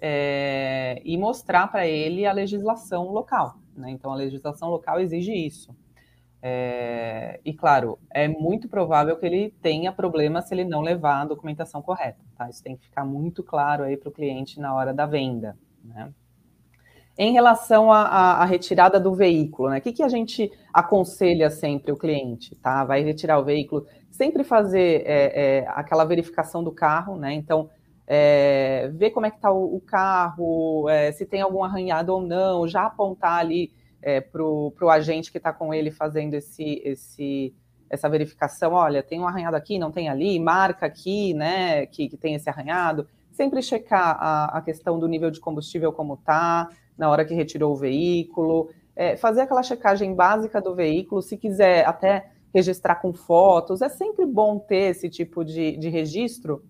é, 0.00 1.00
e 1.04 1.16
mostrar 1.16 1.68
para 1.68 1.86
ele 1.86 2.26
a 2.26 2.32
legislação 2.32 3.10
local, 3.10 3.56
né? 3.76 3.90
Então 3.90 4.12
a 4.12 4.16
legislação 4.16 4.68
local 4.68 5.00
exige 5.00 5.32
isso. 5.32 5.74
É, 6.42 7.38
e 7.44 7.52
claro, 7.52 7.98
é 8.10 8.26
muito 8.26 8.68
provável 8.68 9.16
que 9.16 9.26
ele 9.26 9.54
tenha 9.60 9.92
problema 9.92 10.40
se 10.40 10.54
ele 10.54 10.64
não 10.64 10.80
levar 10.80 11.20
a 11.20 11.24
documentação 11.26 11.82
correta. 11.82 12.20
Tá? 12.36 12.48
Isso 12.48 12.62
tem 12.62 12.76
que 12.76 12.84
ficar 12.84 13.04
muito 13.04 13.42
claro 13.42 13.84
aí 13.84 13.96
para 13.96 14.08
o 14.08 14.12
cliente 14.12 14.58
na 14.58 14.74
hora 14.74 14.94
da 14.94 15.04
venda. 15.04 15.56
Né? 15.84 16.12
Em 17.22 17.34
relação 17.34 17.92
à 17.92 18.42
retirada 18.46 18.98
do 18.98 19.14
veículo, 19.14 19.68
né? 19.68 19.76
O 19.76 19.82
que, 19.82 19.92
que 19.92 20.02
a 20.02 20.08
gente 20.08 20.50
aconselha 20.72 21.50
sempre 21.50 21.92
o 21.92 21.96
cliente? 21.98 22.54
Tá? 22.54 22.82
Vai 22.82 23.02
retirar 23.02 23.38
o 23.38 23.44
veículo, 23.44 23.86
sempre 24.10 24.42
fazer 24.42 25.02
é, 25.04 25.58
é, 25.58 25.68
aquela 25.68 26.06
verificação 26.06 26.64
do 26.64 26.72
carro, 26.72 27.16
né? 27.16 27.34
Então, 27.34 27.68
é, 28.06 28.90
ver 28.94 29.10
como 29.10 29.26
é 29.26 29.30
que 29.30 29.36
está 29.36 29.52
o, 29.52 29.76
o, 29.76 29.82
carro, 29.82 30.88
é, 30.88 31.12
se 31.12 31.26
tem 31.26 31.42
algum 31.42 31.62
arranhado 31.62 32.14
ou 32.14 32.22
não, 32.22 32.66
já 32.66 32.86
apontar 32.86 33.38
ali 33.38 33.70
é, 34.00 34.22
para 34.22 34.42
o 34.42 34.88
agente 34.88 35.30
que 35.30 35.36
está 35.36 35.52
com 35.52 35.74
ele 35.74 35.90
fazendo 35.90 36.32
esse, 36.32 36.80
esse, 36.82 37.54
essa 37.90 38.08
verificação, 38.08 38.72
olha, 38.72 39.02
tem 39.02 39.20
um 39.20 39.28
arranhado 39.28 39.56
aqui, 39.56 39.78
não 39.78 39.92
tem 39.92 40.08
ali, 40.08 40.40
marca 40.40 40.86
aqui, 40.86 41.34
né, 41.34 41.84
que, 41.84 42.08
que 42.08 42.16
tem 42.16 42.34
esse 42.34 42.48
arranhado. 42.48 43.06
Sempre 43.30 43.60
checar 43.60 44.16
a, 44.18 44.56
a 44.56 44.62
questão 44.62 44.98
do 44.98 45.06
nível 45.06 45.30
de 45.30 45.38
combustível 45.38 45.92
como 45.92 46.14
está, 46.14 46.68
na 47.00 47.08
hora 47.08 47.24
que 47.24 47.32
retirou 47.32 47.72
o 47.72 47.76
veículo, 47.76 48.68
é, 48.94 49.16
fazer 49.16 49.40
aquela 49.40 49.62
checagem 49.62 50.14
básica 50.14 50.60
do 50.60 50.74
veículo, 50.74 51.22
se 51.22 51.34
quiser 51.38 51.86
até 51.86 52.30
registrar 52.54 52.96
com 52.96 53.10
fotos, 53.14 53.80
é 53.80 53.88
sempre 53.88 54.26
bom 54.26 54.58
ter 54.58 54.90
esse 54.90 55.08
tipo 55.08 55.42
de, 55.42 55.78
de 55.78 55.88
registro 55.88 56.62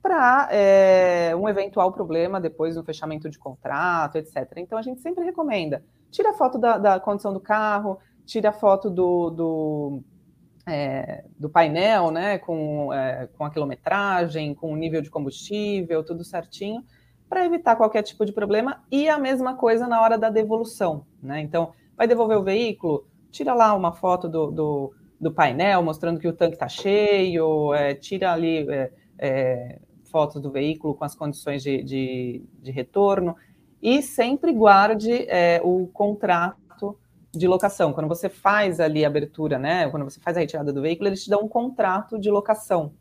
para 0.00 0.48
é, 0.52 1.34
um 1.34 1.48
eventual 1.48 1.90
problema 1.90 2.40
depois 2.40 2.76
no 2.76 2.84
fechamento 2.84 3.28
de 3.28 3.40
contrato, 3.40 4.18
etc. 4.18 4.52
Então 4.58 4.78
a 4.78 4.82
gente 4.82 5.00
sempre 5.00 5.24
recomenda. 5.24 5.84
Tira 6.12 6.30
a 6.30 6.34
foto 6.34 6.58
da, 6.58 6.78
da 6.78 7.00
condição 7.00 7.32
do 7.32 7.40
carro, 7.40 7.98
tira 8.24 8.50
a 8.50 8.52
foto 8.52 8.88
do, 8.88 9.30
do, 9.30 10.02
é, 10.64 11.24
do 11.36 11.50
painel, 11.50 12.12
né, 12.12 12.38
com, 12.38 12.92
é, 12.92 13.28
com 13.36 13.44
a 13.44 13.50
quilometragem, 13.50 14.54
com 14.54 14.72
o 14.72 14.76
nível 14.76 15.02
de 15.02 15.10
combustível, 15.10 16.04
tudo 16.04 16.22
certinho, 16.22 16.84
para 17.32 17.46
evitar 17.46 17.76
qualquer 17.76 18.02
tipo 18.02 18.26
de 18.26 18.32
problema. 18.32 18.84
E 18.90 19.08
a 19.08 19.18
mesma 19.18 19.56
coisa 19.56 19.86
na 19.88 20.02
hora 20.02 20.18
da 20.18 20.28
devolução, 20.28 21.06
né? 21.22 21.40
Então, 21.40 21.72
vai 21.96 22.06
devolver 22.06 22.36
o 22.36 22.42
veículo, 22.42 23.06
tira 23.30 23.54
lá 23.54 23.72
uma 23.74 23.90
foto 23.90 24.28
do, 24.28 24.50
do, 24.50 24.94
do 25.18 25.32
painel 25.32 25.82
mostrando 25.82 26.20
que 26.20 26.28
o 26.28 26.34
tanque 26.34 26.56
está 26.56 26.68
cheio, 26.68 27.72
é, 27.72 27.94
tira 27.94 28.34
ali 28.34 28.70
é, 28.70 28.92
é, 29.16 29.78
fotos 30.10 30.42
do 30.42 30.50
veículo 30.50 30.94
com 30.94 31.06
as 31.06 31.14
condições 31.14 31.62
de, 31.62 31.82
de, 31.82 32.44
de 32.60 32.70
retorno 32.70 33.34
e 33.80 34.02
sempre 34.02 34.52
guarde 34.52 35.24
é, 35.26 35.58
o 35.64 35.86
contrato 35.86 36.98
de 37.34 37.48
locação. 37.48 37.94
Quando 37.94 38.08
você 38.08 38.28
faz 38.28 38.78
ali 38.78 39.06
a 39.06 39.08
abertura, 39.08 39.58
né? 39.58 39.88
Quando 39.88 40.04
você 40.04 40.20
faz 40.20 40.36
a 40.36 40.40
retirada 40.40 40.70
do 40.70 40.82
veículo, 40.82 41.08
eles 41.08 41.24
te 41.24 41.30
dão 41.30 41.40
um 41.44 41.48
contrato 41.48 42.18
de 42.18 42.30
locação. 42.30 42.92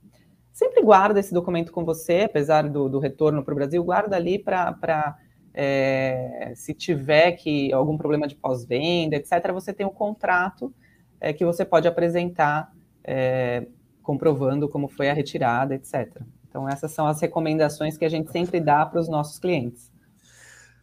Sempre 0.51 0.81
guarda 0.83 1.19
esse 1.19 1.33
documento 1.33 1.71
com 1.71 1.85
você, 1.85 2.23
apesar 2.25 2.69
do, 2.69 2.89
do 2.89 2.99
retorno 2.99 3.43
para 3.43 3.51
o 3.53 3.55
Brasil, 3.55 3.83
guarda 3.83 4.15
ali 4.15 4.37
para 4.39 5.17
É, 5.53 6.53
se 6.55 6.73
tiver 6.73 7.33
que 7.33 7.73
algum 7.73 7.97
problema 7.97 8.25
de 8.25 8.35
pós-venda, 8.35 9.17
etc., 9.17 9.51
você 9.51 9.73
tem 9.73 9.85
um 9.85 9.93
contrato 9.93 10.73
é, 11.19 11.33
que 11.33 11.45
você 11.45 11.65
pode 11.65 11.89
apresentar 11.89 12.71
é, 13.03 13.67
comprovando 14.01 14.69
como 14.69 14.87
foi 14.87 15.09
a 15.09 15.13
retirada, 15.13 15.75
etc. 15.75 16.21
Então, 16.47 16.67
essas 16.67 16.91
são 16.91 17.05
as 17.07 17.21
recomendações 17.21 17.97
que 17.97 18.05
a 18.05 18.09
gente 18.09 18.31
sempre 18.31 18.59
dá 18.59 18.85
para 18.85 18.99
os 18.99 19.07
nossos 19.07 19.39
clientes. 19.39 19.91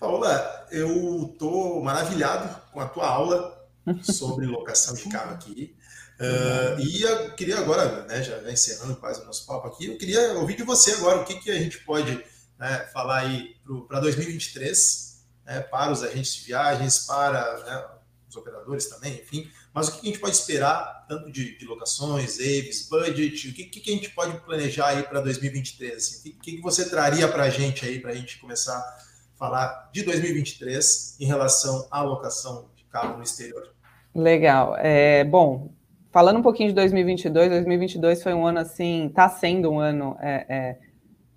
Paula, 0.01 0.67
eu 0.71 1.31
estou 1.33 1.83
maravilhado 1.83 2.49
com 2.73 2.81
a 2.81 2.87
tua 2.87 3.09
aula 3.09 3.69
sobre 4.03 4.47
locação 4.47 4.95
de 4.95 5.09
carro 5.09 5.33
aqui. 5.33 5.77
Uh, 6.21 6.81
e 6.81 7.03
eu 7.03 7.31
queria 7.35 7.59
agora, 7.59 8.05
né, 8.07 8.21
já 8.23 8.39
encerrando 8.51 8.97
quase 8.97 9.23
o 9.23 9.25
nosso 9.25 9.47
papo 9.47 9.69
aqui, 9.69 9.87
eu 9.87 9.97
queria 9.97 10.33
ouvir 10.33 10.57
de 10.57 10.65
você 10.65 10.91
agora 10.93 11.21
o 11.21 11.25
que, 11.25 11.37
que 11.37 11.51
a 11.51 11.59
gente 11.59 11.79
pode 11.85 12.13
né, 12.59 12.89
falar 12.93 13.19
aí 13.19 13.55
para 13.87 14.01
2023, 14.01 15.25
né, 15.47 15.61
para 15.61 15.93
os 15.93 16.03
agentes 16.03 16.35
de 16.35 16.47
viagens, 16.47 17.07
para 17.07 17.59
né, 17.65 17.85
os 18.29 18.35
operadores 18.35 18.87
também, 18.87 19.15
enfim, 19.15 19.49
mas 19.73 19.87
o 19.87 19.93
que, 19.93 20.01
que 20.01 20.09
a 20.09 20.11
gente 20.11 20.21
pode 20.21 20.35
esperar, 20.35 21.07
tanto 21.09 21.31
de, 21.31 21.57
de 21.57 21.65
locações, 21.65 22.35
AVES, 22.35 22.89
budget, 22.89 23.49
o 23.49 23.55
que, 23.55 23.65
que, 23.67 23.91
a 23.91 23.95
gente 23.95 24.11
pode 24.11 24.41
planejar 24.41 24.89
aí 24.89 25.05
para 25.05 25.21
2023? 25.21 25.97
Assim, 25.97 26.31
o 26.31 26.41
que, 26.41 26.57
que 26.57 26.61
você 26.61 26.91
traria 26.91 27.29
para 27.29 27.45
a 27.45 27.51
gente 27.51 27.87
aí, 27.87 28.01
para 28.01 28.11
a 28.11 28.15
gente 28.15 28.39
começar 28.39 28.77
a 28.77 28.99
falar 29.39 29.89
de 29.93 30.03
2023 30.03 31.17
em 31.21 31.27
relação 31.27 31.87
à 31.93 32.03
locação 32.03 32.69
de 32.75 32.83
carro 32.85 33.19
no 33.19 33.23
exterior? 33.23 33.73
Legal. 34.13 34.77
É, 34.79 35.23
bom, 35.23 35.73
falando 36.11 36.39
um 36.39 36.43
pouquinho 36.43 36.69
de 36.69 36.75
2022, 36.75 37.51
2022 37.51 38.23
foi 38.23 38.35
um 38.35 38.47
ano 38.47 38.59
assim, 38.59 39.07
está 39.07 39.29
sendo 39.29 39.71
um 39.71 39.79
ano 39.79 40.17
é, 40.21 40.47
é, 40.49 40.79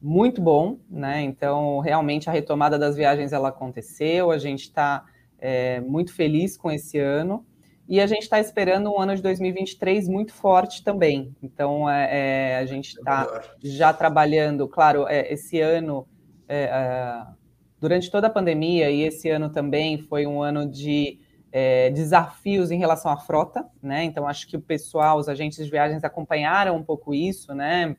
muito 0.02 0.42
bom, 0.42 0.80
né? 0.90 1.22
Então, 1.22 1.80
realmente 1.80 2.30
a 2.30 2.34
retomada 2.34 2.78
das 2.78 2.96
viagens 2.96 3.34
ela 3.34 3.50
aconteceu, 3.50 4.32
a 4.32 4.38
gente 4.38 4.62
está 4.62 5.06
é, 5.40 5.80
muito 5.82 6.14
feliz 6.14 6.58
com 6.58 6.72
esse 6.72 6.98
ano 6.98 7.46
e 7.88 8.00
a 8.00 8.08
gente 8.08 8.24
está 8.24 8.40
esperando 8.40 8.92
um 8.92 9.00
ano 9.00 9.16
de 9.16 9.22
2023 9.22 10.08
muito 10.08 10.34
forte 10.34 10.84
também. 10.84 11.36
Então, 11.44 11.90
é, 11.90 12.54
é 12.54 12.58
a 12.58 12.66
gente 12.66 12.98
está 12.98 13.44
já 13.62 13.92
trabalhando, 13.94 14.68
claro, 14.68 15.08
é, 15.08 15.32
esse 15.32 15.60
ano 15.60 16.08
durante 17.80 18.12
toda 18.12 18.28
a 18.28 18.30
pandemia 18.30 18.92
e 18.92 19.04
esse 19.04 19.30
ano 19.30 19.50
também 19.50 19.98
foi 19.98 20.28
um 20.28 20.44
ano 20.44 20.70
de 20.70 21.18
é, 21.52 21.90
desafios 21.90 22.72
em 22.72 22.78
relação 22.78 23.12
à 23.12 23.18
frota, 23.18 23.66
né? 23.82 24.04
Então 24.04 24.28
acho 24.28 24.48
que 24.48 24.56
o 24.56 24.62
pessoal, 24.62 25.18
os 25.18 25.28
agentes 25.28 25.64
de 25.64 25.70
viagens 25.70 26.04
acompanharam 26.04 26.76
um 26.76 26.84
pouco 26.84 27.14
isso, 27.14 27.54
né? 27.54 27.96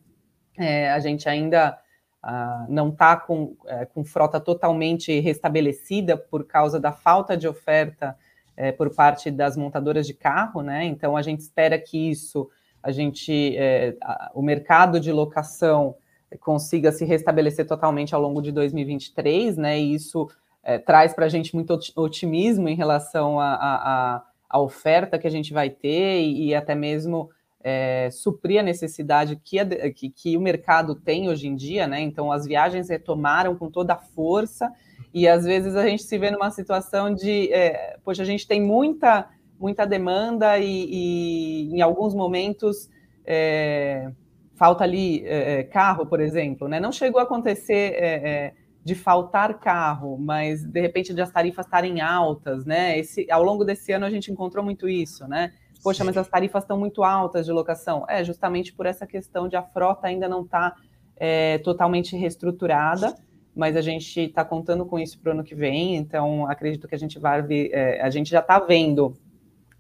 É, 0.57 0.91
a 0.91 0.99
gente 0.99 1.29
ainda 1.29 1.79
ah, 2.23 2.67
não 2.69 2.89
está 2.89 3.17
com, 3.17 3.57
é, 3.67 3.85
com 3.85 4.05
frota 4.05 4.41
totalmente 4.41 5.19
restabelecida 5.21 6.17
por 6.17 6.47
causa 6.47 6.79
da 6.79 6.93
falta 6.93 7.37
de 7.37 7.49
oferta 7.49 8.17
é, 8.57 8.71
por 8.71 8.95
parte 8.95 9.31
das 9.31 9.57
montadoras 9.57 10.07
de 10.07 10.15
carro, 10.15 10.63
né? 10.63 10.85
Então 10.85 11.17
a 11.17 11.23
gente 11.23 11.41
espera 11.41 11.79
que 11.79 12.11
isso, 12.11 12.49
a 12.83 12.93
gente, 12.93 13.57
é, 13.57 13.97
a, 14.01 14.31
o 14.35 14.43
mercado 14.43 15.01
de 15.01 15.11
locação 15.11 15.97
consiga 16.41 16.93
se 16.93 17.05
restabelecer 17.05 17.67
totalmente 17.67 18.15
ao 18.15 18.21
longo 18.21 18.41
de 18.41 18.53
2023, 18.53 19.57
né? 19.57 19.79
E 19.79 19.95
isso 19.95 20.29
é, 20.63 20.79
traz 20.79 21.13
para 21.13 21.27
a 21.27 21.29
gente 21.29 21.55
muito 21.55 21.79
otimismo 21.97 22.69
em 22.69 22.77
relação 22.77 23.39
à 23.41 24.23
oferta 24.55 25.19
que 25.19 25.27
a 25.27 25.31
gente 25.31 25.53
vai 25.53 25.71
ter 25.71 26.21
e, 26.21 26.49
e 26.49 26.55
até 26.55 26.75
mesmo 26.75 27.31
é, 27.63 28.09
suprir 28.11 28.61
a 28.61 28.63
necessidade 28.63 29.37
que, 29.37 29.59
a, 29.59 29.67
que, 29.93 30.11
que, 30.11 30.37
o 30.37 30.41
mercado 30.41 30.95
tem 30.95 31.29
hoje 31.29 31.47
em 31.47 31.55
dia, 31.55 31.87
né? 31.87 32.01
Então 32.01 32.33
as 32.33 32.45
viagens 32.45 32.89
retomaram 32.89 33.57
com 33.57 33.71
toda 33.71 33.95
a 33.95 33.99
força 33.99 34.73
e 35.15 35.29
às 35.29 35.45
vezes 35.45 35.77
a 35.77 35.87
gente 35.87 36.03
se 36.03 36.19
vê 36.19 36.31
numa 36.31 36.51
situação 36.51 37.15
de, 37.15 37.53
é, 37.53 37.97
poxa, 38.05 38.23
a 38.23 38.27
gente 38.27 38.47
tem 38.47 38.61
muita 38.61 39.29
muita 39.59 39.87
demanda 39.87 40.59
e, 40.59 40.89
e 40.91 41.71
em 41.73 41.81
alguns 41.81 42.15
momentos 42.15 42.91
é, 43.25 44.11
falta 44.57 44.83
ali 44.83 45.25
é, 45.25 45.61
é, 45.61 45.63
carro, 45.63 46.05
por 46.05 46.21
exemplo, 46.21 46.67
né? 46.67 46.81
Não 46.81 46.91
chegou 46.91 47.21
a 47.21 47.25
acontecer 47.25 47.95
é, 47.95 48.55
de 48.85 48.95
faltar 48.95 49.59
carro, 49.61 50.19
mas 50.19 50.65
de 50.65 50.81
repente 50.81 51.15
de 51.15 51.21
as 51.21 51.31
tarifas 51.31 51.67
estarem 51.67 52.01
altas, 52.01 52.65
né? 52.65 52.99
Esse, 52.99 53.31
ao 53.31 53.43
longo 53.43 53.65
desse 53.65 53.93
ano 53.93 54.05
a 54.05 54.11
gente 54.11 54.33
encontrou 54.33 54.65
muito 54.65 54.89
isso, 54.89 55.27
né? 55.29 55.53
Poxa, 55.83 56.05
mas 56.05 56.17
as 56.17 56.29
tarifas 56.29 56.65
estão 56.65 56.79
muito 56.79 57.03
altas 57.03 57.47
de 57.47 57.53
locação. 57.53 58.05
É 58.09 58.23
justamente 58.23 58.73
por 58.73 58.87
essa 58.87 59.07
questão 59.07 59.49
de 59.49 59.57
a 59.57 59.63
frota 59.63 60.07
ainda 60.07 60.29
não 60.29 60.43
estar 60.43 60.71
tá, 60.71 60.77
é, 61.17 61.59
totalmente 61.59 62.17
reestruturada, 62.17 63.15
mas 63.55 63.77
a 63.77 63.81
gente 63.81 64.21
está 64.21 64.45
contando 64.45 64.87
com 64.87 64.99
isso 64.99 65.19
para 65.21 65.31
o 65.31 65.33
ano 65.33 65.45
que 65.45 65.55
vem, 65.55 65.97
então 65.97 66.47
acredito 66.47 66.89
que 66.89 66.95
a 66.95 66.99
gente 66.99 67.19
vai 67.19 67.43
ver, 67.43 67.71
é, 67.73 68.01
a 68.01 68.11
gente 68.11 68.31
já 68.31 68.41
está 68.41 68.59
vendo 68.59 69.15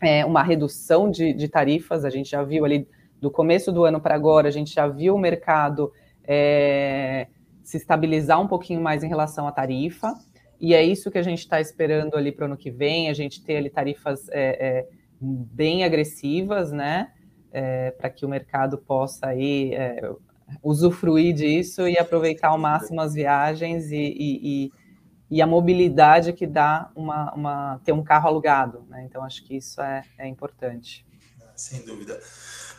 é, 0.00 0.24
uma 0.24 0.42
redução 0.42 1.11
de, 1.11 1.32
de, 1.32 1.48
tarifas, 1.48 2.05
a 2.05 2.11
gente 2.11 2.30
já 2.30 2.42
viu 2.42 2.64
ali 2.64 2.86
do 3.20 3.30
começo 3.30 3.72
do 3.72 3.84
ano 3.84 4.00
para 4.00 4.14
agora, 4.14 4.48
a 4.48 4.50
gente 4.50 4.74
já 4.74 4.86
viu 4.86 5.14
o 5.14 5.18
mercado 5.18 5.92
é, 6.24 7.28
se 7.62 7.76
estabilizar 7.76 8.40
um 8.40 8.48
pouquinho 8.48 8.80
mais 8.80 9.02
em 9.02 9.08
relação 9.08 9.46
à 9.46 9.52
tarifa, 9.52 10.14
e 10.60 10.74
é 10.74 10.82
isso 10.82 11.10
que 11.10 11.18
a 11.18 11.22
gente 11.22 11.40
está 11.40 11.60
esperando 11.60 12.16
ali 12.16 12.30
para 12.30 12.44
o 12.44 12.46
ano 12.46 12.56
que 12.56 12.70
vem, 12.70 13.08
a 13.08 13.12
gente 13.12 13.42
ter 13.42 13.56
ali 13.56 13.68
tarifas 13.68 14.28
é, 14.30 14.68
é, 14.68 14.88
bem 15.20 15.82
agressivas, 15.82 16.70
né, 16.70 17.10
é, 17.50 17.90
para 17.90 18.08
que 18.08 18.24
o 18.24 18.28
mercado 18.28 18.78
possa 18.78 19.26
aí 19.26 19.74
é, 19.74 20.08
usufruir 20.62 21.34
disso 21.34 21.88
e 21.88 21.98
aproveitar 21.98 22.48
ao 22.48 22.58
máximo 22.58 23.00
as 23.00 23.14
viagens 23.14 23.90
e, 23.90 23.96
e, 23.96 24.40
e, 24.66 24.72
e 25.30 25.42
a 25.42 25.46
mobilidade 25.46 26.32
que 26.32 26.46
dá 26.46 26.90
uma, 26.94 27.34
uma, 27.34 27.80
ter 27.84 27.92
um 27.92 28.02
carro 28.02 28.28
alugado, 28.28 28.86
né, 28.88 29.04
então 29.04 29.24
acho 29.24 29.44
que 29.44 29.56
isso 29.56 29.82
é, 29.82 30.04
é 30.16 30.28
importante. 30.28 31.04
Sem 31.56 31.84
dúvida. 31.84 32.20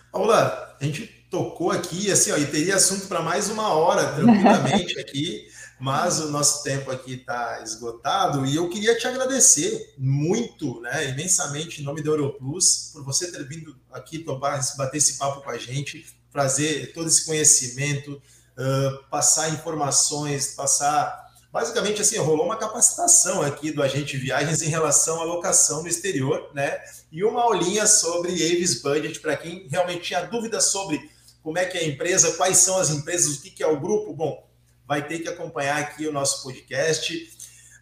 Paula, 0.09 0.75
a 0.79 0.83
gente 0.83 1.22
tocou 1.33 1.71
aqui, 1.71 2.11
assim, 2.11 2.31
ó, 2.31 2.37
e 2.37 2.45
teria 2.45 2.75
assunto 2.75 3.07
para 3.07 3.19
mais 3.19 3.49
uma 3.49 3.69
hora, 3.69 4.13
tranquilamente 4.13 4.99
aqui, 4.99 5.47
mas 5.79 6.19
o 6.19 6.29
nosso 6.29 6.61
tempo 6.61 6.91
aqui 6.91 7.15
está 7.15 7.59
esgotado 7.63 8.45
e 8.45 8.55
eu 8.55 8.69
queria 8.69 8.95
te 8.95 9.07
agradecer 9.07 9.95
muito, 9.97 10.79
né, 10.81 11.09
imensamente, 11.09 11.81
em 11.81 11.83
nome 11.83 12.03
da 12.03 12.11
Europlus, 12.11 12.91
por 12.93 13.03
você 13.03 13.31
ter 13.31 13.47
vindo 13.47 13.75
aqui 13.91 14.19
topar, 14.19 14.61
bater 14.77 14.99
esse 14.99 15.17
papo 15.17 15.41
com 15.41 15.49
a 15.49 15.57
gente, 15.57 16.05
trazer 16.31 16.93
todo 16.93 17.07
esse 17.07 17.25
conhecimento, 17.25 18.11
uh, 18.11 19.03
passar 19.09 19.49
informações, 19.49 20.53
passar. 20.53 21.33
Basicamente, 21.51 21.99
assim, 21.99 22.17
rolou 22.17 22.45
uma 22.45 22.57
capacitação 22.57 23.41
aqui 23.41 23.71
do 23.71 23.81
agente 23.81 24.17
viagens 24.17 24.61
em 24.61 24.69
relação 24.69 25.19
à 25.19 25.23
locação 25.23 25.81
no 25.81 25.87
exterior, 25.87 26.51
né? 26.53 26.79
E 27.11 27.23
uma 27.23 27.41
aulinha 27.41 27.87
sobre 27.87 28.31
Avis 28.33 28.81
Budget 28.81 29.19
para 29.19 29.35
quem 29.35 29.67
realmente 29.67 30.01
tinha 30.01 30.21
dúvidas 30.21 30.65
sobre 30.65 31.11
como 31.43 31.57
é 31.57 31.65
que 31.65 31.77
é 31.77 31.81
a 31.81 31.87
empresa, 31.87 32.31
quais 32.37 32.57
são 32.57 32.77
as 32.79 32.89
empresas, 32.89 33.35
o 33.35 33.41
que, 33.41 33.61
é 33.61 33.67
o 33.67 33.79
grupo. 33.79 34.13
Bom, 34.13 34.47
vai 34.87 35.05
ter 35.05 35.19
que 35.19 35.27
acompanhar 35.27 35.77
aqui 35.77 36.07
o 36.07 36.11
nosso 36.11 36.41
podcast. 36.41 37.13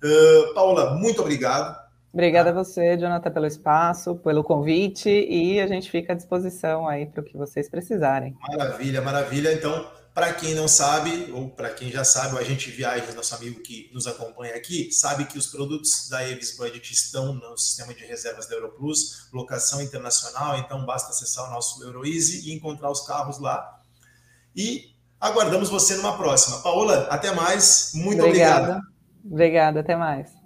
Uh, 0.04 0.54
Paula, 0.56 0.96
muito 0.96 1.22
obrigado. 1.22 1.80
Obrigada 2.12 2.50
a 2.50 2.54
você, 2.54 2.98
Jonathan, 2.98 3.32
pelo 3.32 3.46
espaço, 3.46 4.16
pelo 4.16 4.44
convite 4.44 5.10
e 5.10 5.62
a 5.62 5.68
gente 5.68 5.90
fica 5.90 6.12
à 6.12 6.16
disposição 6.16 6.86
aí 6.88 7.06
para 7.06 7.22
o 7.22 7.24
que 7.24 7.38
vocês 7.38 7.70
precisarem. 7.70 8.36
Maravilha, 8.50 9.02
maravilha. 9.02 9.54
Então, 9.54 9.88
para 10.14 10.34
quem 10.34 10.54
não 10.54 10.68
sabe, 10.68 11.32
ou 11.32 11.50
para 11.50 11.70
quem 11.70 11.90
já 11.90 12.04
sabe, 12.04 12.36
o 12.36 12.38
agente 12.38 12.70
viagens, 12.70 13.16
nosso 13.16 13.34
amigo 13.34 13.62
que 13.62 13.90
nos 13.94 14.08
acompanha 14.08 14.56
aqui, 14.56 14.92
sabe 14.92 15.26
que 15.26 15.38
os 15.38 15.48
produtos 15.48 16.10
da 16.10 16.28
Evis 16.28 16.58
Budget 16.58 16.92
estão 16.92 17.34
no 17.34 17.58
sistema 17.58 17.94
de 17.94 18.06
reservas 18.06 18.46
da 18.48 18.56
Europlus, 18.56 19.30
locação 19.32 19.82
internacional, 19.82 20.58
então 20.58 20.86
basta 20.86 21.12
acessar 21.12 21.48
o 21.48 21.52
nosso 21.52 21.82
EuroEasy 21.84 22.50
e 22.50 22.54
encontrar 22.54 22.92
os 22.92 23.02
carros 23.02 23.40
lá. 23.40 23.80
E 24.54 24.94
aguardamos 25.20 25.70
você 25.70 25.96
numa 25.96 26.18
próxima. 26.18 26.62
Paola, 26.62 27.08
até 27.10 27.32
mais. 27.32 27.92
Muito 27.94 28.22
Obrigada. 28.22 28.62
obrigado. 28.62 28.92
Obrigada, 29.24 29.80
até 29.80 29.96
mais. 29.96 30.41